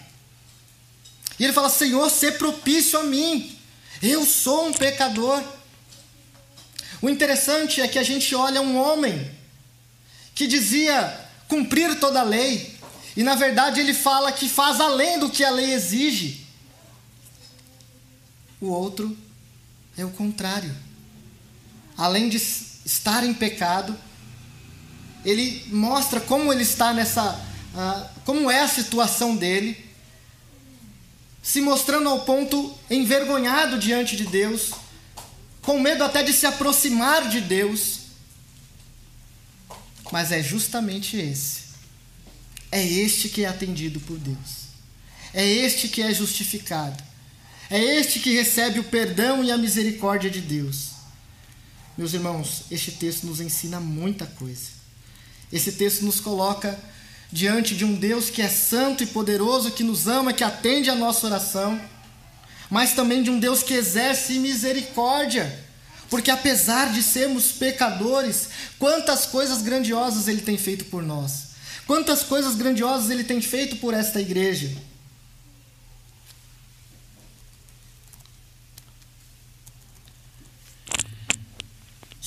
E 1.40 1.44
ele 1.44 1.54
fala: 1.54 1.70
Senhor, 1.70 2.10
se 2.10 2.32
propício 2.34 3.00
a 3.00 3.04
mim. 3.04 3.58
Eu 4.02 4.26
sou 4.26 4.68
um 4.68 4.74
pecador. 4.74 5.44
O 7.02 7.10
interessante 7.10 7.82
é 7.82 7.88
que 7.88 8.00
a 8.00 8.04
gente 8.04 8.34
olha 8.36 8.62
um 8.62 8.78
homem 8.78 9.32
que 10.34 10.48
dizia 10.48 11.26
cumprir 11.48 12.00
toda 12.00 12.22
a 12.22 12.24
lei, 12.24 12.76
e 13.16 13.24
na 13.24 13.36
verdade 13.36 13.80
ele 13.80 13.94
fala 13.94 14.32
que 14.32 14.50
faz 14.50 14.80
além 14.80 15.20
do 15.20 15.30
que 15.30 15.44
a 15.44 15.52
lei 15.52 15.74
exige. 15.74 16.46
O 18.60 18.68
outro 18.68 19.16
é 19.98 20.04
o 20.04 20.10
contrário. 20.10 20.76
Além 21.98 22.30
de 22.30 22.38
estar 22.38 23.24
em 23.24 23.34
pecado, 23.34 23.98
ele 25.24 25.66
mostra 25.68 26.20
como 26.20 26.52
ele 26.52 26.64
está 26.64 26.94
nessa. 26.94 27.34
Uh, 27.74 28.10
como 28.24 28.50
é 28.50 28.62
a 28.62 28.68
situação 28.68 29.36
dele, 29.36 29.78
se 31.42 31.62
mostrando 31.62 32.08
ao 32.10 32.22
ponto 32.22 32.78
envergonhado 32.90 33.78
diante 33.78 34.16
de 34.16 34.26
Deus, 34.26 34.72
com 35.62 35.80
medo 35.80 36.04
até 36.04 36.24
de 36.24 36.32
se 36.32 36.46
aproximar 36.46 37.28
de 37.30 37.42
Deus. 37.42 38.00
Mas 40.12 40.32
é 40.32 40.42
justamente 40.42 41.18
esse. 41.18 41.66
É 42.72 42.86
este 42.86 43.30
que 43.30 43.44
é 43.44 43.48
atendido 43.48 44.00
por 44.02 44.18
Deus. 44.18 44.66
É 45.34 45.46
este 45.46 45.88
que 45.88 46.02
é 46.02 46.14
justificado. 46.14 47.04
É 47.70 47.80
este 47.80 48.20
que 48.20 48.36
recebe 48.36 48.80
o 48.80 48.84
perdão 48.84 49.44
e 49.44 49.52
a 49.52 49.58
misericórdia 49.58 50.30
de 50.30 50.42
Deus. 50.42 50.92
Meus 51.98 52.14
irmãos, 52.14 52.64
este 52.70 52.92
texto 52.92 53.26
nos 53.26 53.40
ensina 53.40 53.80
muita 53.80 54.26
coisa. 54.26 54.70
Esse 55.52 55.72
texto 55.72 56.04
nos 56.04 56.20
coloca 56.20 56.78
diante 57.32 57.76
de 57.76 57.84
um 57.84 57.96
Deus 57.96 58.30
que 58.30 58.42
é 58.42 58.50
santo 58.50 59.04
e 59.04 59.08
poderoso, 59.08 59.72
que 59.72 59.84
nos 59.84 60.08
ama, 60.08 60.34
que 60.34 60.44
atende 60.44 60.90
a 60.90 60.96
nossa 60.96 61.26
oração, 61.26 61.80
mas 62.70 62.94
também 62.94 63.24
de 63.24 63.30
um 63.30 63.40
Deus 63.40 63.64
que 63.64 63.74
exerce 63.74 64.40
misericórdia. 64.40 65.64
Porque 66.10 66.30
apesar 66.30 66.92
de 66.94 67.02
sermos 67.02 67.52
pecadores, 67.52 68.50
quantas 68.78 69.26
coisas 69.26 69.62
grandiosas 69.62 70.28
ele 70.28 70.42
tem 70.42 70.58
feito 70.58 70.86
por 70.86 71.02
nós. 71.02 71.56
Quantas 71.88 72.24
coisas 72.24 72.56
grandiosas 72.56 73.10
ele 73.10 73.24
tem 73.24 73.42
feito 73.42 73.78
por 73.78 73.94
esta 73.94 74.22
igreja. 74.22 74.70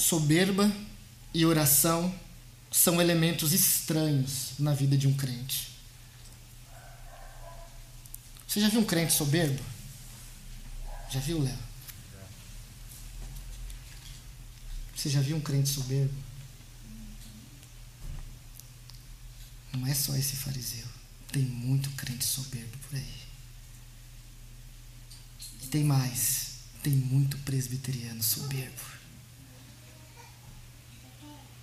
Soberba 0.09 0.75
e 1.35 1.45
oração 1.45 2.19
são 2.71 2.99
elementos 2.99 3.53
estranhos 3.53 4.53
na 4.59 4.73
vida 4.73 4.97
de 4.97 5.07
um 5.07 5.15
crente. 5.15 5.69
Você 8.47 8.59
já 8.59 8.71
viu 8.71 8.81
um 8.81 8.87
crente 8.87 9.13
soberbo? 9.13 9.63
Já 11.11 11.21
viu, 11.21 11.43
Léo? 11.43 11.59
Você 14.97 15.11
já 15.11 15.21
viu 15.21 15.37
um 15.37 15.43
crente 15.43 15.69
soberbo? 15.69 16.15
Não 19.75 19.87
é 19.87 19.93
só 19.93 20.17
esse 20.17 20.37
fariseu. 20.37 20.87
Tem 21.31 21.43
muito 21.43 21.91
crente 21.91 22.25
soberbo 22.25 22.79
por 22.79 22.97
aí. 22.97 23.23
E 25.63 25.67
tem 25.67 25.85
mais. 25.85 26.61
Tem 26.83 26.95
muito 26.95 27.37
presbiteriano 27.41 28.23
soberbo. 28.23 28.98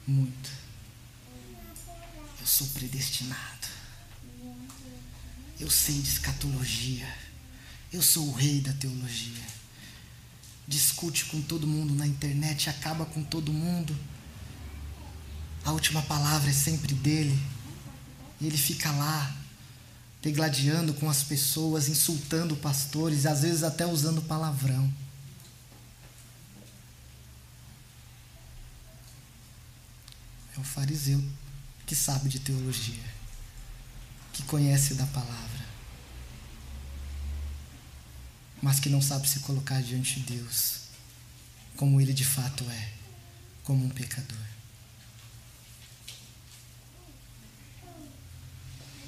Muito. 0.07 0.51
Eu 2.39 2.45
sou 2.45 2.67
predestinado. 2.67 3.67
Eu 5.59 5.69
sei 5.69 5.99
de 5.99 6.09
escatologia. 6.09 7.07
Eu 7.91 8.01
sou 8.01 8.27
o 8.27 8.33
rei 8.33 8.61
da 8.61 8.73
teologia. 8.73 9.43
Discute 10.67 11.25
com 11.25 11.41
todo 11.41 11.65
mundo 11.65 11.93
na 11.95 12.05
internet, 12.05 12.69
acaba 12.69 13.05
com 13.05 13.23
todo 13.23 13.53
mundo. 13.53 13.95
A 15.63 15.71
última 15.71 16.01
palavra 16.03 16.49
é 16.49 16.53
sempre 16.53 16.93
dele. 16.93 17.39
E 18.39 18.47
ele 18.47 18.57
fica 18.57 18.91
lá, 18.91 19.35
degladiando 20.21 20.93
com 20.95 21.09
as 21.09 21.23
pessoas, 21.23 21.87
insultando 21.87 22.55
pastores, 22.57 23.25
às 23.25 23.41
vezes 23.41 23.63
até 23.63 23.85
usando 23.85 24.21
palavrão. 24.21 24.91
É 30.55 30.59
o 30.59 30.63
fariseu 30.63 31.23
que 31.85 31.95
sabe 31.95 32.29
de 32.29 32.39
teologia, 32.39 33.03
que 34.33 34.43
conhece 34.43 34.95
da 34.95 35.05
palavra, 35.07 35.65
mas 38.61 38.79
que 38.79 38.89
não 38.89 39.01
sabe 39.01 39.27
se 39.27 39.39
colocar 39.39 39.81
diante 39.81 40.19
de 40.19 40.37
Deus 40.37 40.85
como 41.75 41.99
ele 41.99 42.13
de 42.13 42.23
fato 42.23 42.63
é, 42.69 42.93
como 43.63 43.85
um 43.85 43.89
pecador. 43.89 44.37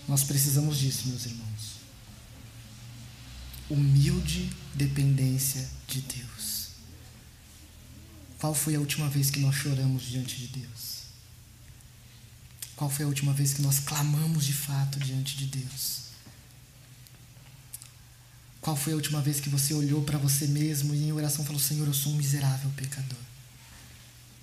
Nós 0.07 0.23
precisamos 0.23 0.77
disso, 0.77 1.07
meus 1.09 1.25
irmãos. 1.25 1.77
Humilde 3.69 4.49
dependência 4.73 5.67
de 5.87 6.01
Deus. 6.01 6.69
Qual 8.39 8.53
foi 8.53 8.75
a 8.75 8.79
última 8.79 9.09
vez 9.09 9.29
que 9.29 9.39
nós 9.39 9.55
choramos 9.55 10.03
diante 10.03 10.37
de 10.37 10.47
Deus? 10.59 10.96
Qual 12.77 12.91
foi 12.91 13.05
a 13.05 13.07
última 13.07 13.33
vez 13.33 13.53
que 13.53 13.61
nós 13.63 13.79
clamamos 13.79 14.45
de 14.45 14.53
fato 14.53 14.99
diante 14.99 15.35
de 15.35 15.47
Deus? 15.47 16.03
Qual 18.61 18.77
foi 18.77 18.93
a 18.93 18.95
última 18.95 19.19
vez 19.19 19.39
que 19.39 19.49
você 19.49 19.73
olhou 19.73 20.03
para 20.03 20.19
você 20.19 20.45
mesmo 20.45 20.93
e 20.93 21.05
em 21.05 21.11
oração 21.11 21.43
falou: 21.43 21.59
Senhor, 21.59 21.87
eu 21.87 21.93
sou 21.93 22.13
um 22.13 22.17
miserável 22.17 22.69
pecador. 22.77 23.17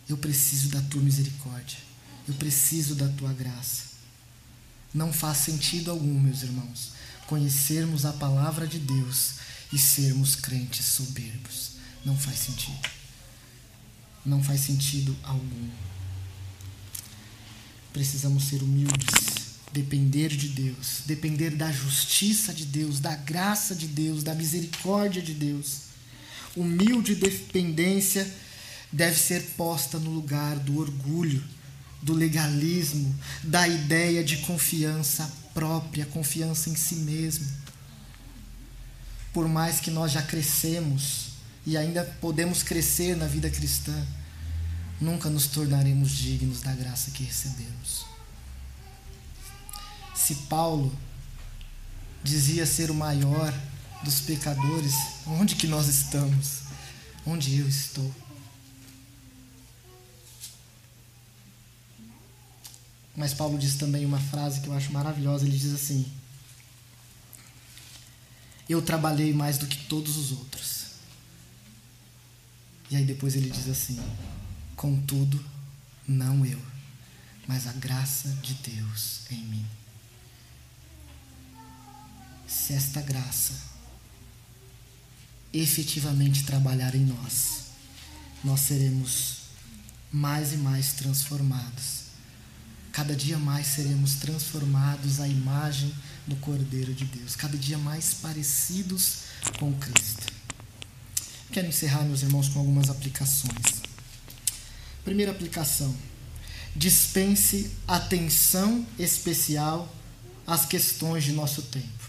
Eu 0.09 0.19
preciso 0.19 0.69
da 0.69 0.83
tua 0.83 1.01
misericórdia. 1.01 1.79
Eu 2.27 2.35
preciso 2.35 2.97
da 2.97 3.07
tua 3.09 3.33
graça. 3.33 3.95
Não 4.93 5.13
faz 5.13 5.39
sentido 5.39 5.91
algum, 5.91 6.19
meus 6.19 6.43
irmãos, 6.43 6.93
conhecermos 7.27 8.05
a 8.05 8.13
palavra 8.13 8.67
de 8.67 8.81
Deus 8.81 9.35
e 9.73 9.79
sermos 9.79 10.35
crentes 10.35 10.87
soberbos. 10.87 11.73
Não 12.05 12.19
faz 12.19 12.39
sentido. 12.39 12.89
Não 14.27 14.43
faz 14.43 14.61
sentido 14.61 15.17
algum. 15.23 15.94
Precisamos 17.95 18.49
ser 18.49 18.61
humildes, 18.61 19.55
depender 19.73 20.29
de 20.29 20.49
Deus, 20.49 21.03
depender 21.07 21.51
da 21.51 21.71
justiça 21.71 22.53
de 22.53 22.67
Deus, 22.67 22.99
da 22.99 23.15
graça 23.15 23.73
de 23.73 23.87
Deus, 23.87 24.25
da 24.25 24.35
misericórdia 24.35 25.23
de 25.23 25.33
Deus. 25.33 25.83
Humilde 26.57 27.15
dependência 27.15 28.29
deve 28.91 29.17
ser 29.17 29.43
posta 29.57 29.97
no 29.97 30.11
lugar 30.11 30.57
do 30.57 30.81
orgulho, 30.81 31.41
do 32.03 32.13
legalismo, 32.15 33.15
da 33.45 33.69
ideia 33.69 34.25
de 34.25 34.39
confiança 34.39 35.33
própria, 35.55 36.05
confiança 36.07 36.71
em 36.71 36.75
si 36.75 36.97
mesmo. 36.97 37.47
Por 39.33 39.49
mais 39.49 39.79
que 39.79 39.93
nós 39.93 40.11
já 40.11 40.21
crescemos 40.21 41.27
e 41.65 41.77
ainda 41.77 42.03
podemos 42.21 42.65
crescer 42.65 43.17
na 43.17 43.29
vida 43.29 43.49
cristã, 43.49 44.05
nunca 45.05 45.29
nos 45.29 45.47
tornaremos 45.49 46.11
dignos 46.11 46.63
da 46.63 46.75
graça 46.75 47.11
que 47.11 47.23
recebemos. 47.23 48.07
se 50.15 50.35
Paulo 50.47 50.91
dizia 52.23 52.65
ser 52.65 52.91
o 52.91 52.95
maior 52.95 53.53
dos 54.03 54.21
pecadores, 54.21 54.95
onde 55.27 55.57
que 55.57 55.67
nós 55.67 55.87
estamos? 55.87 56.63
Onde 57.27 57.59
eu 57.59 57.69
estou? 57.69 58.15
Mas 63.17 63.35
Paulo 63.35 63.59
diz 63.59 63.75
também 63.77 64.05
uma 64.07 64.19
frase 64.19 64.61
que 64.61 64.69
eu 64.69 64.73
acho 64.73 64.93
maravilhosa. 64.93 65.47
Ele 65.47 65.57
diz 65.57 65.73
assim: 65.73 66.11
Eu 68.69 68.83
trabalhei 68.83 69.33
mais 69.33 69.57
do 69.57 69.67
que 69.67 69.85
todos 69.87 70.17
os 70.17 70.33
outros. 70.33 70.87
E 72.91 72.97
aí 72.97 73.05
depois 73.05 73.37
ele 73.37 73.51
diz 73.51 73.69
assim: 73.69 74.01
Contudo, 74.77 75.43
não 76.07 76.45
eu, 76.45 76.61
mas 77.47 77.67
a 77.67 77.73
graça 77.73 78.29
de 78.43 78.55
Deus 78.55 79.21
em 79.31 79.43
mim. 79.45 79.67
Se 82.47 82.73
esta 82.73 83.01
graça 83.01 83.55
efetivamente 85.53 86.45
trabalhar 86.45 86.95
em 86.95 87.05
nós, 87.05 87.65
nós 88.43 88.61
seremos 88.61 89.45
mais 90.13 90.53
e 90.53 90.57
mais 90.57 90.93
transformados 90.93 92.05
Cada 92.95 93.13
dia 93.17 93.37
mais 93.37 93.67
seremos 93.67 94.15
transformados 94.15 95.19
à 95.19 95.27
imagem 95.27 95.93
do 96.29 96.37
Cordeiro 96.37 96.95
de 96.95 97.05
Deus, 97.05 97.35
cada 97.35 97.59
dia 97.59 97.77
mais 97.77 98.15
parecidos 98.15 99.25
com 99.59 99.75
Cristo. 99.75 100.33
Quero 101.51 101.67
encerrar, 101.67 102.05
meus 102.05 102.23
irmãos, 102.23 102.49
com 102.49 102.61
algumas 102.61 102.89
aplicações. 102.89 103.83
Primeira 105.05 105.33
aplicação: 105.33 105.95
dispense 106.75 107.71
atenção 107.87 108.87
especial 108.99 109.93
às 110.47 110.65
questões 110.65 111.25
de 111.25 111.33
nosso 111.33 111.63
tempo. 111.63 112.05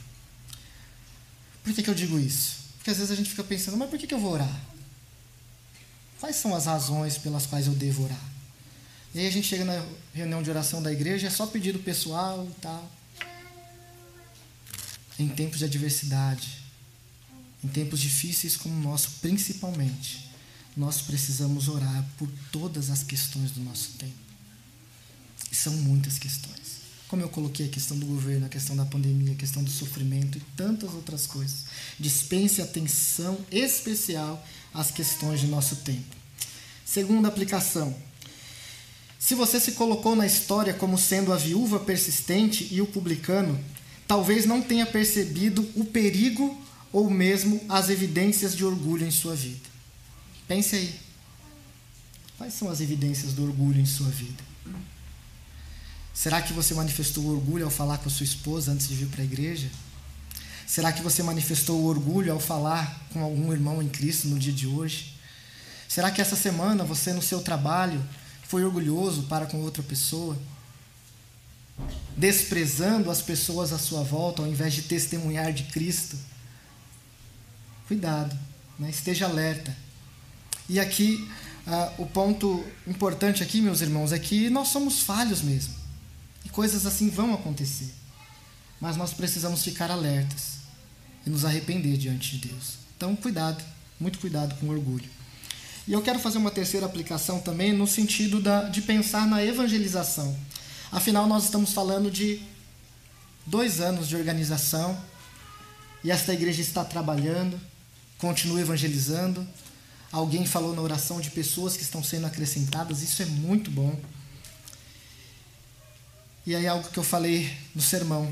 Por 1.64 1.74
que, 1.74 1.84
que 1.84 1.90
eu 1.90 1.96
digo 1.96 2.20
isso? 2.20 2.66
Porque 2.78 2.92
às 2.92 2.98
vezes 2.98 3.12
a 3.12 3.16
gente 3.16 3.30
fica 3.30 3.44
pensando, 3.44 3.78
mas 3.78 3.90
por 3.90 3.98
que, 3.98 4.08
que 4.08 4.14
eu 4.14 4.20
vou 4.20 4.34
orar? 4.34 4.62
Quais 6.20 6.36
são 6.36 6.56
as 6.56 6.66
razões 6.66 7.18
pelas 7.18 7.46
quais 7.46 7.68
eu 7.68 7.74
devo 7.74 8.04
orar? 8.04 8.36
E 9.14 9.20
aí 9.20 9.28
a 9.28 9.32
gente 9.32 9.48
chega 9.48 9.66
na 9.66 9.86
reunião 10.14 10.44
de 10.44 10.50
oração 10.50 10.82
da 10.84 10.92
igreja, 10.92 11.28
é 11.28 11.30
só 11.30 11.48
pedido 11.48 11.80
pessoal 11.80 12.46
e 12.46 12.62
tal. 12.62 12.92
Em 15.18 15.28
tempos 15.30 15.60
de 15.60 15.66
adversidade, 15.66 16.60
em 17.64 17.68
tempos 17.68 18.00
difíceis 18.00 18.58
como 18.58 18.76
o 18.76 18.84
nosso, 18.84 19.12
principalmente, 19.22 20.25
nós 20.76 21.02
precisamos 21.02 21.68
orar 21.68 22.06
por 22.18 22.30
todas 22.52 22.90
as 22.90 23.04
questões 23.04 23.52
do 23.52 23.62
nosso 23.62 23.92
tempo. 23.98 24.14
E 25.52 25.56
são 25.56 25.74
muitas 25.74 26.18
questões. 26.18 26.56
Como 27.08 27.22
eu 27.22 27.30
coloquei 27.30 27.68
a 27.68 27.70
questão 27.70 27.98
do 27.98 28.06
governo, 28.06 28.46
a 28.46 28.50
questão 28.50 28.76
da 28.76 28.86
pandemia, 28.86 29.34
a 29.34 29.38
questão 29.38 29.64
do 29.64 29.70
sofrimento 29.70 30.38
e 30.38 30.42
tantas 30.58 30.94
outras 30.94 31.28
coisas. 31.28 31.66
Dispense 32.00 32.62
atenção 32.62 33.38
especial 33.52 34.46
às 34.74 34.92
questões 34.92 35.40
de 35.40 35.48
nosso 35.48 35.78
tempo. 35.78 36.16
Segunda 36.84 37.28
aplicação, 37.28 37.96
se 39.18 39.34
você 39.34 39.60
se 39.60 39.72
colocou 39.72 40.16
na 40.16 40.26
história 40.26 40.74
como 40.74 40.98
sendo 40.98 41.34
a 41.34 41.38
viúva 41.38 41.80
persistente 41.80 42.68
e 42.72 42.82
o 42.82 42.86
publicano, 42.86 43.60
talvez 44.08 44.46
não 44.46 44.62
tenha 44.62 44.86
percebido 44.86 45.68
o 45.76 45.86
perigo 45.86 46.56
ou 46.92 47.10
mesmo 47.10 47.60
as 47.68 47.90
evidências 47.90 48.56
de 48.56 48.64
orgulho 48.64 49.06
em 49.06 49.12
sua 49.12 49.36
vida. 49.36 49.75
Pense 50.48 50.76
aí. 50.76 51.00
Quais 52.38 52.54
são 52.54 52.70
as 52.70 52.82
evidências 52.82 53.34
do 53.34 53.44
orgulho 53.44 53.80
em 53.80 53.86
sua 53.86 54.10
vida? 54.10 54.44
Será 56.14 56.42
que 56.42 56.54
você 56.54 56.74
manifestou 56.74 57.26
orgulho 57.28 57.66
ao 57.66 57.72
falar 57.72 57.98
com 57.98 58.08
a 58.08 58.12
sua 58.12 58.24
esposa 58.24 58.72
antes 58.72 58.88
de 58.88 58.96
vir 58.96 59.08
para 59.08 59.22
a 59.22 59.26
igreja? 59.26 59.70
Será 60.68 60.92
que 60.92 61.02
você 61.02 61.22
manifestou 61.22 61.84
orgulho 61.86 62.32
ao 62.32 62.40
falar 62.40 63.08
com 63.12 63.22
algum 63.22 63.52
irmão 63.52 63.82
em 63.82 63.90
Cristo 63.90 64.28
no 64.28 64.40
dia 64.40 64.54
de 64.54 64.66
hoje? 64.68 65.14
Será 65.88 66.12
que 66.12 66.22
essa 66.22 66.36
semana 66.36 66.84
você, 66.84 67.14
no 67.14 67.22
seu 67.22 67.42
trabalho, 67.42 68.04
foi 68.48 68.64
orgulhoso 68.64 69.24
para 69.24 69.46
com 69.46 69.62
outra 69.62 69.84
pessoa, 69.84 70.38
desprezando 72.16 73.12
as 73.12 73.22
pessoas 73.22 73.74
à 73.74 73.78
sua 73.78 74.04
volta 74.04 74.42
ao 74.42 74.48
invés 74.48 74.74
de 74.74 74.84
testemunhar 74.84 75.52
de 75.52 75.64
Cristo. 75.64 76.18
Cuidado, 77.88 78.38
né? 78.80 78.90
esteja 78.90 79.26
alerta. 79.26 79.76
E 80.68 80.80
aqui, 80.80 81.30
ah, 81.68 81.94
o 81.98 82.06
ponto 82.06 82.66
importante 82.88 83.44
aqui, 83.44 83.62
meus 83.62 83.82
irmãos, 83.82 84.12
é 84.12 84.20
que 84.20 84.50
nós 84.50 84.70
somos 84.70 85.02
falhos 85.02 85.42
mesmo. 85.42 85.74
E 86.44 86.50
coisas 86.50 86.86
assim 86.86 87.10
vão 87.10 87.34
acontecer. 87.34 87.94
Mas 88.80 88.98
nós 88.98 89.14
precisamos 89.14 89.64
ficar 89.64 89.92
alertas 89.92 90.60
e 91.26 91.30
nos 91.30 91.46
arrepender 91.46 91.98
diante 91.98 92.38
de 92.38 92.50
Deus. 92.50 92.74
Então, 92.96 93.16
cuidado, 93.16 93.64
muito 94.00 94.20
cuidado 94.20 94.56
com 94.60 94.68
o 94.68 94.72
orgulho. 94.72 95.10
E 95.88 95.94
eu 95.94 96.02
quero 96.02 96.20
fazer 96.20 96.38
uma 96.38 96.52
terceira 96.52 96.86
aplicação 96.86 97.40
também 97.40 97.72
no 97.72 97.86
sentido 97.86 98.42
da, 98.42 98.64
de 98.64 98.82
pensar 98.82 99.28
na 99.28 99.44
evangelização. 99.44 100.36
Afinal, 100.92 101.28
nós 101.28 101.44
estamos 101.44 101.74
falando 101.74 102.10
de 102.10 102.42
dois 103.46 103.80
anos 103.80 104.08
de 104.08 104.16
organização 104.16 104.98
e 106.04 106.10
esta 106.10 106.34
igreja 106.34 106.62
está 106.62 106.84
trabalhando, 106.84 107.60
continua 108.18 108.62
evangelizando. 108.62 109.46
Alguém 110.12 110.46
falou 110.46 110.76
na 110.76 110.82
oração 110.82 111.20
de 111.20 111.32
pessoas 111.32 111.76
que 111.76 111.84
estão 111.84 112.04
sendo 112.04 112.28
acrescentadas, 112.28 113.02
isso 113.02 113.22
é 113.22 113.26
muito 113.26 113.70
bom. 113.70 114.00
E 116.46 116.56
aí, 116.56 116.68
algo 116.68 116.90
que 116.90 116.98
eu 116.98 117.04
falei 117.04 117.52
no 117.74 117.82
sermão: 117.82 118.32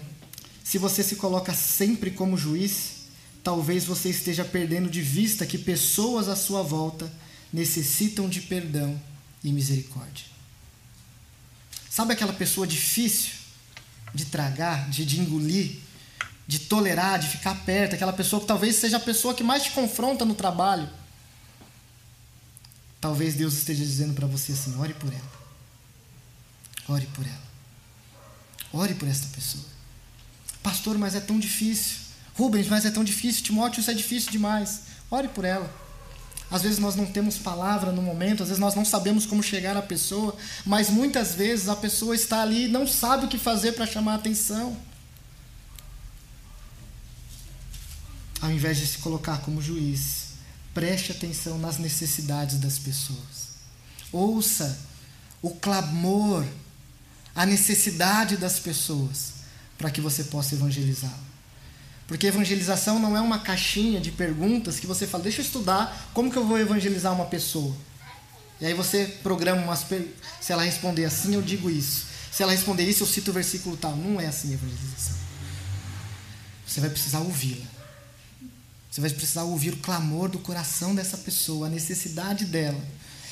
se 0.63 0.77
você 0.77 1.03
se 1.03 1.15
coloca 1.15 1.53
sempre 1.53 2.11
como 2.11 2.37
juiz, 2.37 3.03
talvez 3.43 3.85
você 3.85 4.09
esteja 4.09 4.45
perdendo 4.45 4.89
de 4.89 5.01
vista 5.01 5.45
que 5.45 5.57
pessoas 5.57 6.29
à 6.29 6.35
sua 6.35 6.61
volta 6.61 7.11
necessitam 7.51 8.29
de 8.29 8.41
perdão 8.41 8.99
e 9.43 9.51
misericórdia. 9.51 10.25
Sabe 11.89 12.13
aquela 12.13 12.33
pessoa 12.33 12.65
difícil 12.65 13.33
de 14.13 14.25
tragar, 14.25 14.89
de, 14.89 15.05
de 15.05 15.19
engolir, 15.19 15.79
de 16.47 16.59
tolerar, 16.59 17.19
de 17.19 17.27
ficar 17.27 17.55
perto, 17.65 17.95
aquela 17.95 18.13
pessoa 18.13 18.39
que 18.41 18.47
talvez 18.47 18.75
seja 18.75 18.97
a 18.97 18.99
pessoa 18.99 19.33
que 19.33 19.43
mais 19.43 19.63
te 19.63 19.71
confronta 19.71 20.23
no 20.23 20.33
trabalho? 20.33 20.89
Talvez 23.03 23.33
Deus 23.33 23.55
esteja 23.55 23.83
dizendo 23.83 24.13
para 24.13 24.25
você 24.25 24.53
assim: 24.53 24.79
ore 24.79 24.93
por 24.93 25.11
ela. 25.11 25.31
Ore 26.87 27.05
por 27.07 27.25
ela. 27.27 27.43
Ore 28.71 28.93
por 28.93 29.09
esta 29.09 29.27
pessoa. 29.27 29.65
Pastor, 30.63 30.97
mas 30.97 31.13
é 31.13 31.19
tão 31.19 31.37
difícil. 31.37 31.97
Rubens, 32.33 32.65
mas 32.69 32.85
é 32.85 32.91
tão 32.91 33.03
difícil. 33.03 33.43
Timóteo, 33.43 33.81
isso 33.81 33.91
é 33.91 33.93
difícil 33.93 34.31
demais. 34.31 34.83
Ore 35.11 35.27
por 35.27 35.43
ela. 35.43 35.69
Às 36.49 36.61
vezes 36.61 36.79
nós 36.79 36.95
não 36.95 37.05
temos 37.05 37.37
palavra 37.37 37.91
no 37.91 38.01
momento, 38.01 38.41
às 38.41 38.47
vezes 38.47 38.61
nós 38.61 38.73
não 38.73 38.85
sabemos 38.85 39.25
como 39.25 39.43
chegar 39.43 39.75
à 39.75 39.81
pessoa, 39.81 40.37
mas 40.65 40.89
muitas 40.89 41.35
vezes 41.35 41.67
a 41.67 41.75
pessoa 41.75 42.15
está 42.15 42.41
ali 42.41 42.65
e 42.65 42.69
não 42.69 42.87
sabe 42.87 43.25
o 43.25 43.27
que 43.27 43.37
fazer 43.37 43.73
para 43.73 43.85
chamar 43.85 44.13
a 44.13 44.15
atenção. 44.15 44.77
Ao 48.39 48.49
invés 48.49 48.77
de 48.77 48.87
se 48.87 48.99
colocar 48.99 49.41
como 49.41 49.61
juiz, 49.61 50.22
preste 50.73 51.11
atenção 51.11 51.57
nas 51.59 51.77
necessidades 51.77 52.57
das 52.57 52.79
pessoas. 52.79 53.53
Ouça 54.11 54.79
o 55.41 55.51
clamor, 55.51 56.45
a 57.35 57.45
necessidade 57.45 58.37
das 58.37 58.59
pessoas, 58.59 59.33
para 59.77 59.91
que 59.91 60.01
você 60.01 60.23
possa 60.23 60.55
evangelizá-la. 60.55 61.33
Porque 62.07 62.27
evangelização 62.27 62.99
não 62.99 63.15
é 63.15 63.21
uma 63.21 63.39
caixinha 63.39 63.99
de 63.99 64.11
perguntas 64.11 64.79
que 64.79 64.87
você 64.87 65.07
fala, 65.07 65.23
deixa 65.23 65.41
eu 65.41 65.45
estudar 65.45 66.11
como 66.13 66.31
que 66.31 66.37
eu 66.37 66.45
vou 66.45 66.59
evangelizar 66.59 67.13
uma 67.13 67.25
pessoa. 67.25 67.75
E 68.59 68.65
aí 68.65 68.73
você 68.73 69.05
programa 69.23 69.61
umas 69.61 69.83
perguntas. 69.83 70.15
Se 70.39 70.53
ela 70.53 70.63
responder 70.63 71.05
assim, 71.05 71.33
eu 71.33 71.41
digo 71.41 71.69
isso. 71.69 72.07
Se 72.31 72.43
ela 72.43 72.51
responder 72.51 72.83
isso, 72.83 73.03
eu 73.03 73.07
cito 73.07 73.31
o 73.31 73.33
versículo 73.33 73.75
tal. 73.77 73.95
Não 73.95 74.19
é 74.19 74.27
assim 74.27 74.51
a 74.51 74.53
evangelização. 74.53 75.15
Você 76.65 76.81
vai 76.81 76.89
precisar 76.89 77.19
ouvi-la. 77.19 77.72
Você 78.93 79.01
vai 79.01 79.09
precisar 79.09 79.41
ouvir 79.41 79.73
o 79.73 79.77
clamor 79.77 80.29
do 80.29 80.37
coração 80.37 80.93
dessa 80.93 81.17
pessoa, 81.17 81.65
a 81.65 81.69
necessidade 81.69 82.45
dela. 82.45 82.79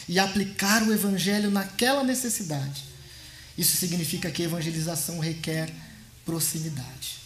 E 0.10 0.18
aplicar 0.18 0.82
o 0.82 0.92
evangelho 0.92 1.52
naquela 1.52 2.04
necessidade. 2.04 2.84
Isso 3.56 3.78
significa 3.78 4.32
que 4.32 4.42
a 4.42 4.46
evangelização 4.46 5.20
requer 5.20 5.72
proximidade. 6.26 7.20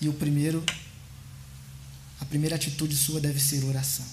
E 0.00 0.08
o 0.08 0.12
primeiro, 0.12 0.64
a 2.20 2.24
primeira 2.26 2.54
atitude 2.54 2.96
sua 2.96 3.20
deve 3.20 3.40
ser 3.40 3.64
oração. 3.64 4.06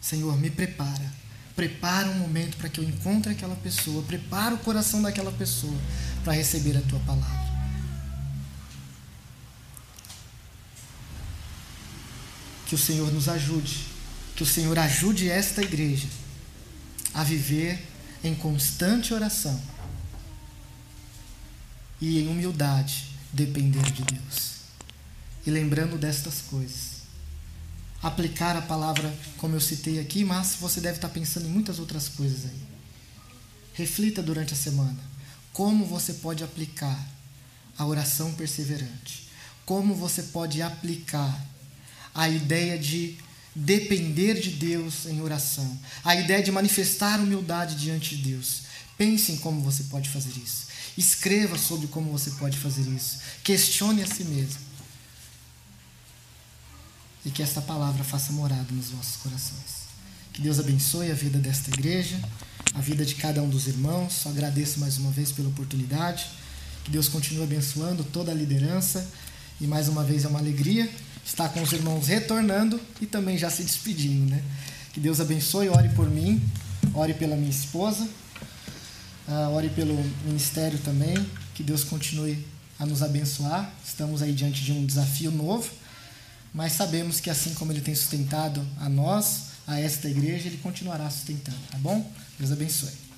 Senhor, 0.00 0.38
me 0.38 0.50
prepara. 0.50 1.12
Prepara 1.56 2.10
um 2.10 2.18
momento 2.20 2.58
para 2.58 2.68
que 2.68 2.78
eu 2.78 2.84
encontre 2.84 3.32
aquela 3.32 3.56
pessoa. 3.56 4.04
Prepara 4.04 4.54
o 4.54 4.58
coração 4.58 5.02
daquela 5.02 5.32
pessoa 5.32 5.76
para 6.22 6.32
receber 6.32 6.76
a 6.76 6.82
tua 6.82 7.00
palavra. 7.00 7.49
Que 12.70 12.76
o 12.76 12.78
Senhor 12.78 13.12
nos 13.12 13.28
ajude. 13.28 13.84
Que 14.36 14.44
o 14.44 14.46
Senhor 14.46 14.78
ajude 14.78 15.28
esta 15.28 15.60
igreja 15.60 16.06
a 17.12 17.24
viver 17.24 17.84
em 18.22 18.32
constante 18.32 19.12
oração 19.12 19.60
e 22.00 22.20
em 22.20 22.28
humildade 22.28 23.08
depender 23.32 23.82
de 23.90 24.04
Deus. 24.04 24.52
E 25.44 25.50
lembrando 25.50 25.98
destas 25.98 26.42
coisas, 26.42 27.00
aplicar 28.00 28.54
a 28.56 28.62
palavra 28.62 29.12
como 29.38 29.56
eu 29.56 29.60
citei 29.60 29.98
aqui, 29.98 30.24
mas 30.24 30.54
você 30.54 30.80
deve 30.80 30.98
estar 30.98 31.08
pensando 31.08 31.46
em 31.46 31.50
muitas 31.50 31.80
outras 31.80 32.06
coisas 32.06 32.44
aí. 32.44 32.62
Reflita 33.74 34.22
durante 34.22 34.54
a 34.54 34.56
semana 34.56 35.00
como 35.52 35.84
você 35.84 36.14
pode 36.14 36.44
aplicar 36.44 37.04
a 37.76 37.84
oração 37.84 38.32
perseverante. 38.34 39.28
Como 39.66 39.92
você 39.92 40.22
pode 40.22 40.62
aplicar 40.62 41.36
a 42.14 42.28
ideia 42.28 42.78
de 42.78 43.16
depender 43.54 44.40
de 44.40 44.50
Deus 44.50 45.06
em 45.06 45.20
oração, 45.20 45.78
a 46.04 46.14
ideia 46.14 46.42
de 46.42 46.52
manifestar 46.52 47.20
humildade 47.20 47.74
diante 47.76 48.16
de 48.16 48.30
Deus. 48.30 48.62
Pense 48.96 49.32
em 49.32 49.36
como 49.38 49.60
você 49.60 49.84
pode 49.84 50.08
fazer 50.08 50.32
isso. 50.36 50.66
Escreva 50.96 51.56
sobre 51.56 51.86
como 51.86 52.10
você 52.10 52.32
pode 52.32 52.58
fazer 52.58 52.82
isso. 52.90 53.18
Questione 53.42 54.02
a 54.02 54.06
si 54.06 54.24
mesmo. 54.24 54.60
E 57.24 57.30
que 57.30 57.42
esta 57.42 57.60
palavra 57.60 58.04
faça 58.04 58.32
morada 58.32 58.66
nos 58.72 58.90
vossos 58.90 59.16
corações. 59.16 59.80
Que 60.32 60.42
Deus 60.42 60.58
abençoe 60.58 61.10
a 61.10 61.14
vida 61.14 61.38
desta 61.38 61.70
igreja, 61.70 62.20
a 62.74 62.80
vida 62.80 63.04
de 63.04 63.14
cada 63.14 63.42
um 63.42 63.48
dos 63.48 63.66
irmãos. 63.66 64.12
Só 64.12 64.28
agradeço 64.28 64.78
mais 64.80 64.98
uma 64.98 65.10
vez 65.10 65.32
pela 65.32 65.48
oportunidade. 65.48 66.26
Que 66.84 66.90
Deus 66.90 67.08
continue 67.08 67.44
abençoando 67.44 68.04
toda 68.04 68.30
a 68.30 68.34
liderança. 68.34 69.06
E 69.60 69.66
mais 69.66 69.88
uma 69.88 70.04
vez 70.04 70.24
é 70.24 70.28
uma 70.28 70.38
alegria 70.38 70.90
estar 71.24 71.48
com 71.50 71.62
os 71.62 71.72
irmãos 71.72 72.06
retornando 72.06 72.80
e 73.00 73.06
também 73.06 73.38
já 73.38 73.50
se 73.50 73.62
despedindo, 73.62 74.30
né? 74.30 74.42
Que 74.92 75.00
Deus 75.00 75.20
abençoe, 75.20 75.68
ore 75.68 75.88
por 75.90 76.10
mim, 76.10 76.42
ore 76.94 77.14
pela 77.14 77.36
minha 77.36 77.50
esposa, 77.50 78.08
uh, 79.28 79.50
ore 79.54 79.68
pelo 79.70 79.94
ministério 80.24 80.78
também. 80.80 81.14
Que 81.54 81.62
Deus 81.62 81.84
continue 81.84 82.44
a 82.78 82.86
nos 82.86 83.02
abençoar. 83.02 83.70
Estamos 83.86 84.22
aí 84.22 84.32
diante 84.32 84.64
de 84.64 84.72
um 84.72 84.84
desafio 84.84 85.30
novo, 85.30 85.70
mas 86.52 86.72
sabemos 86.72 87.20
que 87.20 87.30
assim 87.30 87.54
como 87.54 87.70
Ele 87.70 87.80
tem 87.80 87.94
sustentado 87.94 88.66
a 88.80 88.88
nós, 88.88 89.50
a 89.66 89.78
esta 89.78 90.08
igreja, 90.08 90.48
Ele 90.48 90.58
continuará 90.58 91.08
sustentando, 91.10 91.58
tá 91.70 91.78
bom? 91.78 92.10
Deus 92.38 92.50
abençoe. 92.50 93.09